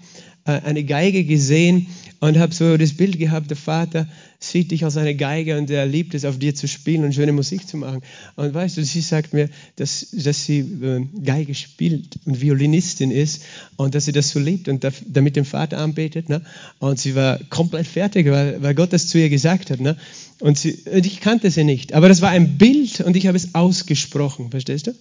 eine 0.45 0.85
Geige 0.85 1.25
gesehen 1.25 1.89
und 2.21 2.39
habe 2.39 2.55
so 2.55 2.77
das 2.77 2.95
Bild 2.95 3.19
gehabt, 3.19 3.51
der 3.51 3.57
Vater 3.57 4.09
sieht 4.41 4.71
dich 4.71 4.85
als 4.85 4.97
eine 4.97 5.15
Geige 5.15 5.59
und 5.59 5.71
er 5.71 5.87
liebt 5.87 6.15
es, 6.15 6.25
auf 6.25 6.39
dir 6.39 6.55
zu 6.55 6.67
spielen 6.67 7.05
und 7.05 7.15
schöne 7.15 7.33
Musik 7.33 7.69
zu 7.69 7.77
machen. 7.77 8.03
Und 8.37 8.55
weißt 8.55 8.77
du, 8.77 8.85
sie 8.85 9.01
sagt 9.01 9.33
mir, 9.35 9.51
dass, 9.77 10.09
dass 10.13 10.45
sie 10.45 10.59
äh, 10.59 11.07
Geige 11.23 11.55
spielt 11.55 12.19
und 12.25 12.41
Violinistin 12.41 13.11
ist 13.11 13.43
und 13.77 13.95
dass 13.95 14.07
sie 14.07 14.13
das 14.13 14.31
so 14.31 14.41
liebt 14.41 14.69
und 14.69 14.87
damit 15.07 15.37
den 15.37 15.45
Vater 15.45 15.79
anbetet. 15.79 16.29
Ne? 16.29 16.43
Und 16.79 16.99
sie 16.99 17.15
war 17.15 17.39
komplett 17.51 17.87
fertig, 17.87 18.31
weil, 18.31 18.63
weil 18.63 18.75
Gott 18.75 18.93
das 18.93 19.09
zu 19.09 19.19
ihr 19.19 19.29
gesagt 19.29 19.71
hat. 19.71 19.81
Ne? 19.81 19.97
Und, 20.41 20.59
sie, 20.59 20.75
und 20.93 21.05
ich 21.05 21.21
kannte 21.21 21.51
sie 21.51 21.65
nicht, 21.65 21.93
aber 21.95 22.09
das 22.09 22.21
war 22.21 22.31
ein 22.31 22.59
Bild 22.59 23.01
und 23.01 23.17
ich 23.17 23.27
habe 23.27 23.37
es 23.37 23.55
ausgesprochen, 23.55 24.51
verstehst 24.51 24.87
du? 24.87 24.95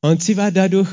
Und 0.00 0.22
sie 0.22 0.36
war 0.36 0.50
dadurch 0.50 0.88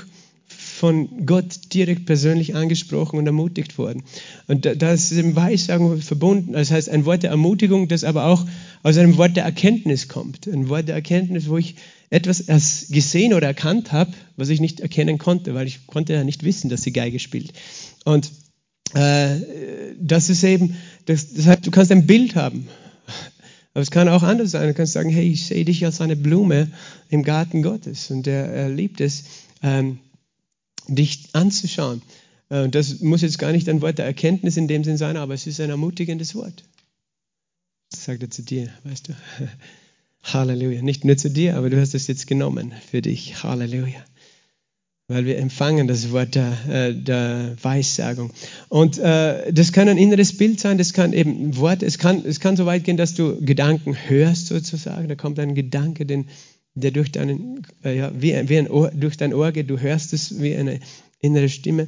von 0.79 1.25
Gott 1.25 1.73
direkt 1.73 2.05
persönlich 2.05 2.55
angesprochen 2.55 3.19
und 3.19 3.27
ermutigt 3.27 3.77
worden. 3.77 4.03
Und 4.47 4.65
das 4.65 5.11
ist 5.11 5.17
im 5.17 5.35
Weissagen 5.35 6.01
verbunden. 6.01 6.53
Das 6.53 6.71
heißt, 6.71 6.87
ein 6.87 7.03
Wort 7.03 7.23
der 7.23 7.31
Ermutigung, 7.31 7.89
das 7.89 8.05
aber 8.05 8.27
auch 8.27 8.45
aus 8.81 8.95
einem 8.95 9.17
Wort 9.17 9.35
der 9.35 9.43
Erkenntnis 9.43 10.07
kommt. 10.07 10.47
Ein 10.47 10.69
Wort 10.69 10.87
der 10.87 10.95
Erkenntnis, 10.95 11.49
wo 11.49 11.57
ich 11.57 11.75
etwas 12.09 12.39
erst 12.39 12.93
gesehen 12.93 13.33
oder 13.33 13.47
erkannt 13.47 13.91
habe, 13.91 14.13
was 14.37 14.47
ich 14.47 14.61
nicht 14.61 14.79
erkennen 14.79 15.17
konnte, 15.17 15.53
weil 15.53 15.67
ich 15.67 15.85
konnte 15.85 16.13
ja 16.13 16.23
nicht 16.23 16.45
wissen, 16.45 16.69
dass 16.69 16.83
sie 16.83 16.93
Geige 16.93 17.19
spielt. 17.19 17.51
Und 18.05 18.31
äh, 18.93 19.35
das 19.99 20.29
ist 20.29 20.45
eben, 20.45 20.77
das, 21.07 21.33
das 21.33 21.45
heißt, 21.45 21.67
du 21.67 21.71
kannst 21.71 21.91
ein 21.91 22.07
Bild 22.07 22.35
haben. 22.35 22.69
Aber 23.73 23.81
es 23.81 23.91
kann 23.91 24.07
auch 24.07 24.23
anders 24.23 24.51
sein. 24.51 24.69
Du 24.69 24.73
kannst 24.73 24.93
sagen, 24.93 25.09
hey, 25.09 25.29
ich 25.29 25.45
sehe 25.45 25.65
dich 25.65 25.83
als 25.83 25.99
eine 25.99 26.15
Blume 26.15 26.71
im 27.09 27.23
Garten 27.23 27.63
Gottes 27.63 28.09
und 28.11 28.27
er, 28.27 28.45
er 28.45 28.69
liebt 28.69 29.01
es, 29.01 29.25
ähm, 29.61 29.99
dich 30.95 31.29
anzuschauen. 31.33 32.01
Äh, 32.49 32.69
das 32.69 32.99
muss 32.99 33.21
jetzt 33.21 33.39
gar 33.39 33.51
nicht 33.51 33.69
ein 33.69 33.81
Wort 33.81 33.97
der 33.97 34.05
Erkenntnis 34.05 34.57
in 34.57 34.67
dem 34.67 34.83
Sinn 34.83 34.97
sein, 34.97 35.17
aber 35.17 35.33
es 35.33 35.47
ist 35.47 35.59
ein 35.59 35.69
ermutigendes 35.69 36.35
Wort. 36.35 36.63
Das 37.91 38.05
sagt 38.05 38.21
er 38.21 38.29
zu 38.29 38.43
dir, 38.43 38.69
weißt 38.83 39.09
du. 39.09 39.13
Halleluja. 40.23 40.81
Nicht 40.81 41.05
nur 41.05 41.17
zu 41.17 41.29
dir, 41.29 41.55
aber 41.55 41.69
du 41.69 41.79
hast 41.79 41.95
es 41.95 42.07
jetzt 42.07 42.27
genommen 42.27 42.73
für 42.91 43.01
dich. 43.01 43.41
Halleluja. 43.43 44.03
Weil 45.07 45.25
wir 45.25 45.39
empfangen 45.39 45.87
das 45.87 46.11
Wort 46.11 46.35
der, 46.35 46.51
äh, 46.69 46.93
der 46.93 47.55
Weissagung. 47.61 48.31
Und 48.67 48.99
äh, 48.99 49.51
das 49.51 49.71
kann 49.71 49.89
ein 49.89 49.97
inneres 49.97 50.37
Bild 50.37 50.59
sein, 50.59 50.77
das 50.77 50.93
kann 50.93 51.13
eben 51.13 51.57
Wort, 51.57 51.81
es 51.81 51.97
kann, 51.97 52.23
es 52.25 52.39
kann 52.39 52.57
so 52.57 52.67
weit 52.67 52.83
gehen, 52.83 52.97
dass 52.97 53.15
du 53.15 53.43
Gedanken 53.43 53.95
hörst 54.07 54.47
sozusagen. 54.47 55.07
Da 55.07 55.15
kommt 55.15 55.39
ein 55.39 55.55
Gedanke, 55.55 56.05
den 56.05 56.27
der 56.79 56.91
durch, 56.91 57.11
deinen, 57.11 57.65
äh, 57.83 57.97
ja, 57.97 58.11
wie, 58.15 58.33
wie 58.49 58.57
ein 58.57 58.69
Ohr, 58.69 58.91
durch 58.91 59.17
dein 59.17 59.33
Ohr 59.33 59.51
geht. 59.51 59.69
Du 59.69 59.79
hörst 59.79 60.13
es 60.13 60.41
wie 60.41 60.55
eine 60.55 60.79
innere 61.19 61.49
Stimme. 61.49 61.87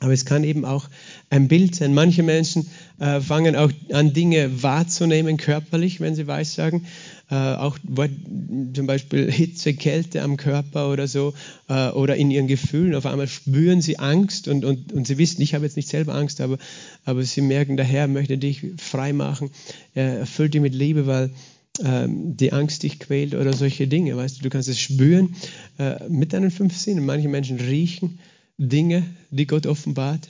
Aber 0.00 0.12
es 0.12 0.26
kann 0.26 0.44
eben 0.44 0.66
auch 0.66 0.90
ein 1.30 1.48
Bild 1.48 1.74
sein. 1.74 1.94
Manche 1.94 2.22
Menschen 2.22 2.68
äh, 3.00 3.20
fangen 3.20 3.56
auch 3.56 3.72
an, 3.92 4.12
Dinge 4.12 4.62
wahrzunehmen, 4.62 5.38
körperlich, 5.38 6.00
wenn 6.00 6.14
sie 6.14 6.26
weissagen. 6.26 6.84
Äh, 7.30 7.34
auch 7.34 7.78
zum 7.78 8.86
Beispiel 8.86 9.32
Hitze, 9.32 9.72
Kälte 9.72 10.20
am 10.20 10.36
Körper 10.36 10.90
oder 10.90 11.08
so. 11.08 11.32
Äh, 11.70 11.88
oder 11.88 12.16
in 12.16 12.30
ihren 12.30 12.46
Gefühlen. 12.46 12.94
Auf 12.94 13.06
einmal 13.06 13.26
spüren 13.26 13.80
sie 13.80 13.98
Angst 13.98 14.48
und, 14.48 14.66
und, 14.66 14.92
und 14.92 15.06
sie 15.06 15.16
wissen, 15.16 15.40
ich 15.40 15.54
habe 15.54 15.64
jetzt 15.64 15.76
nicht 15.76 15.88
selber 15.88 16.14
Angst, 16.14 16.42
aber, 16.42 16.58
aber 17.06 17.22
sie 17.22 17.40
merken, 17.40 17.78
der 17.78 17.86
Herr 17.86 18.06
möchte 18.06 18.36
dich 18.36 18.66
frei 18.76 19.14
machen. 19.14 19.50
Er 19.94 20.18
erfüllt 20.18 20.52
dich 20.52 20.60
mit 20.60 20.74
Liebe, 20.74 21.06
weil 21.06 21.30
die 21.78 22.52
Angst 22.52 22.82
dich 22.82 22.98
quält 22.98 23.34
oder 23.34 23.52
solche 23.52 23.86
Dinge. 23.86 24.16
Weißt 24.16 24.38
du, 24.38 24.42
du 24.42 24.50
kannst 24.50 24.68
es 24.68 24.80
spüren 24.80 25.34
äh, 25.78 26.08
mit 26.08 26.32
deinen 26.32 26.50
fünf 26.50 26.76
Sinnen. 26.76 27.04
Manche 27.04 27.28
Menschen 27.28 27.58
riechen 27.58 28.18
Dinge, 28.58 29.04
die 29.30 29.46
Gott 29.46 29.66
offenbart. 29.66 30.28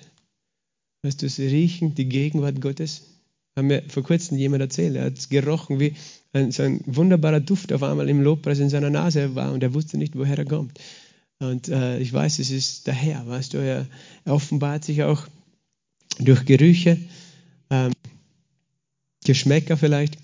Weißt 1.03 1.23
du, 1.23 1.29
sie 1.29 1.47
riechen 1.47 1.95
die 1.95 2.09
Gegenwart 2.09 2.61
Gottes. 2.61 3.03
Haben 3.57 3.69
mir 3.69 3.83
vor 3.89 4.03
kurzem 4.03 4.37
jemand 4.37 4.61
erzählt, 4.61 4.97
er 4.97 5.05
hat 5.05 5.31
gerochen, 5.31 5.81
wie 5.81 5.95
ein, 6.33 6.53
so 6.53 6.63
ein 6.63 6.81
wunderbarer 6.85 7.41
Duft 7.41 7.73
auf 7.73 7.83
einmal 7.83 8.09
im 8.09 8.21
Lobpreis 8.21 8.59
in 8.59 8.69
seiner 8.69 8.91
Nase 8.91 9.35
war 9.35 9.53
und 9.53 9.63
er 9.63 9.73
wusste 9.73 9.97
nicht, 9.97 10.17
woher 10.17 10.37
er 10.37 10.45
kommt. 10.45 10.79
Und 11.39 11.69
äh, 11.69 11.99
ich 11.99 12.13
weiß, 12.13 12.39
es 12.39 12.51
ist 12.51 12.87
der 12.87 12.95
Herr, 12.95 13.27
weißt 13.27 13.55
du, 13.55 13.59
er, 13.59 13.87
er 14.25 14.35
offenbart 14.35 14.85
sich 14.85 15.03
auch 15.03 15.27
durch 16.19 16.45
Gerüche, 16.45 16.99
ähm, 17.71 17.93
Geschmäcker 19.25 19.77
vielleicht. 19.77 20.19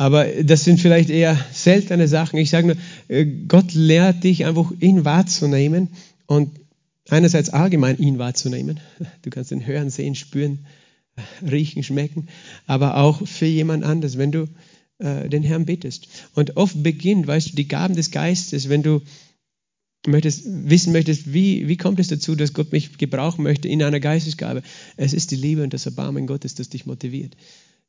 Aber 0.00 0.24
das 0.24 0.64
sind 0.64 0.80
vielleicht 0.80 1.10
eher 1.10 1.38
seltene 1.52 2.08
Sachen. 2.08 2.38
Ich 2.38 2.48
sage 2.48 2.68
nur, 2.68 2.76
äh, 3.08 3.26
Gott 3.26 3.74
lehrt 3.74 4.24
dich 4.24 4.46
einfach, 4.46 4.72
ihn 4.80 5.04
wahrzunehmen 5.04 5.88
und 6.26 6.58
einerseits 7.10 7.50
allgemein 7.50 7.98
ihn 7.98 8.18
wahrzunehmen. 8.18 8.80
Du 9.20 9.28
kannst 9.28 9.52
ihn 9.52 9.66
hören, 9.66 9.90
sehen, 9.90 10.14
spüren, 10.14 10.64
riechen, 11.42 11.82
schmecken, 11.82 12.28
aber 12.66 12.96
auch 12.96 13.26
für 13.28 13.44
jemand 13.44 13.84
anderes, 13.84 14.16
wenn 14.16 14.32
du 14.32 14.48
äh, 15.00 15.28
den 15.28 15.42
Herrn 15.42 15.66
bittest. 15.66 16.08
Und 16.34 16.56
oft 16.56 16.82
beginnt, 16.82 17.26
weißt 17.26 17.50
du, 17.50 17.56
die 17.56 17.68
Gaben 17.68 17.94
des 17.94 18.10
Geistes, 18.10 18.70
wenn 18.70 18.82
du 18.82 19.02
möchtest, 20.06 20.44
wissen 20.46 20.94
möchtest, 20.94 21.34
wie, 21.34 21.68
wie 21.68 21.76
kommt 21.76 22.00
es 22.00 22.08
dazu, 22.08 22.34
dass 22.36 22.54
Gott 22.54 22.72
mich 22.72 22.96
gebrauchen 22.96 23.42
möchte 23.42 23.68
in 23.68 23.82
einer 23.82 24.00
Geistesgabe. 24.00 24.62
Es 24.96 25.12
ist 25.12 25.30
die 25.30 25.36
Liebe 25.36 25.62
und 25.62 25.74
das 25.74 25.84
Erbarmen 25.84 26.26
Gottes, 26.26 26.54
das 26.54 26.70
dich 26.70 26.86
motiviert. 26.86 27.36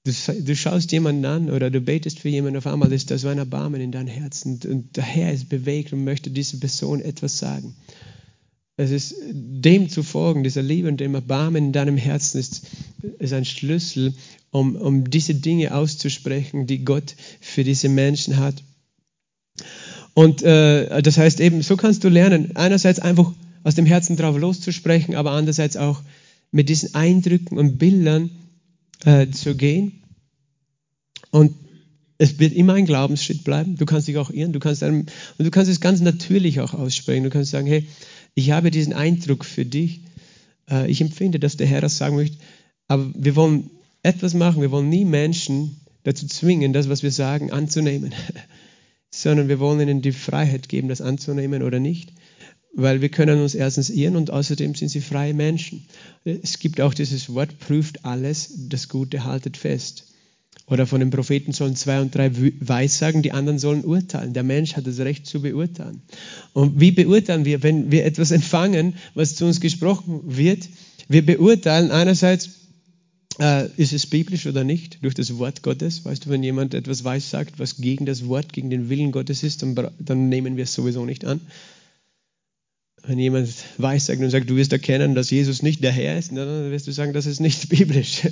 Du, 0.04 0.12
du, 0.12 0.56
schaust 0.56 0.92
jemanden 0.92 1.26
an 1.26 1.52
oder 1.52 1.70
du 1.70 1.80
betest 1.80 2.20
für 2.20 2.30
jemanden, 2.30 2.58
auf 2.58 2.66
einmal 2.66 2.92
ist 2.92 3.12
da 3.12 3.20
so 3.20 3.28
ein 3.28 3.38
Erbarmen 3.38 3.82
in 3.82 3.92
deinem 3.92 4.08
Herzen 4.08 4.60
und 4.66 4.98
der 4.98 5.04
Herr 5.04 5.32
ist 5.32 5.48
bewegt 5.48 5.94
und 5.94 6.04
möchte 6.04 6.32
dieser 6.32 6.58
Person 6.58 7.02
etwas 7.02 7.38
sagen. 7.38 7.76
Es 8.78 8.90
ist 8.90 9.14
dem 9.30 9.90
zu 9.90 10.02
folgen, 10.02 10.44
dieser 10.44 10.64
Liebe 10.64 10.88
und 10.88 11.00
dem 11.00 11.14
Erbarmen 11.14 11.66
in 11.66 11.72
deinem 11.72 11.98
Herzen 11.98 12.40
ist, 12.40 12.66
ist 13.20 13.34
ein 13.34 13.46
Schlüssel, 13.46 14.16
um, 14.50 14.76
um 14.76 15.08
diese 15.08 15.36
Dinge 15.36 15.76
auszusprechen, 15.76 16.66
die 16.66 16.84
Gott 16.84 17.16
für 17.40 17.64
diese 17.64 17.88
Menschen 17.88 18.38
hat. 18.38 18.56
Und 20.16 20.42
äh, 20.42 21.04
das 21.04 21.20
heißt 21.20 21.40
eben, 21.42 21.62
so 21.62 21.78
kannst 21.78 22.04
du 22.04 22.10
lernen, 22.10 22.56
einerseits 22.56 23.00
einfach 23.00 23.32
aus 23.64 23.76
dem 23.76 23.86
Herzen 23.86 24.18
drauf 24.18 24.36
loszusprechen, 24.36 25.14
aber 25.14 25.32
andererseits 25.32 25.78
auch 25.78 26.02
mit 26.52 26.70
diesen 26.70 26.96
Eindrücken 26.96 27.60
und 27.60 27.78
Bildern 27.78 28.32
äh, 29.06 29.30
zu 29.30 29.56
gehen. 29.56 30.02
Und 31.32 31.56
es 32.18 32.40
wird 32.40 32.54
immer 32.54 32.74
ein 32.74 32.86
Glaubensschritt 32.86 33.44
bleiben. 33.44 33.78
Du 33.78 33.86
kannst 33.86 34.08
dich 34.08 34.18
auch 34.18 34.30
irren. 34.30 34.54
Du 34.54 34.60
kannst 34.60 34.84
einem, 34.84 35.08
und 35.38 35.46
du 35.46 35.50
kannst 35.50 35.72
es 35.72 35.82
ganz 35.82 36.02
natürlich 36.02 36.60
auch 36.60 36.74
aussprechen. 36.74 37.24
Du 37.24 37.30
kannst 37.32 37.52
sagen, 37.52 37.68
hey, 37.68 37.88
ich 38.36 38.52
habe 38.52 38.70
diesen 38.70 38.94
Eindruck 38.94 39.44
für 39.44 39.66
dich. 39.66 40.02
Äh, 40.70 40.90
ich 40.90 41.02
empfinde, 41.02 41.40
dass 41.40 41.58
der 41.58 41.68
Herr 41.68 41.82
das 41.82 41.98
sagen 41.98 42.16
möchte. 42.16 42.38
Aber 42.88 43.10
wir 43.16 43.36
wollen 43.36 43.72
etwas 44.04 44.34
machen. 44.34 44.62
Wir 44.62 44.72
wollen 44.72 44.90
nie 44.90 45.06
Menschen 45.06 45.78
dazu 46.04 46.28
zwingen, 46.28 46.74
das, 46.74 46.90
was 46.90 47.04
wir 47.04 47.12
sagen, 47.12 47.52
anzunehmen. 47.52 48.14
Sondern 49.10 49.50
wir 49.50 49.60
wollen 49.60 49.80
ihnen 49.82 50.02
die 50.02 50.12
Freiheit 50.12 50.70
geben, 50.70 50.88
das 50.88 51.02
anzunehmen 51.02 51.64
oder 51.64 51.80
nicht. 51.80 52.14
Weil 52.74 53.02
wir 53.02 53.10
können 53.10 53.42
uns 53.42 53.56
erstens 53.56 53.90
irren 53.90 54.16
und 54.16 54.32
außerdem 54.32 54.76
sind 54.76 54.90
sie 54.90 55.02
freie 55.02 55.34
Menschen. 55.34 55.86
Es 56.24 56.60
gibt 56.60 56.80
auch 56.80 56.94
dieses 56.94 57.34
Wort, 57.34 57.60
prüft 57.60 58.06
alles, 58.06 58.54
das 58.70 58.88
Gute 58.88 59.24
haltet 59.24 59.58
fest. 59.58 60.06
Oder 60.68 60.88
von 60.88 61.02
den 61.02 61.10
Propheten 61.10 61.52
sollen 61.52 61.76
zwei 61.76 62.00
und 62.00 62.16
drei 62.16 62.32
Weissagen, 62.34 63.22
die 63.22 63.34
anderen 63.34 63.60
sollen 63.60 63.84
urteilen. 63.84 64.34
Der 64.34 64.44
Mensch 64.44 64.78
hat 64.78 64.88
das 64.88 65.00
Recht 65.00 65.26
zu 65.26 65.42
beurteilen. 65.42 66.02
Und 66.54 66.80
wie 66.80 66.92
beurteilen 66.92 67.44
wir, 67.44 67.62
wenn 67.62 67.92
wir 67.92 68.06
etwas 68.06 68.32
empfangen, 68.32 68.94
was 69.14 69.36
zu 69.36 69.46
uns 69.46 69.60
gesprochen 69.60 70.22
wird? 70.24 70.70
Wir 71.10 71.26
beurteilen 71.26 71.92
einerseits, 71.92 72.52
äh, 73.40 73.68
ist 73.76 73.92
es 73.92 74.08
biblisch 74.08 74.46
oder 74.46 74.64
nicht, 74.64 75.04
durch 75.04 75.16
das 75.16 75.38
Wort 75.38 75.62
Gottes. 75.62 76.06
Weißt 76.06 76.26
du, 76.26 76.30
wenn 76.30 76.44
jemand 76.44 76.74
etwas 76.74 77.04
weissagt, 77.04 77.56
was 77.58 77.78
gegen 77.78 78.06
das 78.06 78.28
Wort, 78.28 78.54
gegen 78.54 78.70
den 78.70 78.88
Willen 78.88 79.12
Gottes 79.12 79.44
ist, 79.44 79.64
dann, 79.64 79.76
dann 80.00 80.30
nehmen 80.30 80.56
wir 80.56 80.64
es 80.64 80.74
sowieso 80.74 81.04
nicht 81.04 81.26
an. 81.26 81.42
Wenn 83.04 83.18
jemand 83.18 83.50
weissagt 83.78 84.22
und 84.22 84.30
sagt, 84.30 84.50
du 84.50 84.56
wirst 84.56 84.72
erkennen, 84.72 85.16
dass 85.16 85.32
Jesus 85.32 85.64
nicht 85.64 85.84
der 85.84 85.92
Herr 85.92 86.20
ist, 86.20 86.32
dann 86.32 86.72
wirst 86.72 86.86
du 86.88 86.92
sagen, 86.92 87.14
das 87.14 87.26
ist 87.26 87.40
nicht 87.40 87.70
biblisch. 87.70 88.28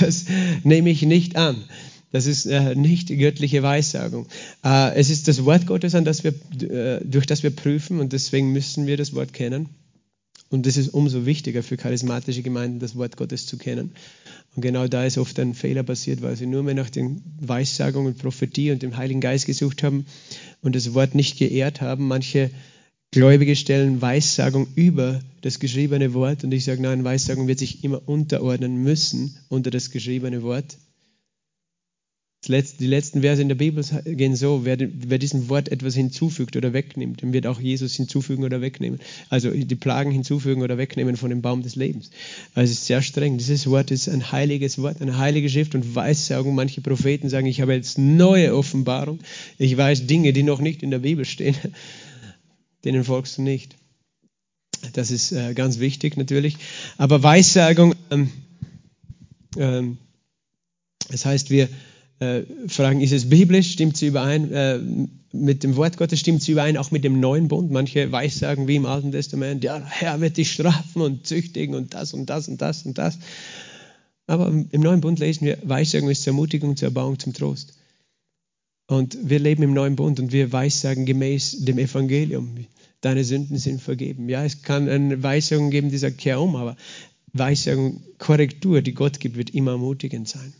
Das 0.00 0.24
nehme 0.64 0.90
ich 0.90 1.02
nicht 1.02 1.36
an. 1.36 1.64
Das 2.10 2.26
ist 2.26 2.46
äh, 2.46 2.74
nicht 2.74 3.08
göttliche 3.08 3.62
Weissagung. 3.62 4.26
Äh, 4.64 4.94
es 4.96 5.10
ist 5.10 5.28
das 5.28 5.44
Wort 5.44 5.66
Gottes, 5.66 5.94
an 5.94 6.04
das 6.04 6.24
wir, 6.24 6.32
äh, 6.62 7.04
durch 7.04 7.26
das 7.26 7.42
wir 7.42 7.50
prüfen 7.50 8.00
und 8.00 8.12
deswegen 8.12 8.52
müssen 8.52 8.86
wir 8.86 8.96
das 8.96 9.14
Wort 9.14 9.32
kennen. 9.32 9.68
Und 10.50 10.66
es 10.66 10.78
ist 10.78 10.88
umso 10.88 11.26
wichtiger 11.26 11.62
für 11.62 11.76
charismatische 11.76 12.42
Gemeinden, 12.42 12.78
das 12.78 12.96
Wort 12.96 13.18
Gottes 13.18 13.44
zu 13.44 13.58
kennen. 13.58 13.92
Und 14.56 14.62
genau 14.62 14.88
da 14.88 15.04
ist 15.04 15.18
oft 15.18 15.38
ein 15.38 15.54
Fehler 15.54 15.82
passiert, 15.82 16.22
weil 16.22 16.36
sie 16.36 16.46
nur 16.46 16.62
mehr 16.62 16.74
nach 16.74 16.88
den 16.88 17.22
Weissagungen, 17.38 18.14
Prophetie 18.14 18.72
und 18.72 18.82
dem 18.82 18.96
Heiligen 18.96 19.20
Geist 19.20 19.44
gesucht 19.44 19.82
haben 19.82 20.06
und 20.62 20.74
das 20.74 20.94
Wort 20.94 21.14
nicht 21.14 21.38
geehrt 21.38 21.82
haben. 21.82 22.08
Manche 22.08 22.50
Gläubige 23.10 23.56
stellen 23.56 24.02
Weissagung 24.02 24.66
über 24.74 25.20
das 25.40 25.60
geschriebene 25.60 26.12
Wort 26.12 26.44
und 26.44 26.52
ich 26.52 26.64
sage, 26.64 26.82
nein, 26.82 27.04
Weissagung 27.04 27.48
wird 27.48 27.58
sich 27.58 27.82
immer 27.82 28.06
unterordnen 28.06 28.82
müssen 28.82 29.34
unter 29.48 29.70
das 29.70 29.90
geschriebene 29.90 30.42
Wort. 30.42 30.76
Die 32.46 32.86
letzten 32.86 33.22
Verse 33.22 33.42
in 33.42 33.48
der 33.48 33.56
Bibel 33.56 33.82
gehen 34.04 34.36
so, 34.36 34.64
wer, 34.64 34.76
diesem 34.76 35.48
Wort 35.48 35.70
etwas 35.70 35.94
hinzufügt 35.94 36.54
oder 36.54 36.72
wegnimmt, 36.72 37.20
dem 37.20 37.32
wird 37.32 37.46
auch 37.46 37.60
Jesus 37.60 37.94
hinzufügen 37.94 38.44
oder 38.44 38.60
wegnehmen. 38.60 39.00
Also 39.28 39.50
die 39.50 39.74
Plagen 39.74 40.12
hinzufügen 40.12 40.62
oder 40.62 40.78
wegnehmen 40.78 41.16
von 41.16 41.30
dem 41.30 41.42
Baum 41.42 41.62
des 41.62 41.76
Lebens. 41.76 42.10
Also 42.54 42.70
es 42.70 42.78
ist 42.78 42.86
sehr 42.86 43.02
streng. 43.02 43.38
Dieses 43.38 43.66
Wort 43.68 43.90
ist 43.90 44.08
ein 44.08 44.30
heiliges 44.30 44.78
Wort, 44.80 45.02
eine 45.02 45.18
heilige 45.18 45.48
Schrift 45.48 45.74
und 45.74 45.94
Weissagung. 45.94 46.54
Manche 46.54 46.80
Propheten 46.80 47.28
sagen, 47.28 47.46
ich 47.46 47.60
habe 47.60 47.74
jetzt 47.74 47.98
neue 47.98 48.54
Offenbarung. 48.54 49.18
Ich 49.58 49.76
weiß 49.76 50.06
Dinge, 50.06 50.32
die 50.32 50.44
noch 50.44 50.60
nicht 50.60 50.82
in 50.82 50.90
der 50.90 51.00
Bibel 51.00 51.24
stehen 51.24 51.56
denen 52.88 53.04
folgst 53.04 53.36
du 53.36 53.42
nicht. 53.42 53.76
Das 54.94 55.10
ist 55.10 55.32
äh, 55.32 55.52
ganz 55.52 55.78
wichtig 55.78 56.16
natürlich. 56.16 56.56
Aber 56.96 57.22
Weissagung, 57.22 57.94
ähm, 58.10 58.30
ähm, 59.58 59.98
das 61.10 61.26
heißt, 61.26 61.50
wir 61.50 61.68
äh, 62.20 62.42
fragen, 62.66 63.02
ist 63.02 63.12
es 63.12 63.28
biblisch? 63.28 63.72
Stimmt 63.72 63.98
sie 63.98 64.06
überein 64.06 64.50
äh, 64.52 64.80
mit 65.32 65.64
dem 65.64 65.76
Wort 65.76 65.98
Gottes? 65.98 66.20
Stimmt 66.20 66.42
sie 66.42 66.52
überein 66.52 66.78
auch 66.78 66.90
mit 66.90 67.04
dem 67.04 67.20
neuen 67.20 67.48
Bund? 67.48 67.70
Manche 67.70 68.10
Weissagen 68.10 68.68
wie 68.68 68.76
im 68.76 68.86
Alten 68.86 69.12
Testament, 69.12 69.64
ja, 69.64 69.82
Herr 69.84 70.20
wird 70.22 70.38
dich 70.38 70.50
strafen 70.52 71.02
und 71.02 71.26
züchtigen 71.26 71.74
und 71.74 71.92
das 71.92 72.14
und 72.14 72.30
das 72.30 72.48
und 72.48 72.62
das 72.62 72.86
und 72.86 72.96
das. 72.96 73.18
Aber 74.26 74.48
im 74.48 74.80
neuen 74.80 75.02
Bund 75.02 75.18
lesen 75.18 75.44
wir, 75.44 75.58
Weissagung 75.62 76.08
ist 76.08 76.22
zur 76.22 76.32
Ermutigung, 76.32 76.76
zur 76.76 76.88
Erbauung, 76.88 77.18
zum 77.18 77.34
Trost. 77.34 77.74
Und 78.86 79.18
wir 79.22 79.38
leben 79.38 79.62
im 79.62 79.74
neuen 79.74 79.96
Bund 79.96 80.18
und 80.18 80.32
wir 80.32 80.50
weissagen 80.50 81.04
gemäß 81.04 81.58
dem 81.64 81.78
Evangelium. 81.78 82.56
Deine 83.00 83.24
Sünden 83.24 83.58
sind 83.58 83.80
vergeben. 83.80 84.28
Ja, 84.28 84.44
es 84.44 84.62
kann 84.62 84.88
eine 84.88 85.22
Weisung 85.22 85.70
geben, 85.70 85.90
die 85.90 85.98
sagt, 85.98 86.18
kehr 86.18 86.40
um, 86.40 86.56
aber 86.56 86.76
Weisung, 87.32 88.02
Korrektur, 88.18 88.82
die 88.82 88.94
Gott 88.94 89.20
gibt, 89.20 89.36
wird 89.36 89.50
immer 89.50 89.72
ermutigend 89.72 90.28
sein. 90.28 90.52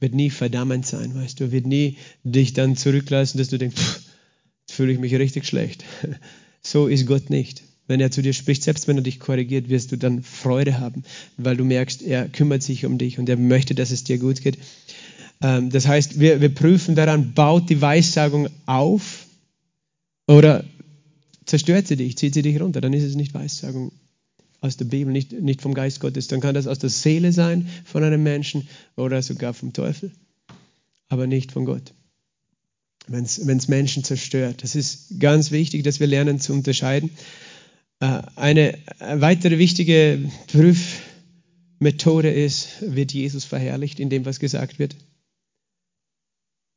Wird 0.00 0.14
nie 0.14 0.30
verdammend 0.30 0.86
sein, 0.86 1.14
weißt 1.14 1.40
du. 1.40 1.52
Wird 1.52 1.66
nie 1.66 1.96
dich 2.24 2.54
dann 2.54 2.76
zurücklassen, 2.76 3.38
dass 3.38 3.48
du 3.48 3.58
denkst, 3.58 3.76
pff, 3.76 4.00
jetzt 4.62 4.76
fühle 4.76 4.92
ich 4.92 4.98
mich 4.98 5.14
richtig 5.14 5.46
schlecht. 5.46 5.84
So 6.64 6.86
ist 6.86 7.08
Gott 7.08 7.28
nicht. 7.28 7.64
Wenn 7.88 8.00
er 8.00 8.12
zu 8.12 8.22
dir 8.22 8.32
spricht, 8.32 8.62
selbst 8.62 8.86
wenn 8.86 8.96
er 8.96 9.02
dich 9.02 9.18
korrigiert, 9.18 9.68
wirst 9.68 9.90
du 9.90 9.96
dann 9.96 10.22
Freude 10.22 10.78
haben, 10.78 11.02
weil 11.36 11.56
du 11.56 11.64
merkst, 11.64 12.02
er 12.02 12.28
kümmert 12.28 12.62
sich 12.62 12.86
um 12.86 12.98
dich 12.98 13.18
und 13.18 13.28
er 13.28 13.36
möchte, 13.36 13.74
dass 13.74 13.90
es 13.90 14.04
dir 14.04 14.18
gut 14.18 14.42
geht. 14.42 14.58
Ähm, 15.42 15.70
das 15.70 15.88
heißt, 15.88 16.20
wir, 16.20 16.40
wir 16.40 16.54
prüfen 16.54 16.94
daran, 16.94 17.34
baut 17.34 17.68
die 17.68 17.82
Weissagung 17.82 18.48
auf 18.64 19.26
oder 20.28 20.64
zerstört 21.52 21.86
sie 21.86 21.96
dich, 21.96 22.16
zieht 22.16 22.32
sie 22.32 22.40
dich 22.40 22.58
runter. 22.58 22.80
Dann 22.80 22.94
ist 22.94 23.02
es 23.02 23.14
nicht 23.14 23.34
Weissagung 23.34 23.92
aus 24.62 24.78
der 24.78 24.86
Bibel, 24.86 25.12
nicht, 25.12 25.32
nicht 25.32 25.60
vom 25.60 25.74
Geist 25.74 26.00
Gottes. 26.00 26.26
Dann 26.26 26.40
kann 26.40 26.54
das 26.54 26.66
aus 26.66 26.78
der 26.78 26.88
Seele 26.88 27.30
sein 27.30 27.68
von 27.84 28.02
einem 28.02 28.22
Menschen 28.22 28.66
oder 28.96 29.20
sogar 29.20 29.52
vom 29.52 29.74
Teufel, 29.74 30.12
aber 31.10 31.26
nicht 31.26 31.52
von 31.52 31.66
Gott. 31.66 31.92
Wenn 33.06 33.24
es 33.24 33.68
Menschen 33.68 34.02
zerstört. 34.02 34.62
Das 34.62 34.74
ist 34.74 35.20
ganz 35.20 35.50
wichtig, 35.50 35.82
dass 35.82 36.00
wir 36.00 36.06
lernen 36.06 36.40
zu 36.40 36.54
unterscheiden. 36.54 37.10
Äh, 38.00 38.22
eine 38.36 38.78
weitere 38.98 39.58
wichtige 39.58 40.30
Prüfmethode 40.46 42.30
ist, 42.30 42.80
wird 42.80 43.12
Jesus 43.12 43.44
verherrlicht 43.44 44.00
in 44.00 44.08
dem, 44.08 44.24
was 44.24 44.40
gesagt 44.40 44.78
wird? 44.78 44.96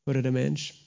oder 0.05 0.21
der 0.21 0.31
Mensch. 0.31 0.84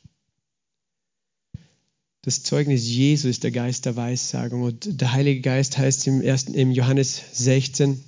Das 2.29 2.43
Zeugnis 2.43 2.87
Jesu 2.87 3.27
ist 3.27 3.43
der 3.43 3.53
Geist 3.53 3.87
der 3.87 3.97
Weissagung 3.97 4.61
und 4.61 5.01
der 5.01 5.15
Heilige 5.15 5.41
Geist 5.41 5.79
heißt 5.79 6.07
im, 6.09 6.21
ersten, 6.21 6.53
im 6.53 6.73
Johannes 6.73 7.23
16, 7.33 8.05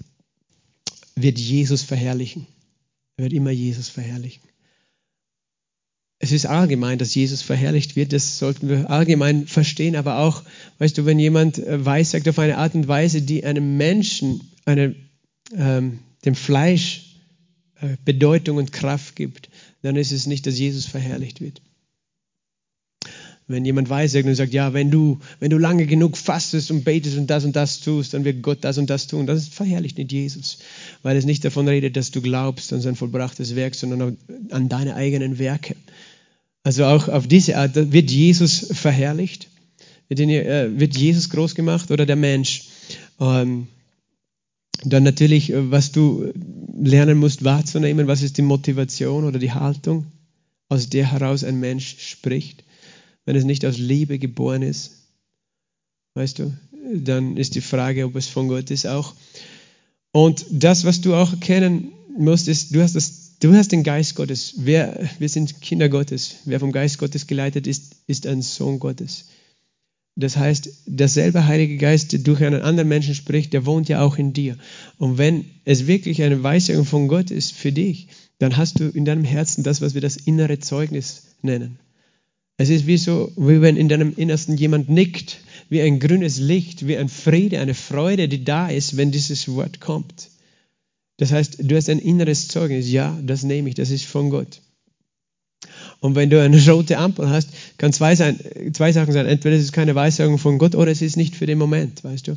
wird 1.15 1.39
Jesus 1.39 1.81
verherrlichen. 1.81 2.47
Er 3.17 3.25
wird 3.25 3.33
immer 3.33 3.51
Jesus 3.51 3.89
verherrlichen. 3.89 4.43
Es 6.19 6.33
ist 6.33 6.45
allgemein, 6.45 6.99
dass 6.99 7.15
Jesus 7.15 7.41
verherrlicht 7.41 7.97
wird, 7.97 8.13
das 8.13 8.39
sollten 8.39 8.69
wir 8.69 8.91
allgemein 8.91 9.47
verstehen, 9.47 9.97
aber 9.97 10.19
auch, 10.19 10.43
weißt 10.77 10.99
du, 10.99 11.07
wenn 11.07 11.19
jemand 11.19 11.57
äh, 11.57 11.83
weissagt 11.83 12.29
auf 12.29 12.39
eine 12.39 12.59
Art 12.59 12.75
und 12.75 12.89
Weise, 12.89 13.23
die 13.23 13.43
einem 13.47 13.79
Menschen, 13.79 14.51
eine, 14.67 14.95
ähm, 15.57 16.01
dem 16.27 16.35
Fleisch 16.35 17.17
äh, 17.81 17.97
Bedeutung 18.05 18.59
und 18.59 18.71
Kraft 18.71 19.17
gibt, 19.17 19.49
dann 19.81 19.97
ist 19.97 20.13
es 20.13 20.27
nicht, 20.27 20.47
dass 20.47 20.59
Jesus 20.59 20.85
verherrlicht 20.85 21.41
wird. 21.41 21.63
Wenn 23.51 23.65
jemand 23.65 23.91
weissagt 23.91 24.27
und 24.27 24.35
sagt, 24.37 24.53
ja, 24.53 24.73
wenn 24.75 24.93
du, 24.93 25.19
wenn 25.41 25.51
du 25.51 25.59
lange 25.59 25.87
genug 25.87 26.17
fastest 26.17 26.71
und 26.71 26.85
betest 26.85 27.19
und 27.19 27.29
das 27.29 27.45
und 27.45 27.57
das 27.57 27.81
tust, 27.81 28.15
dann 28.15 28.25
wird 28.25 28.43
Gott 28.43 28.59
das 28.61 28.79
und 28.79 28.89
das 28.89 29.09
tun. 29.09 29.27
Das 29.27 29.49
verherrlicht 29.49 29.99
nicht 29.99 30.13
Jesus, 30.13 30.59
weil 31.03 31.17
es 31.17 31.25
nicht 31.25 31.45
davon 31.45 31.67
redet, 31.67 31.97
dass 31.97 32.13
du 32.13 32.23
glaubst 32.23 32.73
an 32.73 32.81
sein 32.81 32.95
vollbrachtes 32.95 33.57
Werk, 33.57 33.75
sondern 33.75 34.17
an 34.51 34.69
deine 34.69 34.95
eigenen 34.95 35.41
Werke. 35.41 35.75
Also 36.63 36.85
auch 36.85 37.09
auf 37.09 37.27
diese 37.27 37.57
Art 37.57 37.75
wird 37.75 38.11
Jesus 38.11 38.69
verherrlicht, 38.71 39.49
wird 40.09 40.21
äh, 40.21 40.69
Jesus 40.69 41.31
groß 41.31 41.57
gemacht 41.57 41.91
oder 41.91 42.07
der 42.07 42.17
Mensch. 42.17 42.69
Ähm, 43.19 43.67
dann 44.85 45.03
natürlich, 45.03 45.51
äh, 45.51 45.71
was 45.71 45.91
du 45.91 46.33
lernen 46.81 47.19
musst 47.19 47.43
wahrzunehmen, 47.43 48.07
was 48.07 48.23
ist 48.23 48.39
die 48.39 48.43
Motivation 48.43 49.25
oder 49.25 49.39
die 49.39 49.53
Haltung, 49.53 50.07
aus 50.69 50.89
der 50.89 51.11
heraus 51.11 51.43
ein 51.43 51.59
Mensch 51.59 51.97
spricht. 51.99 52.63
Wenn 53.25 53.37
es 53.37 53.45
nicht 53.45 53.65
aus 53.65 53.79
Liebe 53.79 54.19
geboren 54.19 54.63
ist, 54.63 54.93
weißt 56.15 56.39
du, 56.39 56.53
dann 56.95 57.37
ist 57.37 57.55
die 57.55 57.61
Frage, 57.61 58.05
ob 58.05 58.17
es 58.17 58.27
von 58.27 58.49
Gott 58.49 58.71
ist 58.71 58.87
auch. 58.87 59.15
Und 60.13 60.45
das, 60.51 60.85
was 60.85 61.01
du 61.01 61.15
auch 61.15 61.33
erkennen 61.33 61.93
musst, 62.17 62.49
ist, 62.49 62.75
du 62.75 62.83
hast, 62.83 62.97
das, 62.97 63.39
du 63.39 63.55
hast 63.55 63.73
den 63.73 63.85
Geist 63.85 64.17
Gottes. 64.17 64.55
Wer, 64.57 65.09
wir 65.19 65.29
sind 65.29 65.61
Kinder 65.61 65.89
Gottes. 65.89 66.37
Wer 66.45 66.61
vom 66.61 66.73
Geist 66.73 66.99
Gottes 66.99 67.27
geleitet 67.27 67.67
ist, 67.67 67.97
ist 68.07 68.27
ein 68.27 68.43
Sohn 68.43 68.81
Gottes. 68.81 69.27
Das 70.17 70.37
heißt, 70.37 70.69
derselbe 70.87 71.47
Heilige 71.47 71.77
Geist, 71.77 72.13
der 72.13 72.21
durch 72.21 72.43
einen 72.43 72.63
anderen 72.63 72.89
Menschen 72.89 73.15
spricht, 73.15 73.53
der 73.53 73.65
wohnt 73.65 73.89
ja 73.89 74.03
auch 74.03 74.19
in 74.19 74.33
dir. 74.33 74.59
Und 74.99 75.19
wenn 75.19 75.45
es 75.65 75.87
wirklich 75.87 76.23
eine 76.23 76.43
Weisung 76.43 76.85
von 76.85 77.09
Gott 77.09 77.31
ist 77.31 77.53
für 77.53 77.73
dich, 77.73 78.09
dann 78.39 78.57
hast 78.57 78.81
du 78.81 78.89
in 78.89 79.05
deinem 79.05 79.25
Herzen 79.25 79.63
das, 79.63 79.81
was 79.81 79.95
wir 79.95 80.01
das 80.01 80.17
innere 80.17 80.59
Zeugnis 80.59 81.23
nennen. 81.43 81.79
Es 82.61 82.69
ist 82.69 82.87
wie 82.87 82.99
so, 82.99 83.33
wie 83.39 83.63
wenn 83.63 83.79
in 83.79 83.89
deinem 83.89 84.13
Innersten 84.15 84.55
jemand 84.55 84.91
nickt, 84.91 85.39
wie 85.71 85.81
ein 85.81 85.99
grünes 85.99 86.39
Licht, 86.39 86.87
wie 86.87 86.99
ein 86.99 87.09
Friede, 87.09 87.59
eine 87.59 87.73
Freude, 87.73 88.29
die 88.29 88.45
da 88.45 88.69
ist, 88.69 88.99
wenn 88.99 89.11
dieses 89.11 89.49
Wort 89.49 89.81
kommt. 89.81 90.29
Das 91.17 91.33
heißt, 91.33 91.57
du 91.63 91.75
hast 91.75 91.89
ein 91.89 92.01
inneres 92.01 92.49
Zeugnis. 92.49 92.91
Ja, 92.91 93.19
das 93.23 93.45
nehme 93.45 93.71
ich, 93.71 93.77
das 93.77 93.89
ist 93.89 94.05
von 94.05 94.29
Gott. 94.29 94.61
Und 96.01 96.17
wenn 96.17 96.29
du 96.29 96.39
eine 96.39 96.63
rote 96.69 96.99
Ampel 96.99 97.31
hast, 97.31 97.49
kann 97.79 97.95
zwei, 97.95 98.15
sein, 98.15 98.39
zwei 98.75 98.93
Sachen 98.93 99.15
sein. 99.15 99.25
Entweder 99.25 99.57
es 99.57 99.63
ist 99.63 99.73
keine 99.73 99.95
Weissagung 99.95 100.37
von 100.37 100.59
Gott 100.59 100.75
oder 100.75 100.91
es 100.91 101.01
ist 101.01 101.17
nicht 101.17 101.37
für 101.37 101.47
den 101.47 101.57
Moment, 101.57 102.05
weißt 102.05 102.29
du. 102.29 102.37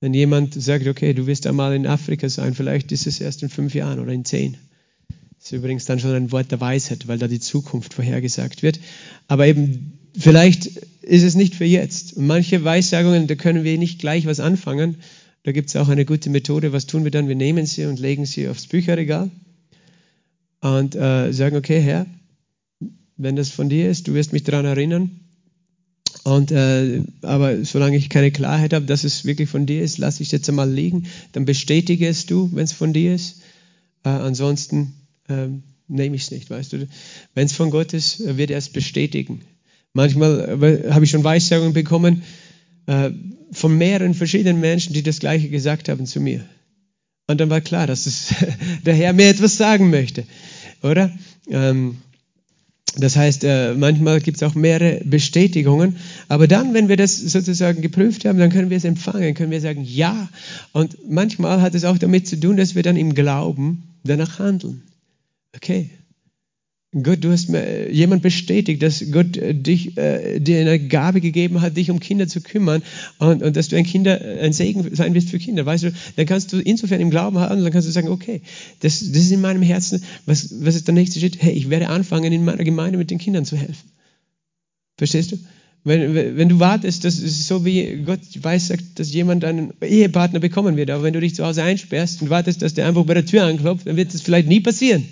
Wenn 0.00 0.14
jemand 0.14 0.60
sagt, 0.60 0.88
okay, 0.88 1.14
du 1.14 1.28
wirst 1.28 1.46
einmal 1.46 1.76
in 1.76 1.86
Afrika 1.86 2.28
sein, 2.28 2.56
vielleicht 2.56 2.90
ist 2.90 3.06
es 3.06 3.20
erst 3.20 3.44
in 3.44 3.50
fünf 3.50 3.72
Jahren 3.72 4.00
oder 4.00 4.10
in 4.10 4.24
zehn. 4.24 4.56
Das 5.38 5.46
ist 5.46 5.52
übrigens 5.52 5.84
dann 5.84 6.00
schon 6.00 6.14
ein 6.14 6.32
Wort 6.32 6.50
der 6.50 6.60
Weisheit, 6.60 7.08
weil 7.08 7.18
da 7.18 7.28
die 7.28 7.40
Zukunft 7.40 7.94
vorhergesagt 7.94 8.62
wird. 8.62 8.80
Aber 9.28 9.46
eben, 9.46 9.98
vielleicht 10.18 10.66
ist 11.02 11.22
es 11.22 11.34
nicht 11.34 11.54
für 11.54 11.64
jetzt. 11.64 12.16
Manche 12.16 12.64
Weissagungen, 12.64 13.26
da 13.26 13.34
können 13.34 13.64
wir 13.64 13.78
nicht 13.78 14.00
gleich 14.00 14.26
was 14.26 14.40
anfangen. 14.40 14.96
Da 15.44 15.52
gibt 15.52 15.68
es 15.68 15.76
auch 15.76 15.88
eine 15.88 16.04
gute 16.04 16.30
Methode. 16.30 16.72
Was 16.72 16.86
tun 16.86 17.04
wir 17.04 17.12
dann? 17.12 17.28
Wir 17.28 17.36
nehmen 17.36 17.66
sie 17.66 17.84
und 17.84 18.00
legen 18.00 18.26
sie 18.26 18.48
aufs 18.48 18.66
Bücherregal 18.66 19.30
und 20.60 20.96
äh, 20.96 21.32
sagen, 21.32 21.56
okay, 21.56 21.80
Herr, 21.80 22.06
wenn 23.16 23.36
das 23.36 23.50
von 23.50 23.68
dir 23.68 23.88
ist, 23.88 24.08
du 24.08 24.14
wirst 24.14 24.32
mich 24.32 24.42
daran 24.42 24.64
erinnern. 24.64 25.20
Und, 26.24 26.50
äh, 26.50 27.02
aber 27.22 27.64
solange 27.64 27.96
ich 27.96 28.08
keine 28.08 28.32
Klarheit 28.32 28.72
habe, 28.72 28.86
dass 28.86 29.04
es 29.04 29.24
wirklich 29.24 29.48
von 29.48 29.66
dir 29.66 29.82
ist, 29.82 29.98
lasse 29.98 30.22
ich 30.22 30.28
es 30.28 30.32
jetzt 30.32 30.48
einmal 30.48 30.70
liegen. 30.70 31.06
Dann 31.32 31.44
bestätige 31.44 32.08
es 32.08 32.26
du, 32.26 32.50
wenn 32.52 32.64
es 32.64 32.72
von 32.72 32.92
dir 32.92 33.14
ist. 33.14 33.42
Äh, 34.02 34.08
ansonsten 34.08 34.94
äh, 35.28 35.48
nehme 35.88 36.16
ich 36.16 36.22
es 36.22 36.30
nicht, 36.30 36.50
weißt 36.50 36.72
du. 36.72 36.88
Wenn 37.34 37.46
es 37.46 37.52
von 37.52 37.70
Gott 37.70 37.92
ist, 37.92 38.36
wird 38.36 38.50
er 38.50 38.58
es 38.58 38.68
bestätigen. 38.68 39.42
Manchmal 39.92 40.62
äh, 40.62 40.92
habe 40.92 41.04
ich 41.04 41.10
schon 41.10 41.24
Weissagungen 41.24 41.72
bekommen 41.72 42.22
äh, 42.86 43.10
von 43.52 43.76
mehreren 43.78 44.14
verschiedenen 44.14 44.60
Menschen, 44.60 44.92
die 44.92 45.02
das 45.02 45.20
Gleiche 45.20 45.48
gesagt 45.48 45.88
haben 45.88 46.06
zu 46.06 46.20
mir. 46.20 46.44
Und 47.28 47.40
dann 47.40 47.50
war 47.50 47.60
klar, 47.60 47.86
dass 47.86 48.06
es 48.06 48.34
der 48.84 48.94
Herr 48.94 49.12
mir 49.12 49.28
etwas 49.28 49.56
sagen 49.56 49.90
möchte, 49.90 50.24
oder? 50.82 51.10
Ähm, 51.48 51.96
das 52.98 53.16
heißt, 53.16 53.44
äh, 53.44 53.74
manchmal 53.74 54.20
gibt 54.20 54.38
es 54.38 54.42
auch 54.42 54.54
mehrere 54.54 55.02
Bestätigungen, 55.04 55.96
aber 56.28 56.48
dann, 56.48 56.72
wenn 56.72 56.88
wir 56.88 56.96
das 56.96 57.18
sozusagen 57.18 57.82
geprüft 57.82 58.24
haben, 58.24 58.38
dann 58.38 58.50
können 58.50 58.70
wir 58.70 58.76
es 58.78 58.84
empfangen, 58.84 59.34
können 59.34 59.50
wir 59.50 59.60
sagen, 59.60 59.82
ja. 59.84 60.28
Und 60.72 60.96
manchmal 61.08 61.60
hat 61.60 61.74
es 61.74 61.84
auch 61.84 61.98
damit 61.98 62.26
zu 62.26 62.40
tun, 62.40 62.56
dass 62.56 62.74
wir 62.74 62.82
dann 62.82 62.96
im 62.96 63.14
Glauben 63.14 63.82
danach 64.02 64.38
handeln. 64.38 64.82
Okay, 65.56 65.90
Gott, 67.02 67.22
du 67.24 67.30
hast 67.30 67.48
mir 67.48 67.92
jemand 67.92 68.22
bestätigt, 68.22 68.82
dass 68.82 69.04
Gott 69.10 69.36
äh, 69.36 69.54
dich, 69.54 69.98
äh, 69.98 70.38
dir 70.40 70.60
eine 70.60 70.78
Gabe 70.78 71.20
gegeben 71.20 71.60
hat, 71.60 71.76
dich 71.76 71.90
um 71.90 72.00
Kinder 72.00 72.26
zu 72.26 72.40
kümmern 72.40 72.82
und, 73.18 73.42
und 73.42 73.56
dass 73.56 73.68
du 73.68 73.76
ein 73.76 73.84
Kinder, 73.84 74.18
ein 74.40 74.52
Segen 74.52 74.94
sein 74.94 75.12
wirst 75.12 75.28
für 75.28 75.38
Kinder. 75.38 75.66
Weißt 75.66 75.84
du, 75.84 75.92
dann 76.16 76.26
kannst 76.26 76.52
du 76.52 76.58
insofern 76.58 77.00
im 77.00 77.10
Glauben 77.10 77.38
haben, 77.38 77.62
dann 77.62 77.72
kannst 77.72 77.88
du 77.88 77.92
sagen, 77.92 78.08
okay, 78.08 78.40
das, 78.80 79.00
das 79.00 79.22
ist 79.22 79.32
in 79.32 79.40
meinem 79.40 79.62
Herzen. 79.62 80.02
Was, 80.24 80.54
was 80.64 80.74
ist 80.74 80.86
der 80.86 80.94
nächste 80.94 81.20
Schritt? 81.20 81.42
Hey, 81.42 81.52
ich 81.52 81.68
werde 81.68 81.88
anfangen, 81.88 82.32
in 82.32 82.44
meiner 82.44 82.64
Gemeinde 82.64 82.98
mit 82.98 83.10
den 83.10 83.18
Kindern 83.18 83.44
zu 83.44 83.56
helfen. 83.56 83.90
Verstehst 84.96 85.32
du? 85.32 85.38
Wenn, 85.84 86.14
wenn 86.14 86.48
du 86.48 86.58
wartest, 86.60 87.04
das 87.04 87.18
ist 87.18 87.46
so 87.46 87.64
wie 87.64 88.02
Gott 88.04 88.20
weiß, 88.40 88.68
sagt, 88.68 88.98
dass 88.98 89.12
jemand 89.12 89.44
einen 89.44 89.72
Ehepartner 89.82 90.40
bekommen 90.40 90.76
wird. 90.76 90.90
Aber 90.90 91.02
wenn 91.02 91.12
du 91.12 91.20
dich 91.20 91.34
zu 91.34 91.44
Hause 91.44 91.62
einsperrst 91.62 92.22
und 92.22 92.30
wartest, 92.30 92.62
dass 92.62 92.74
der 92.74 92.88
einfach 92.88 93.04
bei 93.04 93.14
der 93.14 93.26
Tür 93.26 93.44
anklopft, 93.44 93.86
dann 93.86 93.96
wird 93.96 94.14
das 94.14 94.22
vielleicht 94.22 94.48
nie 94.48 94.60
passieren. 94.60 95.04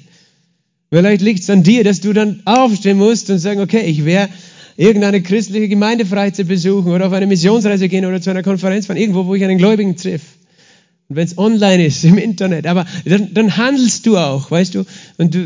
Vielleicht 0.94 1.22
liegt 1.22 1.40
es 1.40 1.50
an 1.50 1.64
dir, 1.64 1.82
dass 1.82 2.00
du 2.00 2.12
dann 2.12 2.42
aufstehen 2.44 2.98
musst 2.98 3.28
und 3.28 3.40
sagen, 3.40 3.60
okay, 3.60 3.80
ich 3.80 4.04
werde 4.04 4.32
irgendeine 4.76 5.22
christliche 5.22 5.66
Gemeindefreizeit 5.68 6.46
besuchen 6.46 6.92
oder 6.92 7.08
auf 7.08 7.12
eine 7.12 7.26
Missionsreise 7.26 7.88
gehen 7.88 8.06
oder 8.06 8.20
zu 8.20 8.30
einer 8.30 8.44
Konferenz 8.44 8.86
fahren, 8.86 8.96
irgendwo, 8.96 9.26
wo 9.26 9.34
ich 9.34 9.42
einen 9.42 9.58
Gläubigen 9.58 9.96
treffe. 9.96 10.24
Und 11.08 11.16
wenn 11.16 11.24
es 11.24 11.36
online 11.36 11.86
ist, 11.86 12.04
im 12.04 12.16
Internet, 12.16 12.68
aber 12.68 12.86
dann, 13.04 13.34
dann, 13.34 13.56
handelst 13.56 14.06
du 14.06 14.16
auch, 14.16 14.52
weißt 14.52 14.76
du? 14.76 14.84
Und 15.18 15.34
du, 15.34 15.44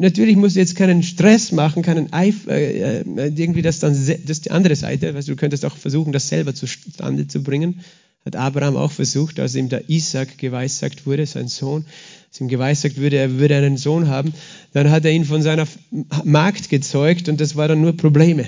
natürlich 0.00 0.36
musst 0.36 0.56
du 0.56 0.60
jetzt 0.60 0.74
keinen 0.74 1.02
Stress 1.02 1.52
machen, 1.52 1.82
keinen 1.82 2.10
Eif, 2.14 2.46
äh, 2.46 3.00
äh 3.00 3.04
irgendwie 3.36 3.60
das 3.60 3.80
dann, 3.80 3.92
das 3.92 4.08
ist 4.08 4.46
die 4.46 4.50
andere 4.52 4.74
Seite, 4.74 5.14
weißt 5.14 5.28
du, 5.28 5.32
du 5.32 5.36
könntest 5.36 5.66
auch 5.66 5.76
versuchen, 5.76 6.14
das 6.14 6.30
selber 6.30 6.54
zustande 6.54 7.28
zu 7.28 7.42
bringen. 7.42 7.80
Hat 8.28 8.36
Abraham 8.36 8.76
auch 8.76 8.92
versucht, 8.92 9.40
als 9.40 9.54
ihm 9.54 9.70
der 9.70 9.88
Isaac 9.88 10.36
geweissagt 10.36 11.06
wurde, 11.06 11.24
sein 11.24 11.48
Sohn, 11.48 11.86
als 12.28 12.38
ihm 12.42 12.48
geweissagt 12.48 13.00
wurde, 13.00 13.16
er 13.16 13.38
würde 13.38 13.56
einen 13.56 13.78
Sohn 13.78 14.08
haben, 14.08 14.34
dann 14.74 14.90
hat 14.90 15.06
er 15.06 15.12
ihn 15.12 15.24
von 15.24 15.40
seiner 15.40 15.66
Magd 16.24 16.68
gezeugt 16.68 17.30
und 17.30 17.40
das 17.40 17.56
war 17.56 17.68
dann 17.68 17.80
nur 17.80 17.96
Probleme, 17.96 18.44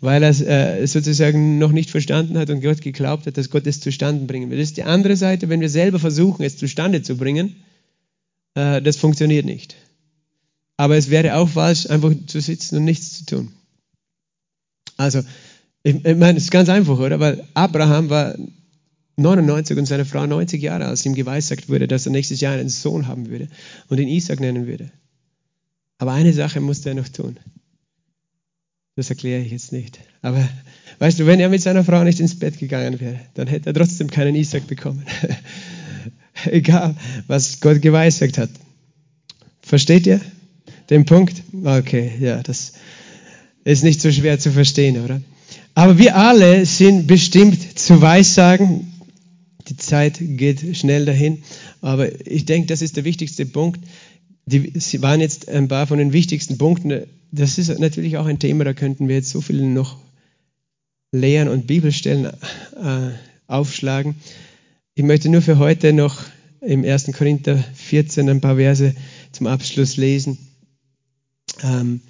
weil 0.00 0.22
er 0.22 0.30
es 0.30 0.40
äh, 0.40 0.86
sozusagen 0.86 1.58
noch 1.58 1.70
nicht 1.70 1.90
verstanden 1.90 2.38
hat 2.38 2.48
und 2.48 2.62
Gott 2.62 2.80
geglaubt 2.80 3.26
hat, 3.26 3.36
dass 3.36 3.50
Gott 3.50 3.66
es 3.66 3.80
zustande 3.80 4.24
bringen 4.24 4.48
will. 4.48 4.56
Das 4.56 4.68
ist 4.68 4.78
die 4.78 4.84
andere 4.84 5.16
Seite, 5.16 5.50
wenn 5.50 5.60
wir 5.60 5.68
selber 5.68 5.98
versuchen, 5.98 6.42
es 6.42 6.56
zustande 6.56 7.02
zu 7.02 7.18
bringen, 7.18 7.56
äh, 8.54 8.80
das 8.80 8.96
funktioniert 8.96 9.44
nicht. 9.44 9.76
Aber 10.78 10.96
es 10.96 11.10
wäre 11.10 11.36
auch 11.36 11.50
falsch, 11.50 11.90
einfach 11.90 12.14
zu 12.26 12.40
sitzen 12.40 12.78
und 12.78 12.84
nichts 12.86 13.18
zu 13.18 13.26
tun. 13.26 13.52
Also, 14.96 15.20
ich 15.82 16.02
meine, 16.02 16.38
es 16.38 16.44
ist 16.44 16.50
ganz 16.50 16.70
einfach, 16.70 16.98
oder? 16.98 17.20
Weil 17.20 17.46
Abraham 17.52 18.08
war 18.08 18.34
99 19.16 19.76
und 19.76 19.86
seine 19.86 20.04
Frau 20.04 20.26
90 20.26 20.62
Jahre, 20.62 20.86
als 20.86 21.04
ihm 21.04 21.14
geweissagt 21.14 21.68
wurde, 21.68 21.88
dass 21.88 22.06
er 22.06 22.12
nächstes 22.12 22.40
Jahr 22.40 22.54
einen 22.54 22.68
Sohn 22.68 23.06
haben 23.06 23.28
würde 23.28 23.48
und 23.88 23.98
ihn 23.98 24.08
Isaac 24.08 24.40
nennen 24.40 24.66
würde. 24.66 24.90
Aber 25.98 26.12
eine 26.12 26.32
Sache 26.32 26.60
musste 26.60 26.90
er 26.90 26.94
noch 26.94 27.08
tun. 27.08 27.36
Das 28.96 29.10
erkläre 29.10 29.42
ich 29.42 29.52
jetzt 29.52 29.72
nicht. 29.72 29.98
Aber 30.22 30.46
weißt 30.98 31.20
du, 31.20 31.26
wenn 31.26 31.40
er 31.40 31.48
mit 31.48 31.62
seiner 31.62 31.84
Frau 31.84 32.02
nicht 32.04 32.20
ins 32.20 32.38
Bett 32.38 32.58
gegangen 32.58 33.00
wäre, 33.00 33.20
dann 33.34 33.46
hätte 33.46 33.70
er 33.70 33.74
trotzdem 33.74 34.10
keinen 34.10 34.34
Isaac 34.34 34.66
bekommen. 34.66 35.04
Egal, 36.44 36.96
was 37.26 37.60
Gott 37.60 37.82
geweissagt 37.82 38.38
hat. 38.38 38.50
Versteht 39.62 40.06
ihr 40.06 40.20
den 40.88 41.04
Punkt? 41.04 41.42
Okay, 41.64 42.12
ja, 42.18 42.42
das 42.42 42.72
ist 43.64 43.84
nicht 43.84 44.00
so 44.00 44.10
schwer 44.10 44.38
zu 44.38 44.50
verstehen, 44.50 45.04
oder? 45.04 45.20
Aber 45.74 45.98
wir 45.98 46.16
alle 46.16 46.66
sind 46.66 47.06
bestimmt 47.06 47.78
zu 47.78 48.00
Weissagen 48.00 48.89
die 49.70 49.76
Zeit 49.76 50.18
geht 50.20 50.76
schnell 50.76 51.04
dahin. 51.06 51.42
Aber 51.80 52.26
ich 52.26 52.44
denke, 52.44 52.66
das 52.66 52.82
ist 52.82 52.96
der 52.96 53.04
wichtigste 53.04 53.46
Punkt. 53.46 53.80
Die, 54.46 54.72
sie 54.78 55.00
waren 55.00 55.20
jetzt 55.20 55.48
ein 55.48 55.68
paar 55.68 55.86
von 55.86 55.98
den 55.98 56.12
wichtigsten 56.12 56.58
Punkten. 56.58 57.06
Das 57.30 57.58
ist 57.58 57.78
natürlich 57.78 58.16
auch 58.16 58.26
ein 58.26 58.40
Thema, 58.40 58.64
da 58.64 58.74
könnten 58.74 59.08
wir 59.08 59.14
jetzt 59.14 59.30
so 59.30 59.40
viel 59.40 59.62
noch 59.62 59.96
Lehren 61.12 61.48
und 61.48 61.66
Bibelstellen 61.66 62.26
äh, 62.26 63.10
aufschlagen. 63.46 64.16
Ich 64.94 65.04
möchte 65.04 65.28
nur 65.28 65.42
für 65.42 65.58
heute 65.58 65.92
noch 65.92 66.24
im 66.60 66.84
1. 66.84 67.12
Korinther 67.12 67.56
14 67.74 68.28
ein 68.28 68.40
paar 68.40 68.56
Verse 68.56 68.94
zum 69.32 69.46
Abschluss 69.46 69.96
lesen. 69.96 70.38
Ähm, 71.62 72.00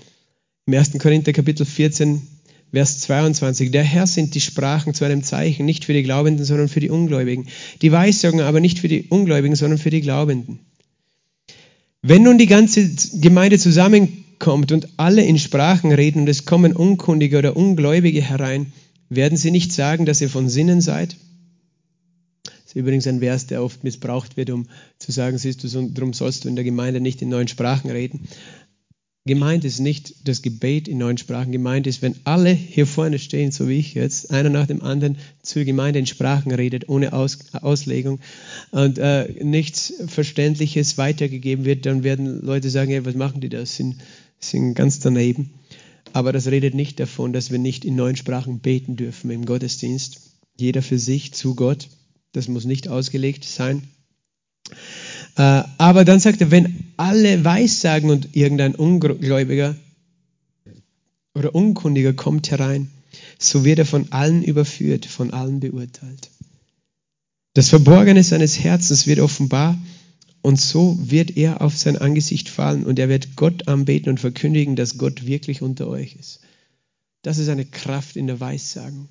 Im 0.66 0.74
1. 0.74 0.98
Korinther 0.98 1.32
Kapitel 1.32 1.66
14 1.66 2.26
Vers 2.72 3.00
22. 3.00 3.72
Der 3.72 3.82
Herr 3.82 4.06
sind 4.06 4.34
die 4.34 4.40
Sprachen 4.40 4.94
zu 4.94 5.04
einem 5.04 5.24
Zeichen, 5.24 5.66
nicht 5.66 5.84
für 5.84 5.92
die 5.92 6.04
Glaubenden, 6.04 6.44
sondern 6.44 6.68
für 6.68 6.80
die 6.80 6.90
Ungläubigen. 6.90 7.48
Die 7.82 7.90
Weissagen 7.90 8.40
aber 8.40 8.60
nicht 8.60 8.78
für 8.78 8.88
die 8.88 9.06
Ungläubigen, 9.08 9.56
sondern 9.56 9.78
für 9.78 9.90
die 9.90 10.00
Glaubenden. 10.00 10.60
Wenn 12.02 12.22
nun 12.22 12.38
die 12.38 12.46
ganze 12.46 12.88
Gemeinde 13.20 13.58
zusammenkommt 13.58 14.72
und 14.72 14.88
alle 14.96 15.24
in 15.24 15.38
Sprachen 15.38 15.92
reden 15.92 16.22
und 16.22 16.28
es 16.28 16.46
kommen 16.46 16.72
Unkundige 16.72 17.38
oder 17.38 17.56
Ungläubige 17.56 18.22
herein, 18.22 18.72
werden 19.08 19.36
sie 19.36 19.50
nicht 19.50 19.72
sagen, 19.72 20.06
dass 20.06 20.20
ihr 20.20 20.30
von 20.30 20.48
Sinnen 20.48 20.80
seid? 20.80 21.16
Das 22.44 22.76
ist 22.76 22.76
übrigens 22.76 23.08
ein 23.08 23.18
Vers, 23.18 23.48
der 23.48 23.64
oft 23.64 23.82
missbraucht 23.82 24.36
wird, 24.36 24.50
um 24.50 24.68
zu 24.98 25.10
sagen, 25.10 25.36
siehst 25.38 25.64
du, 25.64 25.88
darum 25.88 26.12
sollst 26.12 26.44
du 26.44 26.48
in 26.48 26.54
der 26.54 26.64
Gemeinde 26.64 27.00
nicht 27.00 27.20
in 27.20 27.28
neuen 27.28 27.48
Sprachen 27.48 27.90
reden. 27.90 28.28
Gemeint 29.26 29.66
ist 29.66 29.80
nicht 29.80 30.26
das 30.26 30.40
Gebet 30.40 30.88
in 30.88 30.96
neuen 30.96 31.18
Sprachen. 31.18 31.52
Gemeint 31.52 31.86
ist, 31.86 32.00
wenn 32.00 32.16
alle 32.24 32.52
hier 32.52 32.86
vorne 32.86 33.18
stehen, 33.18 33.52
so 33.52 33.68
wie 33.68 33.78
ich 33.78 33.92
jetzt, 33.92 34.30
einer 34.30 34.48
nach 34.48 34.66
dem 34.66 34.82
anderen 34.82 35.18
zur 35.42 35.64
Gemeinde 35.64 35.98
in 35.98 36.06
Sprachen 36.06 36.52
redet, 36.52 36.88
ohne 36.88 37.12
Aus, 37.12 37.38
Auslegung 37.52 38.20
und 38.70 38.98
äh, 38.98 39.28
nichts 39.44 39.92
Verständliches 40.06 40.96
weitergegeben 40.96 41.66
wird, 41.66 41.84
dann 41.84 42.02
werden 42.02 42.40
Leute 42.40 42.70
sagen, 42.70 42.90
hey, 42.90 43.04
was 43.04 43.14
machen 43.14 43.42
die 43.42 43.50
da? 43.50 43.64
Sind, 43.66 43.96
sind 44.38 44.74
ganz 44.74 45.00
daneben. 45.00 45.50
Aber 46.14 46.32
das 46.32 46.46
redet 46.46 46.74
nicht 46.74 46.98
davon, 46.98 47.34
dass 47.34 47.50
wir 47.50 47.58
nicht 47.58 47.84
in 47.84 47.96
neuen 47.96 48.16
Sprachen 48.16 48.60
beten 48.60 48.96
dürfen 48.96 49.30
im 49.30 49.44
Gottesdienst. 49.44 50.20
Jeder 50.56 50.82
für 50.82 50.98
sich 50.98 51.34
zu 51.34 51.54
Gott. 51.54 51.88
Das 52.32 52.48
muss 52.48 52.64
nicht 52.64 52.88
ausgelegt 52.88 53.44
sein. 53.44 53.82
Äh, 55.36 55.62
aber 55.78 56.04
dann 56.04 56.20
sagt 56.20 56.40
er, 56.40 56.50
wenn 56.50 56.92
alle 56.96 57.44
Weissagen 57.44 58.10
und 58.10 58.36
irgendein 58.36 58.74
Ungläubiger 58.74 59.76
oder 61.34 61.54
Unkundiger 61.54 62.12
kommt 62.12 62.50
herein, 62.50 62.90
so 63.38 63.64
wird 63.64 63.78
er 63.78 63.86
von 63.86 64.12
allen 64.12 64.42
überführt, 64.42 65.06
von 65.06 65.32
allen 65.32 65.60
beurteilt. 65.60 66.30
Das 67.54 67.68
Verborgene 67.68 68.22
seines 68.22 68.58
Herzens 68.58 69.06
wird 69.06 69.20
offenbar 69.20 69.78
und 70.42 70.60
so 70.60 70.98
wird 71.00 71.36
er 71.36 71.60
auf 71.60 71.76
sein 71.76 71.96
Angesicht 71.96 72.48
fallen 72.48 72.84
und 72.84 72.98
er 72.98 73.08
wird 73.08 73.36
Gott 73.36 73.68
anbeten 73.68 74.10
und 74.10 74.20
verkündigen, 74.20 74.76
dass 74.76 74.98
Gott 74.98 75.26
wirklich 75.26 75.62
unter 75.62 75.88
euch 75.88 76.16
ist. 76.16 76.40
Das 77.22 77.38
ist 77.38 77.48
eine 77.48 77.64
Kraft 77.64 78.16
in 78.16 78.26
der 78.26 78.40
Weissagung. 78.40 79.08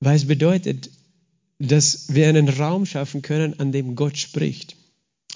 Weil 0.00 0.16
es 0.16 0.26
bedeutet, 0.26 0.90
dass 1.58 2.14
wir 2.14 2.28
einen 2.28 2.48
Raum 2.48 2.86
schaffen 2.86 3.22
können, 3.22 3.58
an 3.58 3.72
dem 3.72 3.96
Gott 3.96 4.18
spricht 4.18 4.76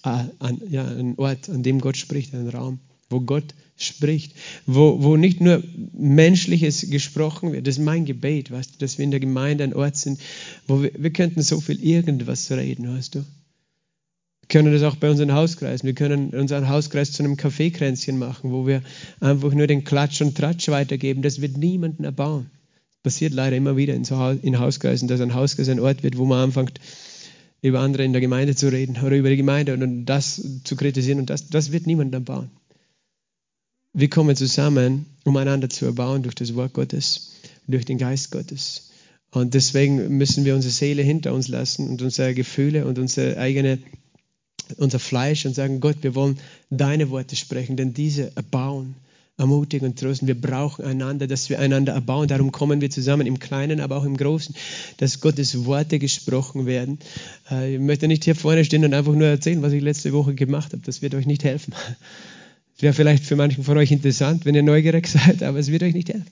an, 0.03 0.61
ja, 0.68 0.86
ein 0.86 1.14
Ort, 1.18 1.48
an 1.48 1.62
dem 1.62 1.80
Gott 1.80 1.96
spricht, 1.96 2.34
ein 2.34 2.48
Raum, 2.48 2.80
wo 3.09 3.20
Gott 3.20 3.55
spricht, 3.76 4.34
wo, 4.66 5.03
wo 5.03 5.16
nicht 5.16 5.40
nur 5.40 5.62
Menschliches 5.92 6.90
gesprochen 6.90 7.53
wird. 7.53 7.66
Das 7.66 7.78
ist 7.78 7.84
mein 7.84 8.05
Gebet, 8.05 8.51
weißt 8.51 8.74
du, 8.74 8.78
dass 8.78 8.98
wir 8.98 9.05
in 9.05 9.11
der 9.11 9.20
Gemeinde 9.20 9.64
ein 9.64 9.74
Ort 9.74 9.96
sind, 9.96 10.20
wo 10.66 10.82
wir, 10.82 10.92
wir 10.96 11.11
könnten 11.11 11.42
so 11.42 11.61
viel 11.61 11.82
irgendwas 11.82 12.51
reden, 12.51 12.94
weißt 12.94 13.14
du. 13.14 13.24
können 14.51 14.72
das 14.72 14.82
auch 14.82 14.96
bei 14.96 15.11
unseren 15.11 15.32
Hauskreisen. 15.32 15.86
Wir 15.86 15.94
können 15.94 16.30
unseren 16.30 16.68
Hauskreis 16.68 17.12
zu 17.12 17.22
einem 17.22 17.36
Kaffeekränzchen 17.36 18.18
machen, 18.18 18.53
wo 18.53 18.66
wir 18.66 18.82
einfach 19.20 19.53
nur 19.53 19.66
den 19.66 19.84
Klatsch 19.84 20.20
und 20.20 20.36
Tratsch 20.36 20.68
weitergeben. 20.68 21.22
Das 21.22 21.40
wird 21.40 21.57
niemanden 21.57 22.05
erbauen. 22.05 22.51
Das 23.03 23.14
passiert 23.14 23.32
leider 23.32 23.57
immer 23.57 23.76
wieder 23.76 23.94
in, 23.94 24.05
so, 24.05 24.30
in 24.42 24.59
Hauskreisen, 24.59 25.09
dass 25.09 25.20
ein 25.20 25.34
Hauskreis 25.34 25.68
ein 25.70 25.80
Ort 25.80 26.03
wird, 26.03 26.18
wo 26.18 26.26
man 26.26 26.44
anfängt, 26.44 26.80
über 27.62 27.80
andere 27.80 28.04
in 28.04 28.12
der 28.12 28.20
Gemeinde 28.20 28.54
zu 28.54 28.68
reden 28.68 28.96
oder 29.02 29.16
über 29.16 29.28
die 29.28 29.36
Gemeinde 29.36 29.74
und 29.74 30.06
das 30.06 30.42
zu 30.64 30.76
kritisieren. 30.76 31.20
Und 31.20 31.30
das, 31.30 31.48
das 31.48 31.72
wird 31.72 31.86
niemanden 31.86 32.14
erbauen. 32.14 32.50
Wir 33.92 34.08
kommen 34.08 34.36
zusammen, 34.36 35.06
um 35.24 35.36
einander 35.36 35.68
zu 35.68 35.84
erbauen 35.84 36.22
durch 36.22 36.34
das 36.34 36.54
Wort 36.54 36.72
Gottes, 36.72 37.32
durch 37.66 37.84
den 37.84 37.98
Geist 37.98 38.30
Gottes. 38.30 38.90
Und 39.32 39.54
deswegen 39.54 40.16
müssen 40.16 40.44
wir 40.44 40.54
unsere 40.54 40.72
Seele 40.72 41.02
hinter 41.02 41.34
uns 41.34 41.48
lassen 41.48 41.88
und 41.88 42.02
unsere 42.02 42.34
Gefühle 42.34 42.86
und 42.86 42.98
unsere 42.98 43.38
eigene, 43.38 43.78
unser 44.76 44.98
Fleisch 44.98 45.46
und 45.46 45.54
sagen, 45.54 45.80
Gott, 45.80 45.98
wir 46.02 46.14
wollen 46.14 46.38
deine 46.70 47.11
Worte 47.11 47.36
sprechen, 47.36 47.76
denn 47.76 47.92
diese 47.92 48.34
erbauen, 48.36 48.94
ermutigen 49.37 49.89
und 49.89 49.99
trösten. 49.99 50.28
Wir 50.28 50.41
brauchen 50.41 50.85
einander, 50.85 51.26
dass 51.26 51.49
wir 51.49 51.59
einander 51.59 51.95
erbauen. 51.95 52.28
Darum 52.28 52.53
kommen 52.53 52.81
wir 52.81 52.91
zusammen 52.91 53.26
im 53.26 53.39
Kleinen, 53.39 53.81
aber 53.81 53.97
auch 53.97 54.05
im 54.05 54.16
Großen, 54.16 54.55
dass 54.99 55.20
Gottes 55.20 55.64
Worte 55.64 55.99
gesprochen 55.99 56.66
werden. 56.66 56.99
Äh, 57.51 57.74
ich 57.74 57.81
möchte 57.81 58.07
nicht 58.07 58.24
hier 58.24 58.35
vorne 58.35 58.64
stehen 58.64 58.85
und 58.85 58.95
einfach 58.95 59.14
nur 59.14 59.28
erzählen, 59.28 59.62
was 59.62 59.72
ich 59.72 59.83
letzte 59.83 60.12
Woche 60.12 60.35
gemacht 60.35 60.72
habe. 60.72 60.83
Das 60.85 61.03
wird 61.03 61.14
euch 61.14 61.26
nicht 61.26 61.45
helfen. 61.45 61.74
Es 62.76 62.83
wäre 62.83 62.95
vielleicht 62.95 63.24
für 63.24 63.37
manchen 63.37 63.62
von 63.62 63.76
euch 63.76 63.93
interessant, 63.93 64.47
wenn 64.47 64.55
ihr 64.55 64.62
neugierig 64.62 65.07
seid, 65.09 65.43
aber 65.43 65.59
es 65.59 65.70
wird 65.70 65.83
euch 65.83 65.95
nicht 65.95 66.09
helfen. 66.09 66.31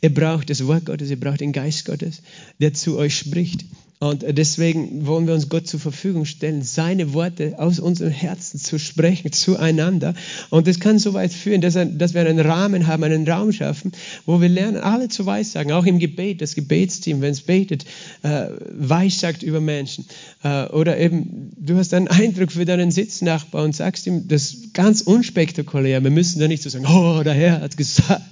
Ihr 0.00 0.12
braucht 0.12 0.50
das 0.50 0.66
Wort 0.66 0.84
Gottes, 0.84 1.10
ihr 1.10 1.20
braucht 1.20 1.40
den 1.40 1.52
Geist 1.52 1.84
Gottes, 1.84 2.22
der 2.60 2.74
zu 2.74 2.98
euch 2.98 3.16
spricht. 3.16 3.64
Und 3.98 4.26
deswegen 4.28 5.06
wollen 5.06 5.26
wir 5.26 5.32
uns 5.32 5.48
Gott 5.48 5.66
zur 5.66 5.80
Verfügung 5.80 6.26
stellen, 6.26 6.60
seine 6.62 7.14
Worte 7.14 7.54
aus 7.56 7.78
unserem 7.78 8.10
Herzen 8.10 8.60
zu 8.60 8.78
sprechen, 8.78 9.32
zueinander. 9.32 10.12
Und 10.50 10.66
das 10.66 10.80
kann 10.80 10.98
so 10.98 11.14
weit 11.14 11.32
führen, 11.32 11.62
dass, 11.62 11.74
wir 11.74 12.20
einen 12.20 12.38
Rahmen 12.38 12.86
haben, 12.86 13.04
einen 13.04 13.26
Raum 13.26 13.52
schaffen, 13.52 13.92
wo 14.26 14.38
wir 14.42 14.50
lernen, 14.50 14.76
alle 14.76 15.08
zu 15.08 15.24
weissagen, 15.24 15.72
auch 15.72 15.86
im 15.86 15.98
Gebet, 15.98 16.42
das 16.42 16.54
Gebetsteam, 16.54 17.22
wenn 17.22 17.32
es 17.32 17.40
betet, 17.40 17.86
äh, 18.22 18.48
weissagt 18.70 19.42
über 19.42 19.62
Menschen. 19.62 20.04
Äh, 20.44 20.66
oder 20.66 20.98
eben, 20.98 21.52
du 21.56 21.76
hast 21.76 21.94
einen 21.94 22.08
Eindruck 22.08 22.52
für 22.52 22.66
deinen 22.66 22.90
Sitznachbar 22.90 23.64
und 23.64 23.74
sagst 23.74 24.06
ihm 24.06 24.28
das 24.28 24.58
ganz 24.74 25.00
unspektakulär. 25.00 26.04
Wir 26.04 26.10
müssen 26.10 26.38
da 26.38 26.48
nicht 26.48 26.62
so 26.62 26.68
sagen, 26.68 26.84
oh, 26.86 27.22
der 27.22 27.32
Herr 27.32 27.62
hat 27.62 27.78
gesagt, 27.78 28.22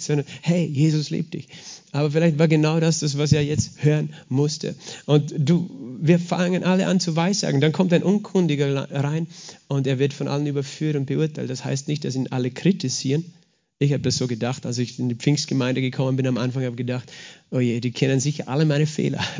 sondern 0.00 0.26
hey, 0.40 0.66
Jesus 0.66 1.10
liebt 1.10 1.34
dich. 1.34 1.46
Aber 1.92 2.10
vielleicht 2.10 2.38
war 2.38 2.48
genau 2.48 2.80
das 2.80 3.00
das, 3.00 3.18
was 3.18 3.32
er 3.32 3.44
jetzt 3.44 3.84
hören 3.84 4.14
musste. 4.30 4.74
Und 5.04 5.34
du, 5.36 5.70
wir 6.00 6.18
fangen 6.18 6.64
alle 6.64 6.86
an 6.86 7.00
zu 7.00 7.14
weissagen. 7.14 7.60
Dann 7.60 7.72
kommt 7.72 7.92
ein 7.92 8.02
Unkundiger 8.02 8.90
rein 8.90 9.26
und 9.68 9.86
er 9.86 9.98
wird 9.98 10.14
von 10.14 10.26
allen 10.26 10.46
überführt 10.46 10.96
und 10.96 11.04
beurteilt. 11.04 11.50
Das 11.50 11.66
heißt 11.66 11.88
nicht, 11.88 12.04
dass 12.04 12.16
ihn 12.16 12.28
alle 12.28 12.50
kritisieren, 12.50 13.24
ich 13.82 13.92
habe 13.92 14.02
das 14.02 14.16
so 14.16 14.26
gedacht, 14.26 14.66
als 14.66 14.78
ich 14.78 14.98
in 14.98 15.08
die 15.08 15.14
Pfingstgemeinde 15.14 15.80
gekommen 15.80 16.16
bin 16.16 16.26
am 16.26 16.38
Anfang, 16.38 16.62
habe 16.62 16.72
ich 16.72 16.78
gedacht, 16.78 17.10
oh 17.50 17.60
je, 17.60 17.80
die 17.80 17.90
kennen 17.90 18.20
sicher 18.20 18.48
alle 18.48 18.64
meine 18.64 18.86
Fehler. 18.86 19.20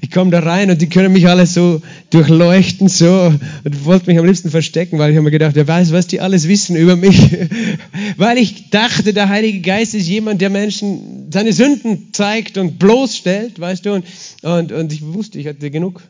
Ich 0.00 0.10
komme 0.10 0.30
da 0.30 0.38
rein 0.38 0.70
und 0.70 0.80
die 0.80 0.88
können 0.88 1.12
mich 1.12 1.26
alle 1.26 1.46
so 1.46 1.82
durchleuchten, 2.10 2.88
so, 2.88 3.34
und 3.64 3.84
wollte 3.84 4.06
mich 4.06 4.18
am 4.18 4.24
liebsten 4.24 4.50
verstecken, 4.50 4.98
weil 4.98 5.10
ich 5.10 5.16
habe 5.16 5.24
mir 5.24 5.30
gedacht, 5.30 5.54
wer 5.54 5.66
weiß, 5.66 5.90
was 5.92 6.06
die 6.06 6.20
alles 6.20 6.48
wissen 6.48 6.76
über 6.76 6.96
mich. 6.96 7.18
Weil 8.16 8.38
ich 8.38 8.70
dachte, 8.70 9.12
der 9.12 9.28
Heilige 9.28 9.60
Geist 9.60 9.94
ist 9.94 10.06
jemand, 10.06 10.40
der 10.40 10.50
Menschen 10.50 11.30
seine 11.30 11.52
Sünden 11.52 12.12
zeigt 12.12 12.56
und 12.56 12.78
bloßstellt, 12.78 13.58
weißt 13.58 13.84
du, 13.84 13.94
und, 13.94 14.04
und, 14.42 14.72
und 14.72 14.92
ich 14.92 15.02
wusste, 15.02 15.38
ich 15.38 15.46
hatte 15.46 15.70
genug 15.70 16.02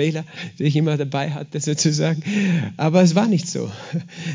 Fehler, 0.00 0.24
die 0.58 0.64
ich 0.64 0.76
immer 0.76 0.96
dabei 0.96 1.30
hatte, 1.30 1.60
sozusagen. 1.60 2.22
Aber 2.78 3.02
es 3.02 3.14
war 3.14 3.28
nicht 3.28 3.48
so. 3.48 3.70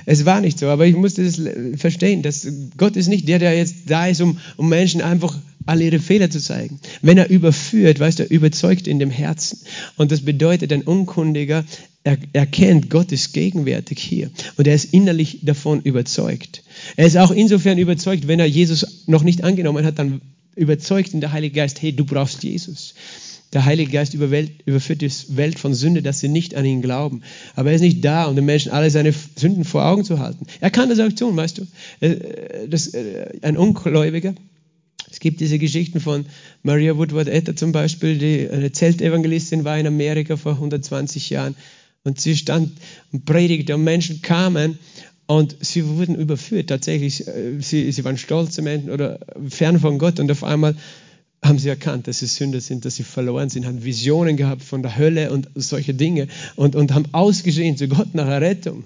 Es 0.05 0.25
war 0.25 0.41
nicht 0.41 0.59
so. 0.59 0.67
Aber 0.67 0.85
ich 0.85 0.95
musste 0.95 1.23
das 1.23 1.41
verstehen, 1.79 2.21
dass 2.21 2.47
Gott 2.77 2.95
ist 2.95 3.07
nicht 3.07 3.27
der, 3.27 3.39
der 3.39 3.57
jetzt 3.57 3.75
da 3.87 4.05
ist, 4.07 4.21
um, 4.21 4.37
um 4.57 4.69
Menschen 4.69 5.01
einfach 5.01 5.35
alle 5.65 5.83
ihre 5.85 5.99
Fehler 5.99 6.29
zu 6.29 6.39
zeigen. 6.39 6.79
Wenn 7.01 7.17
er 7.17 7.29
überführt, 7.29 7.99
weißt 7.99 8.19
du, 8.19 8.23
er 8.23 8.31
überzeugt 8.31 8.87
in 8.87 8.99
dem 8.99 9.09
Herzen. 9.09 9.59
Und 9.97 10.11
das 10.11 10.21
bedeutet, 10.21 10.71
ein 10.71 10.83
Unkundiger 10.83 11.65
er, 12.03 12.19
erkennt, 12.33 12.91
Gott 12.91 13.11
ist 13.11 13.33
gegenwärtig 13.33 13.99
hier. 13.99 14.29
Und 14.57 14.67
er 14.67 14.75
ist 14.75 14.93
innerlich 14.93 15.39
davon 15.41 15.81
überzeugt. 15.81 16.61
Er 16.95 17.07
ist 17.07 17.17
auch 17.17 17.31
insofern 17.31 17.79
überzeugt, 17.79 18.27
wenn 18.27 18.39
er 18.39 18.45
Jesus 18.45 19.07
noch 19.07 19.23
nicht 19.23 19.43
angenommen 19.43 19.83
hat, 19.83 19.97
dann 19.97 20.21
überzeugt 20.55 21.15
in 21.15 21.21
der 21.21 21.31
Heilige 21.31 21.55
Geist, 21.55 21.81
hey, 21.81 21.93
du 21.93 22.05
brauchst 22.05 22.43
Jesus. 22.43 22.93
Der 23.55 23.63
Heilige 23.63 23.89
Geist 23.89 24.13
überführt 24.13 25.01
die 25.01 25.09
Welt 25.29 25.59
von 25.59 25.73
Sünde, 25.73 26.01
dass 26.01 26.19
sie 26.19 26.27
nicht 26.27 26.55
an 26.55 26.65
ihn 26.65 26.81
glauben. 26.81 27.21
Aber 27.55 27.69
er 27.69 27.77
ist 27.77 27.81
nicht 27.81 28.03
da, 28.03 28.25
um 28.25 28.35
den 28.35 28.43
Menschen 28.43 28.73
alle 28.73 28.89
seine 28.89 29.13
Sünden 29.13 29.63
vor 29.63 29.85
Augen 29.85 30.03
zu 30.03 30.19
halten. 30.19 30.45
Er 30.59 30.69
kann 30.69 30.89
das 30.89 30.99
auch 30.99 31.09
tun, 31.13 31.37
weißt 31.37 31.59
du. 31.59 31.67
Äh, 32.01 32.67
das, 32.67 32.87
äh, 32.87 33.29
ein 33.43 33.55
Ungläubiger. 33.55 34.35
Es 35.09 35.21
gibt 35.21 35.39
diese 35.39 35.57
Geschichten 35.57 36.01
von 36.01 36.25
Maria 36.63 36.97
Woodward 36.97 37.29
Etter 37.29 37.55
zum 37.55 37.71
Beispiel, 37.71 38.17
die 38.17 38.49
eine 38.49 38.73
Zeltevangelistin 38.73 39.63
war 39.63 39.79
in 39.79 39.87
Amerika 39.87 40.35
vor 40.35 40.55
120 40.55 41.29
Jahren. 41.29 41.55
Und 42.03 42.19
sie 42.19 42.35
stand 42.35 42.73
und 43.13 43.23
predigte 43.23 43.73
und 43.75 43.85
Menschen 43.85 44.21
kamen 44.21 44.79
und 45.27 45.55
sie 45.61 45.87
wurden 45.87 46.15
überführt. 46.15 46.67
Tatsächlich, 46.67 47.25
äh, 47.25 47.61
sie, 47.61 47.89
sie 47.89 48.03
waren 48.03 48.17
stolze 48.17 48.61
Menschen 48.61 48.89
oder 48.89 49.19
fern 49.47 49.79
von 49.79 49.97
Gott 49.97 50.19
und 50.19 50.29
auf 50.29 50.43
einmal 50.43 50.75
haben 51.45 51.59
sie 51.59 51.69
erkannt, 51.69 52.07
dass 52.07 52.19
sie 52.19 52.25
Sünder 52.25 52.59
sind, 52.59 52.85
dass 52.85 52.95
sie 52.95 53.03
verloren 53.03 53.49
sind, 53.49 53.65
haben 53.65 53.83
Visionen 53.83 54.35
gehabt 54.35 54.63
von 54.63 54.81
der 54.81 54.97
Hölle 54.97 55.31
und 55.31 55.47
solche 55.55 55.93
Dinge 55.93 56.27
und, 56.55 56.75
und 56.75 56.93
haben 56.93 57.05
ausgeschrien 57.11 57.77
zu 57.77 57.87
Gott 57.87 58.15
nach 58.15 58.27
Errettung, 58.27 58.83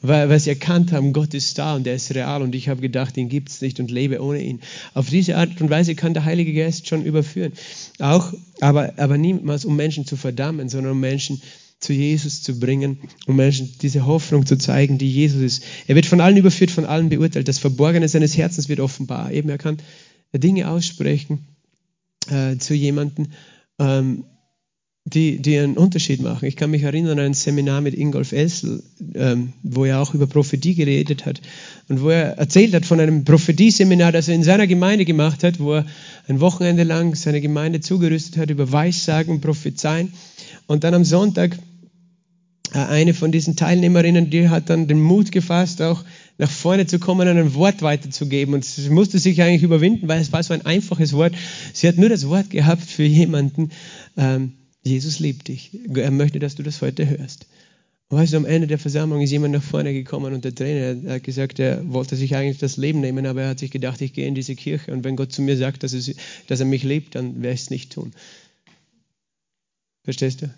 weil, 0.00 0.28
weil 0.28 0.38
sie 0.38 0.50
erkannt 0.50 0.92
haben, 0.92 1.12
Gott 1.12 1.34
ist 1.34 1.58
da 1.58 1.74
und 1.74 1.86
er 1.86 1.94
ist 1.94 2.14
real 2.14 2.42
und 2.42 2.54
ich 2.54 2.68
habe 2.68 2.80
gedacht, 2.80 3.16
ihn 3.16 3.28
gibt 3.28 3.48
es 3.48 3.60
nicht 3.60 3.80
und 3.80 3.90
lebe 3.90 4.22
ohne 4.22 4.42
ihn. 4.42 4.60
Auf 4.94 5.10
diese 5.10 5.36
Art 5.36 5.60
und 5.60 5.68
Weise 5.68 5.94
kann 5.94 6.14
der 6.14 6.24
Heilige 6.24 6.54
Geist 6.54 6.86
schon 6.86 7.04
überführen. 7.04 7.52
Auch, 7.98 8.32
aber, 8.60 8.94
aber 8.96 9.18
niemals, 9.18 9.64
um 9.64 9.74
Menschen 9.76 10.06
zu 10.06 10.16
verdammen, 10.16 10.68
sondern 10.68 10.92
um 10.92 11.00
Menschen 11.00 11.42
zu 11.80 11.92
Jesus 11.92 12.42
zu 12.42 12.58
bringen, 12.58 12.98
um 13.26 13.36
Menschen 13.36 13.74
diese 13.82 14.06
Hoffnung 14.06 14.46
zu 14.46 14.56
zeigen, 14.56 14.96
die 14.96 15.10
Jesus 15.10 15.42
ist. 15.42 15.64
Er 15.86 15.94
wird 15.94 16.06
von 16.06 16.20
allen 16.20 16.36
überführt, 16.36 16.70
von 16.70 16.86
allen 16.86 17.10
beurteilt. 17.10 17.48
Das 17.48 17.58
Verborgene 17.58 18.08
seines 18.08 18.36
Herzens 18.36 18.68
wird 18.68 18.80
offenbar. 18.80 19.30
Eben, 19.30 19.50
er 19.50 19.58
kann 19.58 19.76
Dinge 20.32 20.70
aussprechen, 20.70 21.46
äh, 22.30 22.58
zu 22.58 22.74
jemandem, 22.74 23.28
ähm, 23.78 24.24
die, 25.06 25.40
die 25.40 25.56
einen 25.56 25.76
Unterschied 25.76 26.20
machen. 26.20 26.46
Ich 26.46 26.56
kann 26.56 26.72
mich 26.72 26.82
erinnern 26.82 27.20
an 27.20 27.26
ein 27.26 27.34
Seminar 27.34 27.80
mit 27.80 27.94
Ingolf 27.94 28.32
Essel, 28.32 28.82
ähm, 29.14 29.52
wo 29.62 29.84
er 29.84 30.00
auch 30.00 30.14
über 30.14 30.26
Prophetie 30.26 30.74
geredet 30.74 31.26
hat 31.26 31.40
und 31.88 32.02
wo 32.02 32.08
er 32.08 32.38
erzählt 32.38 32.74
hat 32.74 32.84
von 32.84 32.98
einem 32.98 33.24
Prophetieseminar, 33.24 34.10
das 34.10 34.26
er 34.26 34.34
in 34.34 34.42
seiner 34.42 34.66
Gemeinde 34.66 35.04
gemacht 35.04 35.44
hat, 35.44 35.60
wo 35.60 35.74
er 35.74 35.86
ein 36.26 36.40
Wochenende 36.40 36.82
lang 36.82 37.14
seine 37.14 37.40
Gemeinde 37.40 37.80
zugerüstet 37.80 38.36
hat 38.36 38.50
über 38.50 38.72
Weissagen 38.72 39.40
Prophezeien. 39.40 40.12
Und 40.66 40.82
dann 40.82 40.94
am 40.94 41.04
Sonntag 41.04 41.56
eine 42.84 43.14
von 43.14 43.32
diesen 43.32 43.56
Teilnehmerinnen, 43.56 44.30
die 44.30 44.48
hat 44.48 44.70
dann 44.70 44.86
den 44.86 45.00
Mut 45.00 45.32
gefasst, 45.32 45.80
auch 45.82 46.04
nach 46.38 46.50
vorne 46.50 46.86
zu 46.86 46.98
kommen 46.98 47.28
und 47.28 47.36
ein 47.36 47.54
Wort 47.54 47.82
weiterzugeben. 47.82 48.54
Und 48.54 48.64
sie 48.64 48.90
musste 48.90 49.18
sich 49.18 49.40
eigentlich 49.42 49.62
überwinden, 49.62 50.08
weil 50.08 50.20
es 50.20 50.32
war 50.32 50.42
so 50.42 50.54
ein 50.54 50.66
einfaches 50.66 51.12
Wort. 51.12 51.34
Sie 51.72 51.88
hat 51.88 51.96
nur 51.96 52.08
das 52.08 52.28
Wort 52.28 52.50
gehabt 52.50 52.84
für 52.84 53.04
jemanden, 53.04 53.70
ähm, 54.16 54.52
Jesus 54.82 55.18
liebt 55.18 55.48
dich. 55.48 55.70
Er 55.94 56.10
möchte, 56.10 56.38
dass 56.38 56.54
du 56.54 56.62
das 56.62 56.80
heute 56.80 57.08
hörst. 57.08 57.46
Weißt 58.08 58.32
du, 58.32 58.36
am 58.36 58.44
Ende 58.44 58.68
der 58.68 58.78
Versammlung 58.78 59.20
ist 59.20 59.32
jemand 59.32 59.52
nach 59.52 59.62
vorne 59.62 59.92
gekommen 59.92 60.32
und 60.32 60.44
der 60.44 60.54
Trainer 60.54 61.14
hat 61.14 61.24
gesagt, 61.24 61.58
er 61.58 61.92
wollte 61.92 62.14
sich 62.14 62.36
eigentlich 62.36 62.58
das 62.58 62.76
Leben 62.76 63.00
nehmen, 63.00 63.26
aber 63.26 63.42
er 63.42 63.48
hat 63.48 63.58
sich 63.58 63.72
gedacht, 63.72 64.00
ich 64.00 64.12
gehe 64.12 64.28
in 64.28 64.36
diese 64.36 64.54
Kirche 64.54 64.92
und 64.92 65.02
wenn 65.02 65.16
Gott 65.16 65.32
zu 65.32 65.42
mir 65.42 65.56
sagt, 65.56 65.82
dass, 65.82 65.92
es, 65.92 66.14
dass 66.46 66.60
er 66.60 66.66
mich 66.66 66.84
liebt, 66.84 67.16
dann 67.16 67.42
werde 67.42 67.54
ich 67.54 67.62
es 67.62 67.70
nicht 67.70 67.92
tun. 67.92 68.12
Verstehst 70.04 70.42
du? 70.42 70.54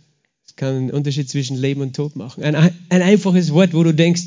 Kann 0.59 0.75
einen 0.75 0.91
Unterschied 0.91 1.31
zwischen 1.31 1.57
Leben 1.57 1.83
und 1.83 1.95
Tod 1.95 2.17
machen. 2.17 2.43
Ein, 2.43 2.57
ein 2.57 3.03
einfaches 3.03 3.53
Wort, 3.53 3.75
wo 3.75 3.85
du 3.85 3.95
denkst, 3.95 4.23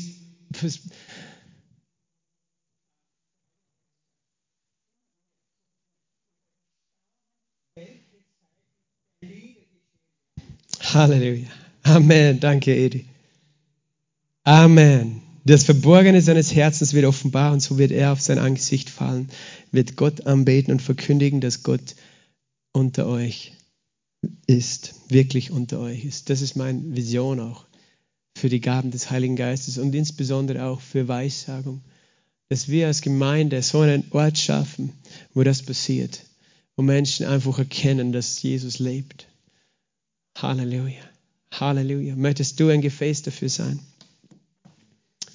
Halleluja. 10.80 11.48
Amen. 11.82 12.40
Danke, 12.40 12.74
Edi. 12.74 13.04
Amen. 14.44 15.20
Das 15.44 15.64
Verborgene 15.64 16.22
seines 16.22 16.54
Herzens 16.54 16.94
wird 16.94 17.04
offenbar 17.04 17.52
und 17.52 17.60
so 17.60 17.76
wird 17.76 17.90
er 17.90 18.12
auf 18.12 18.22
sein 18.22 18.38
Angesicht 18.38 18.88
fallen, 18.88 19.28
wird 19.70 19.96
Gott 19.96 20.26
anbeten 20.26 20.72
und 20.72 20.80
verkündigen, 20.80 21.42
dass 21.42 21.62
Gott 21.62 21.94
unter 22.72 23.06
euch 23.06 23.52
ist, 24.46 24.94
wirklich 25.08 25.50
unter 25.50 25.80
euch 25.80 26.04
ist. 26.04 26.30
Das 26.30 26.42
ist 26.42 26.56
meine 26.56 26.94
Vision 26.94 27.40
auch 27.40 27.66
für 28.36 28.48
die 28.48 28.60
Gaben 28.60 28.90
des 28.90 29.10
Heiligen 29.10 29.36
Geistes 29.36 29.78
und 29.78 29.94
insbesondere 29.94 30.64
auch 30.64 30.80
für 30.80 31.08
Weissagung, 31.08 31.82
dass 32.48 32.68
wir 32.68 32.86
als 32.86 33.02
Gemeinde 33.02 33.62
so 33.62 33.80
einen 33.80 34.04
Ort 34.10 34.38
schaffen, 34.38 34.92
wo 35.34 35.42
das 35.42 35.62
passiert, 35.62 36.24
wo 36.76 36.82
Menschen 36.82 37.26
einfach 37.26 37.58
erkennen, 37.58 38.12
dass 38.12 38.42
Jesus 38.42 38.78
lebt 38.78 39.26
Halleluja. 40.36 41.02
Halleluja. 41.52 42.16
Möchtest 42.16 42.58
du 42.58 42.68
ein 42.68 42.80
Gefäß 42.80 43.22
dafür 43.22 43.48
sein? 43.48 43.80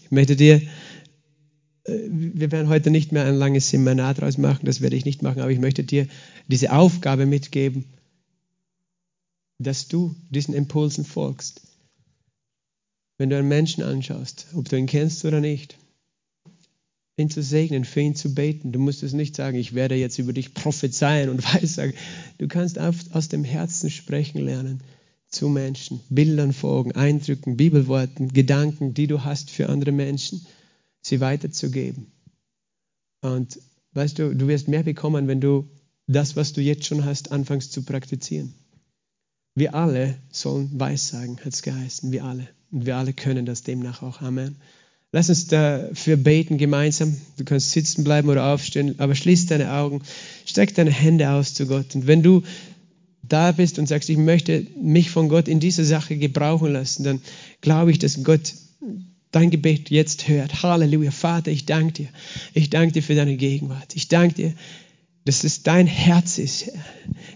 Ich 0.04 0.12
möchte 0.12 0.36
dir, 0.36 0.62
äh, 1.84 1.98
wir 2.10 2.52
werden 2.52 2.70
heute 2.70 2.90
nicht 2.92 3.12
mehr 3.12 3.26
ein 3.26 3.36
langes 3.36 3.70
Seminar 3.70 4.14
draus 4.14 4.38
machen, 4.38 4.66
das 4.66 4.82
werde 4.82 4.96
ich 4.96 5.06
nicht 5.06 5.22
machen, 5.22 5.42
aber 5.42 5.52
ich 5.52 5.60
möchte 5.60 5.84
dir 5.84 6.08
diese 6.48 6.72
Aufgabe 6.72 7.26
mitgeben, 7.26 7.86
dass 9.60 9.88
du 9.88 10.16
diesen 10.30 10.54
Impulsen 10.54 11.06
folgst. 11.06 11.62
Wenn 13.18 13.30
du 13.30 13.38
einen 13.38 13.48
Menschen 13.48 13.84
anschaust, 13.84 14.48
ob 14.54 14.70
du 14.70 14.78
ihn 14.78 14.86
kennst 14.86 15.26
oder 15.26 15.40
nicht, 15.40 15.78
ihn 17.18 17.32
zu 17.32 17.42
segnen, 17.42 17.84
für 17.84 18.02
ihn 18.02 18.16
zu 18.16 18.34
beten. 18.36 18.72
Du 18.72 18.80
musst 18.80 19.02
es 19.02 19.14
nicht 19.14 19.36
sagen, 19.36 19.58
ich 19.58 19.74
werde 19.74 19.96
jetzt 19.96 20.20
über 20.20 20.34
dich 20.34 20.54
prophezeien 20.54 21.30
und 21.30 21.44
weissagen. 21.54 21.94
Du 22.38 22.48
kannst 22.48 22.78
aus 22.80 23.28
dem 23.28 23.44
Herzen 23.44 23.90
sprechen 23.90 24.40
lernen 24.40 24.82
zu 25.28 25.50
Menschen, 25.50 26.00
Bildern 26.10 26.54
folgen, 26.54 26.94
Eindrücken, 26.94 27.58
Bibelworten, 27.58 28.30
Gedanken, 28.30 28.94
die 28.94 29.08
du 29.08 29.26
hast 29.26 29.50
für 29.50 29.68
andere 29.68 29.92
Menschen, 29.92 30.46
sie 31.02 31.20
weiterzugeben. 31.20 32.08
Und 33.22 33.60
weißt 33.94 34.20
du, 34.20 34.34
du 34.34 34.48
wirst 34.48 34.68
mehr 34.68 34.84
bekommen, 34.84 35.28
wenn 35.28 35.42
du 35.42 35.68
das, 36.06 36.36
was 36.36 36.54
du 36.54 36.62
jetzt 36.62 36.86
schon 36.86 37.04
hast, 37.04 37.32
anfängst 37.32 37.74
zu 37.74 37.84
praktizieren. 37.84 38.54
Wir 39.58 39.74
alle 39.74 40.14
sollen 40.30 40.70
Weissagen, 40.80 41.40
hat 41.44 41.52
es 41.52 41.64
geheißen, 41.64 42.12
wir 42.12 42.26
alle. 42.26 42.48
Und 42.72 42.86
wir 42.86 42.96
alle 42.96 43.12
können 43.12 43.48
das 43.48 43.64
demnach 43.64 44.04
auch. 44.04 44.22
Amen. 44.22 44.58
Lass 45.12 45.30
uns 45.30 45.48
dafür 45.48 46.16
beten 46.16 46.60
gemeinsam. 46.60 47.18
Du 47.38 47.44
kannst 47.44 47.72
sitzen 47.72 48.04
bleiben 48.04 48.30
oder 48.30 48.54
aufstehen, 48.54 49.00
aber 49.00 49.16
schließ 49.16 49.48
deine 49.48 49.74
Augen, 49.74 50.04
streck 50.46 50.76
deine 50.76 50.92
Hände 50.92 51.32
aus 51.32 51.56
zu 51.56 51.66
Gott. 51.66 51.96
Und 51.96 52.06
wenn 52.06 52.22
du 52.22 52.44
da 53.24 53.52
bist 53.52 53.80
und 53.80 53.88
sagst, 53.88 54.12
ich 54.12 54.18
möchte 54.18 54.68
mich 54.80 55.10
von 55.10 55.28
Gott 55.28 55.48
in 55.48 55.60
dieser 55.60 55.86
Sache 55.86 56.18
gebrauchen 56.18 56.74
lassen, 56.74 57.04
dann 57.04 57.22
glaube 57.62 57.90
ich, 57.90 57.98
dass 57.98 58.22
Gott 58.22 58.54
dein 59.32 59.50
Gebet 59.50 59.90
jetzt 59.90 60.28
hört. 60.28 60.62
Halleluja. 60.62 61.10
Vater, 61.10 61.50
ich 61.50 61.66
danke 61.66 61.94
dir. 61.94 62.10
Ich 62.54 62.70
danke 62.70 62.94
dir 62.94 63.02
für 63.02 63.16
deine 63.16 63.38
Gegenwart. 63.38 63.96
Ich 63.96 64.08
danke 64.08 64.36
dir, 64.36 64.54
dass 65.28 65.44
es 65.44 65.64
dein 65.64 65.88
Herz 65.88 66.38
ist. 66.38 66.72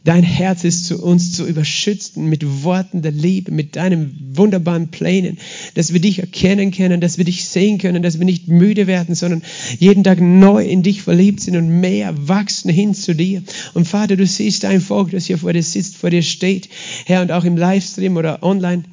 Dein 0.04 0.24
Herz 0.24 0.64
ist 0.64 0.86
zu 0.86 1.04
uns 1.04 1.34
zu 1.34 1.46
überschützen 1.46 2.26
mit 2.28 2.64
Worten 2.64 3.02
der 3.02 3.12
Liebe, 3.12 3.52
mit 3.52 3.76
deinen 3.76 4.32
wunderbaren 4.34 4.88
Plänen, 4.88 5.38
dass 5.76 5.94
wir 5.94 6.00
dich 6.00 6.20
erkennen 6.20 6.72
können, 6.72 7.02
dass 7.02 7.18
wir 7.18 7.26
dich 7.26 7.46
sehen 7.46 7.78
können, 7.78 8.02
dass 8.02 8.18
wir 8.18 8.26
nicht 8.26 8.48
müde 8.48 8.88
werden, 8.88 9.14
sondern 9.14 9.44
jeden 9.78 10.04
Tag 10.04 10.22
neu 10.22 10.66
in 10.66 10.84
dich 10.84 11.02
verliebt 11.04 11.42
sind 11.42 11.56
und 11.56 11.82
mehr 11.82 12.16
wachsen 12.28 12.72
hin 12.72 12.94
zu 12.96 13.14
dir. 13.14 13.44
Und 13.74 13.88
Vater, 13.88 14.16
du 14.16 14.26
siehst 14.26 14.64
dein 14.64 14.82
Volk, 14.82 15.12
das 15.12 15.26
hier 15.26 15.38
vor 15.38 15.54
dir 15.54 15.64
sitzt, 15.64 15.98
vor 15.98 16.10
dir 16.10 16.24
steht, 16.24 16.70
Herr, 17.06 17.22
und 17.22 17.32
auch 17.32 17.44
im 17.44 17.58
Livestream 17.58 18.18
oder 18.18 18.42
online 18.42 18.84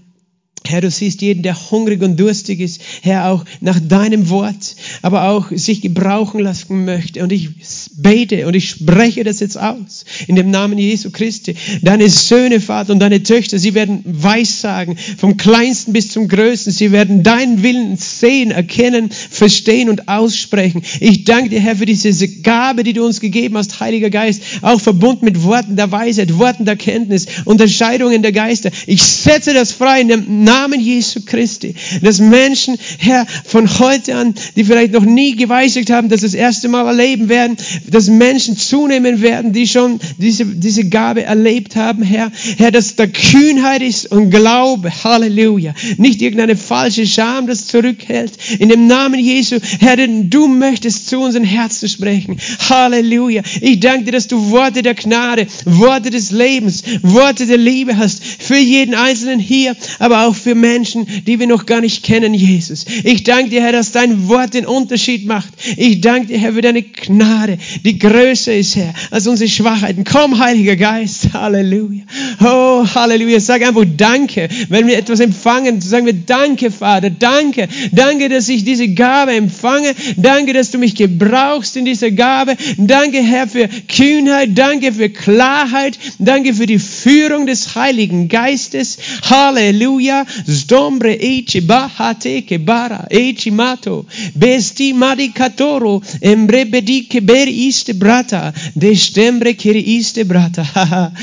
Herr, 0.68 0.82
du 0.82 0.90
siehst 0.90 1.22
jeden, 1.22 1.42
der 1.42 1.56
hungrig 1.70 2.02
und 2.02 2.20
durstig 2.20 2.60
ist, 2.60 2.82
Herr, 3.00 3.30
auch 3.30 3.42
nach 3.62 3.80
deinem 3.80 4.28
Wort, 4.28 4.76
aber 5.00 5.30
auch 5.30 5.46
sich 5.50 5.80
gebrauchen 5.80 6.40
lassen 6.40 6.84
möchte. 6.84 7.22
Und 7.22 7.32
ich 7.32 7.48
bete 7.96 8.46
und 8.46 8.54
ich 8.54 8.68
spreche 8.68 9.24
das 9.24 9.40
jetzt 9.40 9.58
aus, 9.58 10.04
in 10.26 10.36
dem 10.36 10.50
Namen 10.50 10.76
Jesu 10.76 11.10
Christi. 11.10 11.54
Deine 11.80 12.10
Söhne, 12.10 12.60
Vater, 12.60 12.92
und 12.92 12.98
deine 12.98 13.22
Töchter, 13.22 13.58
sie 13.58 13.72
werden 13.72 14.02
Weissagen, 14.04 14.98
vom 15.16 15.38
Kleinsten 15.38 15.94
bis 15.94 16.10
zum 16.10 16.28
Größten. 16.28 16.70
Sie 16.70 16.92
werden 16.92 17.22
deinen 17.22 17.62
Willen 17.62 17.96
sehen, 17.96 18.50
erkennen, 18.50 19.08
verstehen 19.10 19.88
und 19.88 20.06
aussprechen. 20.08 20.82
Ich 21.00 21.24
danke 21.24 21.48
dir, 21.48 21.60
Herr, 21.60 21.76
für 21.76 21.86
diese 21.86 22.28
Gabe, 22.28 22.84
die 22.84 22.92
du 22.92 23.06
uns 23.06 23.20
gegeben 23.20 23.56
hast, 23.56 23.80
Heiliger 23.80 24.10
Geist, 24.10 24.42
auch 24.60 24.82
verbunden 24.82 25.24
mit 25.24 25.42
Worten 25.44 25.76
der 25.76 25.90
Weisheit, 25.90 26.36
Worten 26.38 26.66
der 26.66 26.76
Kenntnis, 26.76 27.24
Unterscheidungen 27.46 28.20
der 28.20 28.32
Geister. 28.32 28.70
Ich 28.86 29.02
setze 29.02 29.54
das 29.54 29.72
frei 29.72 30.02
in 30.02 30.08
dem 30.08 30.44
Namen 30.44 30.57
Jesu 30.80 31.20
Christi, 31.24 31.74
dass 32.02 32.18
Menschen, 32.18 32.76
Herr, 32.98 33.26
von 33.44 33.78
heute 33.78 34.16
an, 34.16 34.34
die 34.56 34.64
vielleicht 34.64 34.92
noch 34.92 35.04
nie 35.04 35.36
geweissagt 35.36 35.90
haben, 35.90 36.08
dass 36.08 36.22
das 36.22 36.34
erste 36.34 36.68
Mal 36.68 36.86
erleben 36.86 37.28
werden, 37.28 37.56
dass 37.86 38.08
Menschen 38.08 38.56
zunehmen 38.56 39.22
werden, 39.22 39.52
die 39.52 39.66
schon 39.66 40.00
diese, 40.18 40.44
diese 40.46 40.88
Gabe 40.88 41.22
erlebt 41.22 41.76
haben, 41.76 42.02
Herr. 42.02 42.30
Herr, 42.56 42.70
dass 42.70 42.96
da 42.96 43.06
Kühnheit 43.06 43.82
ist 43.82 44.10
und 44.10 44.30
Glaube, 44.30 44.90
Halleluja. 45.04 45.74
Nicht 45.96 46.22
irgendeine 46.22 46.56
falsche 46.56 47.06
Scham, 47.06 47.46
das 47.46 47.66
zurückhält. 47.66 48.32
In 48.58 48.68
dem 48.68 48.86
Namen 48.86 49.20
Jesu, 49.20 49.58
Herr, 49.80 49.96
denn 49.96 50.30
du 50.30 50.48
möchtest 50.48 51.08
zu 51.08 51.20
unseren 51.20 51.44
Herzen 51.44 51.88
sprechen. 51.88 52.38
Halleluja. 52.68 53.42
Ich 53.60 53.80
danke 53.80 54.06
dir, 54.06 54.12
dass 54.12 54.28
du 54.28 54.50
Worte 54.50 54.82
der 54.82 54.94
Gnade, 54.94 55.46
Worte 55.64 56.10
des 56.10 56.30
Lebens, 56.30 56.82
Worte 57.02 57.46
der 57.46 57.58
Liebe 57.58 57.96
hast 57.96 58.22
für 58.24 58.56
jeden 58.56 58.94
Einzelnen 58.94 59.40
hier, 59.40 59.76
aber 59.98 60.26
auch 60.26 60.34
für 60.34 60.47
Menschen, 60.54 61.06
die 61.26 61.38
wir 61.38 61.46
noch 61.46 61.66
gar 61.66 61.80
nicht 61.80 62.02
kennen, 62.02 62.34
Jesus. 62.34 62.84
Ich 63.04 63.24
danke 63.24 63.50
dir, 63.50 63.62
Herr, 63.62 63.72
dass 63.72 63.92
dein 63.92 64.28
Wort 64.28 64.54
den 64.54 64.66
Unterschied 64.66 65.26
macht. 65.26 65.52
Ich 65.76 66.00
danke 66.00 66.28
dir, 66.28 66.38
Herr, 66.38 66.52
für 66.52 66.62
deine 66.62 66.82
Gnade, 66.82 67.58
die 67.84 67.98
größer 67.98 68.54
ist, 68.54 68.76
Herr, 68.76 68.94
als 69.10 69.26
unsere 69.26 69.48
Schwachheiten. 69.50 70.04
Komm, 70.04 70.38
Heiliger 70.38 70.76
Geist. 70.76 71.32
Halleluja. 71.32 72.04
Oh, 72.40 72.86
Halleluja. 72.94 73.40
Sag 73.40 73.62
einfach 73.62 73.84
Danke. 73.96 74.48
Wenn 74.68 74.86
wir 74.86 74.98
etwas 74.98 75.20
empfangen, 75.20 75.80
sagen 75.80 76.06
wir 76.06 76.14
Danke, 76.14 76.70
Vater. 76.70 77.10
Danke. 77.10 77.68
Danke, 77.92 78.28
dass 78.28 78.48
ich 78.48 78.64
diese 78.64 78.88
Gabe 78.88 79.32
empfange. 79.32 79.94
Danke, 80.16 80.52
dass 80.52 80.70
du 80.70 80.78
mich 80.78 80.94
gebrauchst 80.94 81.76
in 81.76 81.84
dieser 81.84 82.10
Gabe. 82.10 82.56
Danke, 82.76 83.22
Herr, 83.22 83.48
für 83.48 83.68
Kühnheit. 83.88 84.50
Danke 84.54 84.92
für 84.92 85.08
Klarheit. 85.08 85.98
Danke 86.18 86.54
für 86.54 86.66
die 86.66 86.78
Führung 86.78 87.46
des 87.46 87.74
Heiligen 87.74 88.28
Geistes. 88.28 88.98
Halleluja. 89.28 90.24
Sdombre 90.46 91.14
eci 91.20 91.60
bahate 91.60 92.42
ke 92.42 92.58
bara 92.58 93.06
eci 93.10 93.50
mato 93.50 94.06
besti 94.34 94.92
madicatoro 94.92 96.02
embrebedi 96.20 97.06
ke 97.08 97.20
ber 97.20 97.48
iste 97.48 97.94
brata 97.94 98.52
de 98.74 98.94
stembre 98.94 99.54
kiri 99.54 99.80
iste 99.98 100.24
brata. 100.24 100.64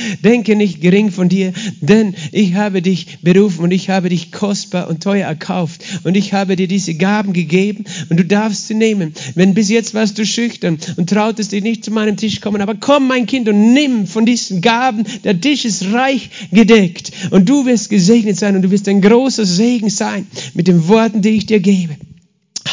Denke 0.23 0.55
nicht 0.55 0.81
gering 0.81 1.11
von 1.11 1.29
dir, 1.29 1.53
denn 1.81 2.15
ich 2.31 2.55
habe 2.55 2.81
dich 2.81 3.19
berufen 3.21 3.63
und 3.63 3.71
ich 3.71 3.89
habe 3.89 4.09
dich 4.09 4.31
kostbar 4.31 4.89
und 4.89 5.03
teuer 5.03 5.27
erkauft 5.27 5.83
und 6.03 6.15
ich 6.15 6.33
habe 6.33 6.55
dir 6.55 6.67
diese 6.67 6.95
Gaben 6.95 7.33
gegeben 7.33 7.85
und 8.09 8.17
du 8.17 8.25
darfst 8.25 8.67
sie 8.67 8.73
nehmen. 8.73 9.13
Wenn 9.35 9.53
bis 9.53 9.69
jetzt 9.69 9.93
warst 9.93 10.17
du 10.17 10.25
schüchtern 10.25 10.77
und 10.97 11.09
trautest 11.09 11.51
dich 11.51 11.63
nicht 11.63 11.83
zu 11.83 11.91
meinem 11.91 12.17
Tisch 12.17 12.41
kommen, 12.41 12.61
aber 12.61 12.75
komm 12.75 13.07
mein 13.07 13.25
Kind 13.25 13.47
und 13.49 13.73
nimm 13.73 14.07
von 14.07 14.25
diesen 14.25 14.61
Gaben. 14.61 15.03
Der 15.23 15.39
Tisch 15.39 15.65
ist 15.65 15.91
reich 15.91 16.29
gedeckt 16.51 17.11
und 17.31 17.47
du 17.49 17.65
wirst 17.65 17.89
gesegnet 17.89 18.37
sein 18.37 18.55
und 18.55 18.61
du 18.61 18.71
wirst 18.71 18.87
ein 18.87 19.01
großer 19.07 19.45
Segen 19.45 19.89
sein 19.89 20.27
mit 20.53 20.67
den 20.67 20.87
Worten, 20.87 21.21
die 21.21 21.29
ich 21.29 21.45
dir 21.45 21.59
gebe. 21.59 21.95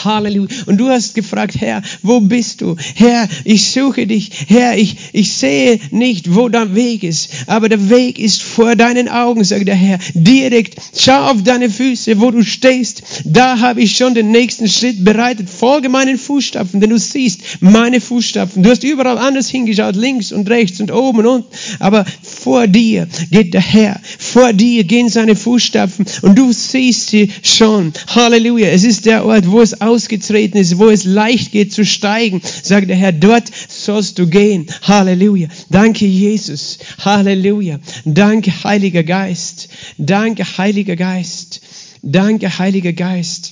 Halleluja. 0.04 0.48
Und 0.66 0.78
du 0.78 0.88
hast 0.88 1.14
gefragt, 1.14 1.60
Herr, 1.60 1.82
wo 2.02 2.20
bist 2.20 2.60
du? 2.60 2.76
Herr, 2.94 3.28
ich 3.44 3.70
suche 3.70 4.06
dich. 4.06 4.30
Herr, 4.48 4.76
ich, 4.76 4.96
ich 5.12 5.32
sehe 5.32 5.78
nicht, 5.90 6.34
wo 6.34 6.48
der 6.48 6.74
Weg 6.74 7.02
ist. 7.02 7.30
Aber 7.46 7.68
der 7.68 7.90
Weg 7.90 8.18
ist 8.18 8.42
vor 8.42 8.74
deinen 8.74 9.08
Augen, 9.08 9.44
sagt 9.44 9.68
der 9.68 9.74
Herr. 9.74 9.98
Direkt, 10.14 10.76
schau 10.96 11.30
auf 11.30 11.42
deine 11.42 11.70
Füße, 11.70 12.20
wo 12.20 12.30
du 12.30 12.42
stehst. 12.42 13.02
Da 13.24 13.60
habe 13.60 13.82
ich 13.82 13.96
schon 13.96 14.14
den 14.14 14.30
nächsten 14.30 14.68
Schritt 14.68 15.04
bereitet. 15.04 15.48
Folge 15.48 15.88
meinen 15.88 16.18
Fußstapfen, 16.18 16.80
denn 16.80 16.90
du 16.90 16.98
siehst 16.98 17.40
meine 17.60 18.00
Fußstapfen. 18.00 18.62
Du 18.62 18.70
hast 18.70 18.84
überall 18.84 19.18
anders 19.18 19.48
hingeschaut, 19.48 19.96
links 19.96 20.32
und 20.32 20.48
rechts 20.48 20.80
und 20.80 20.90
oben 20.90 21.20
und 21.20 21.26
unten. 21.26 21.48
Aber 21.78 22.04
vor 22.22 22.66
dir 22.66 23.08
geht 23.30 23.54
der 23.54 23.60
Herr. 23.60 24.00
Vor 24.32 24.54
dir 24.54 24.84
gehen 24.84 25.10
seine 25.10 25.36
Fußstapfen 25.36 26.06
und 26.22 26.38
du 26.38 26.52
siehst 26.52 27.10
sie 27.10 27.30
schon. 27.42 27.92
Halleluja. 28.06 28.68
Es 28.68 28.82
ist 28.82 29.04
der 29.04 29.26
Ort, 29.26 29.50
wo 29.50 29.60
es 29.60 29.82
ausgetreten 29.82 30.56
ist, 30.56 30.78
wo 30.78 30.88
es 30.88 31.04
leicht 31.04 31.52
geht 31.52 31.70
zu 31.70 31.84
steigen, 31.84 32.40
sagt 32.62 32.88
der 32.88 32.96
Herr, 32.96 33.12
dort 33.12 33.50
sollst 33.68 34.18
du 34.18 34.26
gehen. 34.26 34.68
Halleluja. 34.80 35.48
Danke, 35.68 36.06
Jesus. 36.06 36.78
Halleluja. 37.04 37.78
Danke, 38.06 38.52
Heiliger 38.64 39.02
Geist. 39.02 39.68
Danke, 39.98 40.44
Heiliger 40.56 40.96
Geist. 40.96 41.60
Danke, 42.00 42.58
Heiliger 42.58 42.94
Geist. 42.94 43.51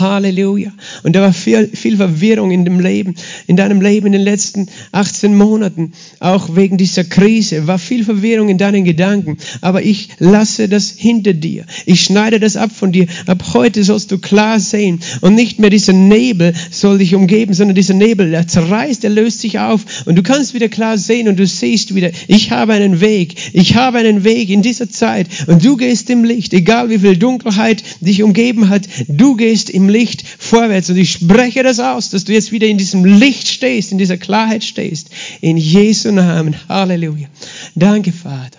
Halleluja. 0.00 0.72
Und 1.02 1.14
da 1.14 1.20
war 1.20 1.32
viel, 1.32 1.68
viel 1.68 1.96
Verwirrung 1.96 2.50
in 2.50 2.64
dem 2.64 2.80
Leben, 2.80 3.14
in 3.46 3.56
deinem 3.56 3.80
Leben 3.80 4.06
in 4.06 4.12
den 4.12 4.22
letzten 4.22 4.68
18 4.92 5.36
Monaten, 5.36 5.92
auch 6.18 6.56
wegen 6.56 6.76
dieser 6.76 7.04
Krise, 7.04 7.66
war 7.66 7.78
viel 7.78 8.04
Verwirrung 8.04 8.48
in 8.48 8.58
deinen 8.58 8.84
Gedanken. 8.84 9.38
Aber 9.60 9.82
ich 9.82 10.08
lasse 10.18 10.68
das 10.68 10.90
hinter 10.90 11.32
dir. 11.32 11.64
Ich 11.86 12.02
schneide 12.02 12.40
das 12.40 12.56
ab 12.56 12.70
von 12.74 12.92
dir. 12.92 13.06
Ab 13.26 13.44
heute 13.54 13.84
sollst 13.84 14.10
du 14.10 14.18
klar 14.18 14.58
sehen 14.60 15.00
und 15.20 15.34
nicht 15.34 15.58
mehr 15.58 15.70
dieser 15.70 15.92
Nebel 15.92 16.54
soll 16.70 16.98
dich 16.98 17.14
umgeben, 17.14 17.54
sondern 17.54 17.74
dieser 17.74 17.94
Nebel, 17.94 18.30
der 18.30 18.48
zerreißt, 18.48 19.02
der 19.02 19.10
löst 19.10 19.40
sich 19.40 19.58
auf 19.58 19.84
und 20.06 20.16
du 20.16 20.22
kannst 20.22 20.54
wieder 20.54 20.68
klar 20.68 20.98
sehen 20.98 21.28
und 21.28 21.38
du 21.38 21.46
siehst 21.46 21.94
wieder, 21.94 22.10
ich 22.28 22.50
habe 22.50 22.72
einen 22.72 23.00
Weg. 23.00 23.34
Ich 23.52 23.76
habe 23.76 23.98
einen 23.98 24.24
Weg 24.24 24.50
in 24.50 24.62
dieser 24.62 24.88
Zeit 24.88 25.26
und 25.46 25.64
du 25.64 25.76
gehst 25.76 26.10
im 26.10 26.24
Licht, 26.24 26.52
egal 26.52 26.90
wie 26.90 26.98
viel 26.98 27.16
Dunkelheit 27.16 27.82
dich 28.00 28.22
umgeben 28.22 28.68
hat, 28.68 28.82
du 29.08 29.36
gehst 29.36 29.70
im 29.70 29.88
Licht 29.90 30.24
vorwärts. 30.26 30.88
Und 30.88 30.96
ich 30.96 31.12
spreche 31.12 31.62
das 31.62 31.78
aus, 31.78 32.10
dass 32.10 32.24
du 32.24 32.32
jetzt 32.32 32.52
wieder 32.52 32.66
in 32.66 32.78
diesem 32.78 33.04
Licht 33.04 33.48
stehst, 33.48 33.92
in 33.92 33.98
dieser 33.98 34.16
Klarheit 34.16 34.64
stehst. 34.64 35.10
In 35.40 35.56
Jesu 35.56 36.10
Namen. 36.10 36.56
Halleluja. 36.68 37.28
Danke, 37.74 38.12
Vater. 38.12 38.58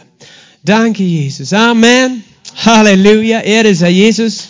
Danke, 0.63 1.03
Jesus. 1.03 1.53
Amen. 1.53 2.23
Halleluja, 2.55 3.39
Ehre 3.39 3.73
sei 3.73 3.89
Jesus. 3.89 4.47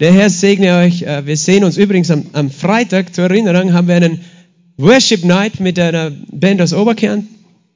Der 0.00 0.12
Herr 0.12 0.30
segne 0.30 0.78
euch. 0.78 1.02
Äh, 1.02 1.26
wir 1.26 1.36
sehen 1.36 1.64
uns 1.64 1.76
übrigens 1.76 2.10
am, 2.10 2.24
am 2.32 2.50
Freitag, 2.50 3.14
zur 3.14 3.24
Erinnerung, 3.24 3.72
haben 3.72 3.88
wir 3.88 3.96
einen 3.96 4.20
Worship 4.78 5.24
Night 5.24 5.60
mit 5.60 5.78
einer 5.78 6.10
Band 6.30 6.62
aus 6.62 6.72
Oberkern. 6.72 7.28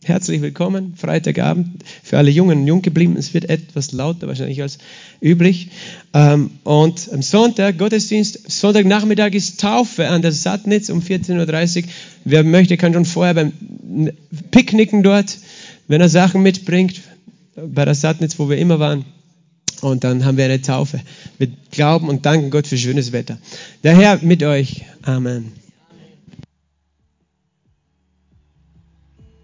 Herzlich 0.06 0.40
willkommen, 0.40 0.94
Freitagabend. 0.96 1.82
Für 2.04 2.18
alle 2.18 2.30
Jungen 2.30 2.60
und 2.60 2.66
Junggebliebenen, 2.68 3.18
es 3.18 3.34
wird 3.34 3.50
etwas 3.50 3.90
lauter 3.90 4.28
wahrscheinlich 4.28 4.62
als 4.62 4.78
üblich. 5.20 5.70
Ähm, 6.14 6.50
und 6.62 7.10
am 7.12 7.22
Sonntag, 7.22 7.76
Gottesdienst, 7.76 8.48
Sonntagnachmittag 8.48 9.32
ist 9.32 9.60
Taufe 9.60 10.06
an 10.06 10.22
der 10.22 10.30
Sattnitz 10.30 10.90
um 10.90 11.00
14.30 11.00 11.82
Uhr. 11.82 11.88
Wer 12.24 12.44
möchte, 12.44 12.76
kann 12.76 12.94
schon 12.94 13.04
vorher 13.04 13.34
beim 13.34 13.52
Picknicken 14.52 15.02
dort, 15.02 15.38
wenn 15.88 16.00
er 16.00 16.08
Sachen 16.08 16.40
mitbringt, 16.40 17.00
bei 17.56 17.84
der 17.84 17.96
Sattnitz, 17.96 18.38
wo 18.38 18.48
wir 18.48 18.58
immer 18.58 18.78
waren. 18.78 19.04
Und 19.80 20.04
dann 20.04 20.24
haben 20.24 20.36
wir 20.36 20.44
eine 20.44 20.62
Taufe. 20.62 21.00
Wir 21.38 21.48
glauben 21.72 22.08
und 22.08 22.24
danken 22.26 22.50
Gott 22.50 22.68
für 22.68 22.78
schönes 22.78 23.10
Wetter. 23.10 23.38
Der 23.82 23.96
Herr 23.96 24.20
mit 24.22 24.44
euch. 24.44 24.84
Amen. 25.02 25.65